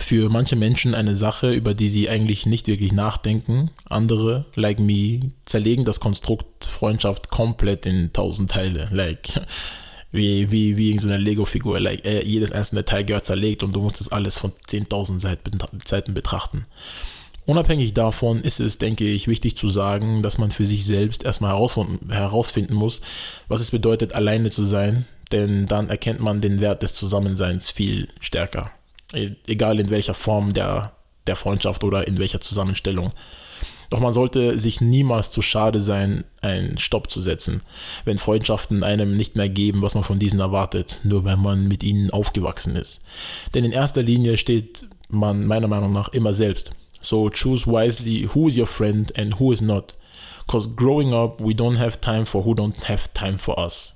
Für 0.00 0.28
manche 0.28 0.56
Menschen 0.56 0.94
eine 0.94 1.14
Sache, 1.14 1.52
über 1.52 1.72
die 1.72 1.88
sie 1.88 2.08
eigentlich 2.08 2.46
nicht 2.46 2.66
wirklich 2.66 2.92
nachdenken. 2.92 3.70
Andere, 3.84 4.46
like 4.56 4.80
me, 4.80 5.32
zerlegen 5.44 5.84
das 5.84 6.00
Konstrukt 6.00 6.64
Freundschaft 6.64 7.30
komplett 7.30 7.86
in 7.86 8.12
tausend 8.12 8.50
Teile. 8.50 8.88
Like, 8.92 9.28
wie, 10.10 10.50
wie, 10.50 10.76
wie 10.76 10.90
in 10.90 10.98
so 10.98 11.08
einer 11.08 11.18
Lego-Figur. 11.18 11.78
Like, 11.78 12.04
äh, 12.04 12.24
jedes 12.24 12.50
einzelne 12.50 12.84
Teil 12.84 13.04
gehört 13.04 13.26
zerlegt 13.26 13.62
und 13.62 13.74
du 13.74 13.80
musst 13.80 14.00
das 14.00 14.10
alles 14.10 14.38
von 14.38 14.52
10.000 14.68 15.86
Seiten 15.86 16.14
betrachten. 16.14 16.66
Unabhängig 17.48 17.94
davon 17.94 18.42
ist 18.42 18.60
es, 18.60 18.76
denke 18.76 19.06
ich, 19.06 19.26
wichtig 19.26 19.56
zu 19.56 19.70
sagen, 19.70 20.20
dass 20.20 20.36
man 20.36 20.50
für 20.50 20.66
sich 20.66 20.84
selbst 20.84 21.24
erstmal 21.24 21.56
herausfinden 21.56 22.74
muss, 22.74 23.00
was 23.48 23.62
es 23.62 23.70
bedeutet, 23.70 24.12
alleine 24.12 24.50
zu 24.50 24.62
sein, 24.64 25.06
denn 25.32 25.66
dann 25.66 25.88
erkennt 25.88 26.20
man 26.20 26.42
den 26.42 26.60
Wert 26.60 26.82
des 26.82 26.92
Zusammenseins 26.92 27.70
viel 27.70 28.08
stärker. 28.20 28.70
E-, 29.14 29.30
egal 29.46 29.80
in 29.80 29.88
welcher 29.88 30.12
Form 30.12 30.52
der, 30.52 30.92
der 31.26 31.36
Freundschaft 31.36 31.84
oder 31.84 32.06
in 32.06 32.18
welcher 32.18 32.42
Zusammenstellung. 32.42 33.12
Doch 33.88 34.00
man 34.00 34.12
sollte 34.12 34.58
sich 34.58 34.82
niemals 34.82 35.30
zu 35.30 35.40
schade 35.40 35.80
sein, 35.80 36.24
einen 36.42 36.76
Stopp 36.76 37.10
zu 37.10 37.22
setzen, 37.22 37.62
wenn 38.04 38.18
Freundschaften 38.18 38.84
einem 38.84 39.16
nicht 39.16 39.36
mehr 39.36 39.48
geben, 39.48 39.80
was 39.80 39.94
man 39.94 40.04
von 40.04 40.18
diesen 40.18 40.40
erwartet, 40.40 41.00
nur 41.02 41.24
weil 41.24 41.38
man 41.38 41.66
mit 41.66 41.82
ihnen 41.82 42.10
aufgewachsen 42.10 42.76
ist. 42.76 43.00
Denn 43.54 43.64
in 43.64 43.72
erster 43.72 44.02
Linie 44.02 44.36
steht 44.36 44.86
man 45.08 45.46
meiner 45.46 45.68
Meinung 45.68 45.94
nach 45.94 46.10
immer 46.10 46.34
selbst. 46.34 46.72
So 47.00 47.28
choose 47.30 47.66
wisely 47.66 48.28
who 48.34 48.48
is 48.48 48.56
your 48.56 48.66
friend 48.66 49.12
and 49.16 49.38
who 49.38 49.52
is 49.52 49.60
not. 49.60 49.94
Because 50.46 50.68
growing 50.74 51.12
up, 51.12 51.40
we 51.40 51.54
don't 51.54 51.76
have 51.76 52.00
time 52.00 52.24
for 52.24 52.44
who 52.44 52.54
don't 52.54 52.84
have 52.84 53.12
time 53.12 53.38
for 53.38 53.58
us. 53.58 53.94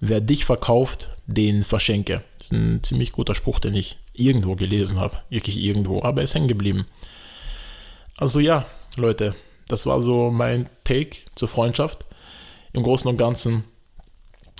Wer 0.00 0.20
dich 0.20 0.44
verkauft, 0.44 1.08
den 1.26 1.62
verschenke. 1.62 2.22
Das 2.38 2.48
ist 2.48 2.52
ein 2.52 2.82
ziemlich 2.82 3.12
guter 3.12 3.34
Spruch, 3.34 3.60
den 3.60 3.74
ich 3.74 3.98
irgendwo 4.12 4.54
gelesen 4.56 5.00
habe. 5.00 5.16
Wirklich 5.30 5.58
irgendwo, 5.58 6.02
aber 6.02 6.20
er 6.20 6.24
ist 6.24 6.34
hängen 6.34 6.48
geblieben. 6.48 6.86
Also 8.18 8.40
ja, 8.40 8.66
Leute, 8.96 9.34
das 9.68 9.86
war 9.86 10.00
so 10.00 10.30
mein 10.30 10.68
Take 10.84 11.16
zur 11.34 11.48
Freundschaft. 11.48 12.06
Im 12.72 12.82
Großen 12.82 13.08
und 13.08 13.16
Ganzen 13.16 13.64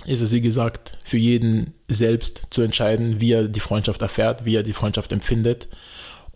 ist 0.05 0.21
es, 0.21 0.31
wie 0.31 0.41
gesagt, 0.41 0.97
für 1.03 1.17
jeden 1.17 1.73
selbst 1.87 2.47
zu 2.49 2.61
entscheiden, 2.61 3.19
wie 3.21 3.33
er 3.33 3.47
die 3.47 3.59
Freundschaft 3.59 4.01
erfährt, 4.01 4.45
wie 4.45 4.55
er 4.55 4.63
die 4.63 4.73
Freundschaft 4.73 5.11
empfindet. 5.11 5.67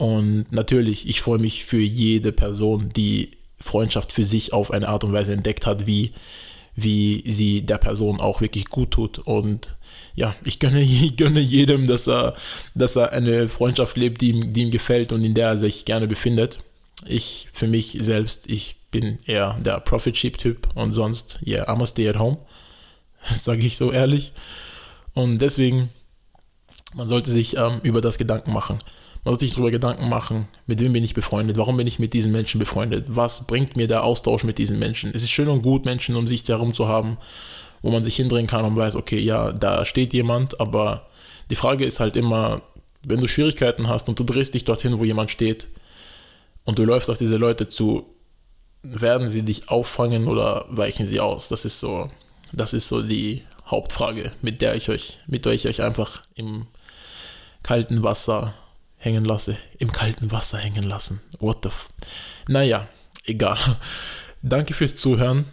Und 0.01 0.51
natürlich, 0.51 1.07
ich 1.07 1.21
freue 1.21 1.37
mich 1.37 1.63
für 1.63 1.77
jede 1.77 2.31
Person, 2.31 2.89
die 2.89 3.37
Freundschaft 3.59 4.11
für 4.11 4.25
sich 4.25 4.51
auf 4.51 4.71
eine 4.71 4.87
Art 4.87 5.03
und 5.03 5.13
Weise 5.13 5.31
entdeckt 5.31 5.67
hat, 5.67 5.85
wie, 5.85 6.09
wie 6.75 7.21
sie 7.27 7.61
der 7.61 7.77
Person 7.77 8.19
auch 8.19 8.41
wirklich 8.41 8.69
gut 8.69 8.89
tut. 8.89 9.19
Und 9.19 9.77
ja, 10.15 10.35
ich 10.43 10.57
gönne, 10.57 10.81
ich 10.81 11.17
gönne 11.17 11.39
jedem, 11.39 11.85
dass 11.85 12.07
er, 12.07 12.33
dass 12.73 12.95
er 12.95 13.11
eine 13.11 13.47
Freundschaft 13.47 13.95
lebt, 13.95 14.21
die 14.21 14.31
ihm, 14.31 14.51
die 14.51 14.63
ihm 14.63 14.71
gefällt 14.71 15.11
und 15.11 15.23
in 15.23 15.35
der 15.35 15.49
er 15.49 15.57
sich 15.57 15.85
gerne 15.85 16.07
befindet. 16.07 16.57
Ich, 17.05 17.49
für 17.53 17.67
mich 17.67 17.95
selbst, 18.01 18.49
ich 18.49 18.77
bin 18.89 19.19
eher 19.27 19.59
der 19.63 19.81
Profit-Sheep-Typ 19.81 20.69
und 20.73 20.93
sonst, 20.93 21.37
yeah, 21.45 21.71
I'm 21.71 21.83
a 21.83 21.85
stay 21.85 22.09
at 22.09 22.17
home. 22.17 22.39
Das 23.29 23.43
sage 23.45 23.61
ich 23.61 23.77
so 23.77 23.91
ehrlich. 23.91 24.31
Und 25.13 25.43
deswegen, 25.43 25.89
man 26.95 27.07
sollte 27.07 27.29
sich 27.29 27.55
ähm, 27.55 27.81
über 27.83 28.01
das 28.01 28.17
Gedanken 28.17 28.51
machen. 28.51 28.79
Man 29.23 29.33
sollte 29.33 29.45
sich 29.45 29.53
darüber 29.53 29.71
Gedanken 29.71 30.09
machen, 30.09 30.47
mit 30.65 30.79
wem 30.79 30.93
bin 30.93 31.03
ich 31.03 31.13
befreundet, 31.13 31.57
warum 31.57 31.77
bin 31.77 31.85
ich 31.85 31.99
mit 31.99 32.13
diesen 32.13 32.31
Menschen 32.31 32.57
befreundet, 32.57 33.05
was 33.07 33.45
bringt 33.45 33.77
mir 33.77 33.87
der 33.87 34.03
Austausch 34.03 34.43
mit 34.43 34.57
diesen 34.57 34.79
Menschen. 34.79 35.11
Es 35.13 35.21
ist 35.21 35.29
schön 35.29 35.47
und 35.47 35.61
gut, 35.61 35.85
Menschen 35.85 36.15
um 36.15 36.27
sich 36.27 36.47
herum 36.47 36.73
zu 36.73 36.87
haben, 36.87 37.17
wo 37.83 37.91
man 37.91 38.03
sich 38.03 38.15
hindrehen 38.15 38.47
kann 38.47 38.65
und 38.65 38.75
weiß, 38.75 38.95
okay, 38.95 39.19
ja, 39.19 39.51
da 39.51 39.85
steht 39.85 40.13
jemand, 40.13 40.59
aber 40.59 41.07
die 41.51 41.55
Frage 41.55 41.85
ist 41.85 41.99
halt 41.99 42.15
immer, 42.15 42.63
wenn 43.03 43.19
du 43.19 43.27
Schwierigkeiten 43.27 43.87
hast 43.87 44.09
und 44.09 44.19
du 44.19 44.23
drehst 44.23 44.55
dich 44.55 44.65
dorthin, 44.65 44.97
wo 44.97 45.03
jemand 45.03 45.29
steht 45.29 45.67
und 46.63 46.79
du 46.79 46.83
läufst 46.83 47.09
auf 47.09 47.17
diese 47.17 47.37
Leute 47.37 47.69
zu, 47.69 48.05
werden 48.83 49.29
sie 49.29 49.43
dich 49.43 49.69
auffangen 49.69 50.27
oder 50.27 50.65
weichen 50.69 51.05
sie 51.05 51.19
aus? 51.19 51.47
Das 51.47 51.65
ist 51.65 51.79
so, 51.79 52.09
das 52.51 52.73
ist 52.73 52.87
so 52.87 53.03
die 53.03 53.43
Hauptfrage, 53.67 54.31
mit 54.41 54.61
der 54.61 54.75
ich 54.75 54.89
euch, 54.89 55.19
mit 55.27 55.45
der 55.45 55.53
ich 55.53 55.67
euch 55.67 55.81
einfach 55.83 56.21
im 56.35 56.65
kalten 57.63 58.01
Wasser 58.01 58.53
hängen 59.01 59.25
lasse, 59.25 59.57
im 59.79 59.91
kalten 59.91 60.31
Wasser 60.31 60.59
hängen 60.59 60.83
lassen. 60.83 61.21
What 61.39 61.59
the 61.63 61.69
f 61.69 61.89
Naja, 62.47 62.87
egal. 63.25 63.57
Danke 64.41 64.73
fürs 64.73 64.95
Zuhören. 64.95 65.45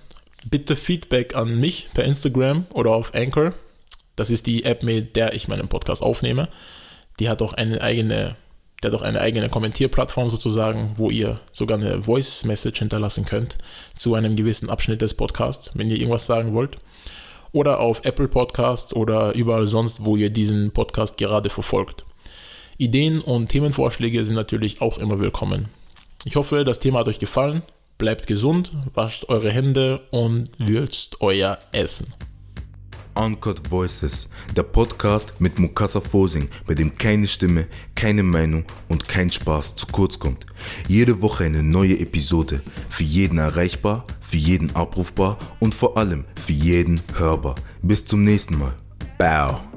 Bitte 0.45 0.77
Feedback 0.77 1.35
an 1.35 1.59
mich 1.59 1.89
per 1.95 2.05
Instagram 2.05 2.67
oder 2.73 2.93
auf 2.93 3.15
Anchor. 3.15 3.55
Das 4.17 4.31
ist 4.31 4.47
die 4.47 4.65
App, 4.65 4.83
mit 4.83 5.17
der 5.17 5.35
ich 5.35 5.49
meinen 5.49 5.69
Podcast 5.69 6.03
aufnehme. 6.03 6.49
Die 7.19 7.29
hat 7.29 7.43
auch 7.43 7.55
eine 7.55 7.81
eigene, 7.81 8.37
der 8.83 8.93
hat 8.93 8.99
auch 8.99 9.03
eine 9.03 9.21
eigene 9.21 9.49
Kommentierplattform 9.49 10.31
sozusagen, 10.31 10.93
wo 10.97 11.11
ihr 11.11 11.41
sogar 11.53 11.79
eine 11.79 12.03
Voice 12.03 12.45
Message 12.45 12.79
hinterlassen 12.79 13.25
könnt 13.25 13.59
zu 13.97 14.15
einem 14.15 14.37
gewissen 14.37 14.71
Abschnitt 14.71 15.03
des 15.03 15.15
Podcasts, 15.15 15.73
wenn 15.75 15.91
ihr 15.91 15.97
irgendwas 15.97 16.27
sagen 16.27 16.53
wollt. 16.53 16.79
Oder 17.53 17.81
auf 17.81 18.05
Apple 18.05 18.29
Podcasts 18.29 18.95
oder 18.95 19.35
überall 19.35 19.67
sonst, 19.67 20.05
wo 20.05 20.17
ihr 20.17 20.31
diesen 20.31 20.71
Podcast 20.71 21.17
gerade 21.17 21.49
verfolgt. 21.49 22.05
Ideen 22.81 23.21
und 23.21 23.49
Themenvorschläge 23.49 24.25
sind 24.25 24.37
natürlich 24.37 24.81
auch 24.81 24.99
immer 24.99 25.19
willkommen. 25.19 25.67
Ich 26.25 26.37
hoffe, 26.37 26.63
das 26.63 26.79
Thema 26.79 27.01
hat 27.01 27.09
euch 27.09 27.19
gefallen. 27.19 27.63
Bleibt 27.99 28.29
gesund, 28.29 28.71
wascht 28.95 29.25
eure 29.29 29.51
Hände 29.51 30.01
und 30.13 30.51
würzt 30.59 31.21
euer 31.21 31.59
Essen. 31.73 32.07
Uncut 33.17 33.69
Voices, 33.73 34.29
der 34.57 34.63
Podcast 34.63 35.35
mit 35.41 35.59
Mukasa 35.59 36.01
Fosing, 36.01 36.49
bei 36.69 36.75
dem 36.75 36.97
keine 36.97 37.27
Stimme, 37.27 37.67
keine 37.97 38.23
Meinung 38.23 38.65
und 38.89 39.09
kein 39.09 39.33
Spaß 39.33 39.75
zu 39.75 39.89
kurz 39.89 40.21
kommt. 40.21 40.47
Jede 40.87 41.21
Woche 41.21 41.43
eine 41.43 41.65
neue 41.65 41.99
Episode, 41.99 42.61
für 42.91 43.03
jeden 43.03 43.39
erreichbar, 43.39 44.07
für 44.21 44.37
jeden 44.37 44.77
abrufbar 44.77 45.37
und 45.59 45.75
vor 45.75 45.97
allem 45.97 46.27
für 46.41 46.53
jeden 46.53 47.03
hörbar. 47.17 47.57
Bis 47.83 48.05
zum 48.05 48.23
nächsten 48.23 48.57
Mal. 48.57 48.75
Bow. 49.19 49.68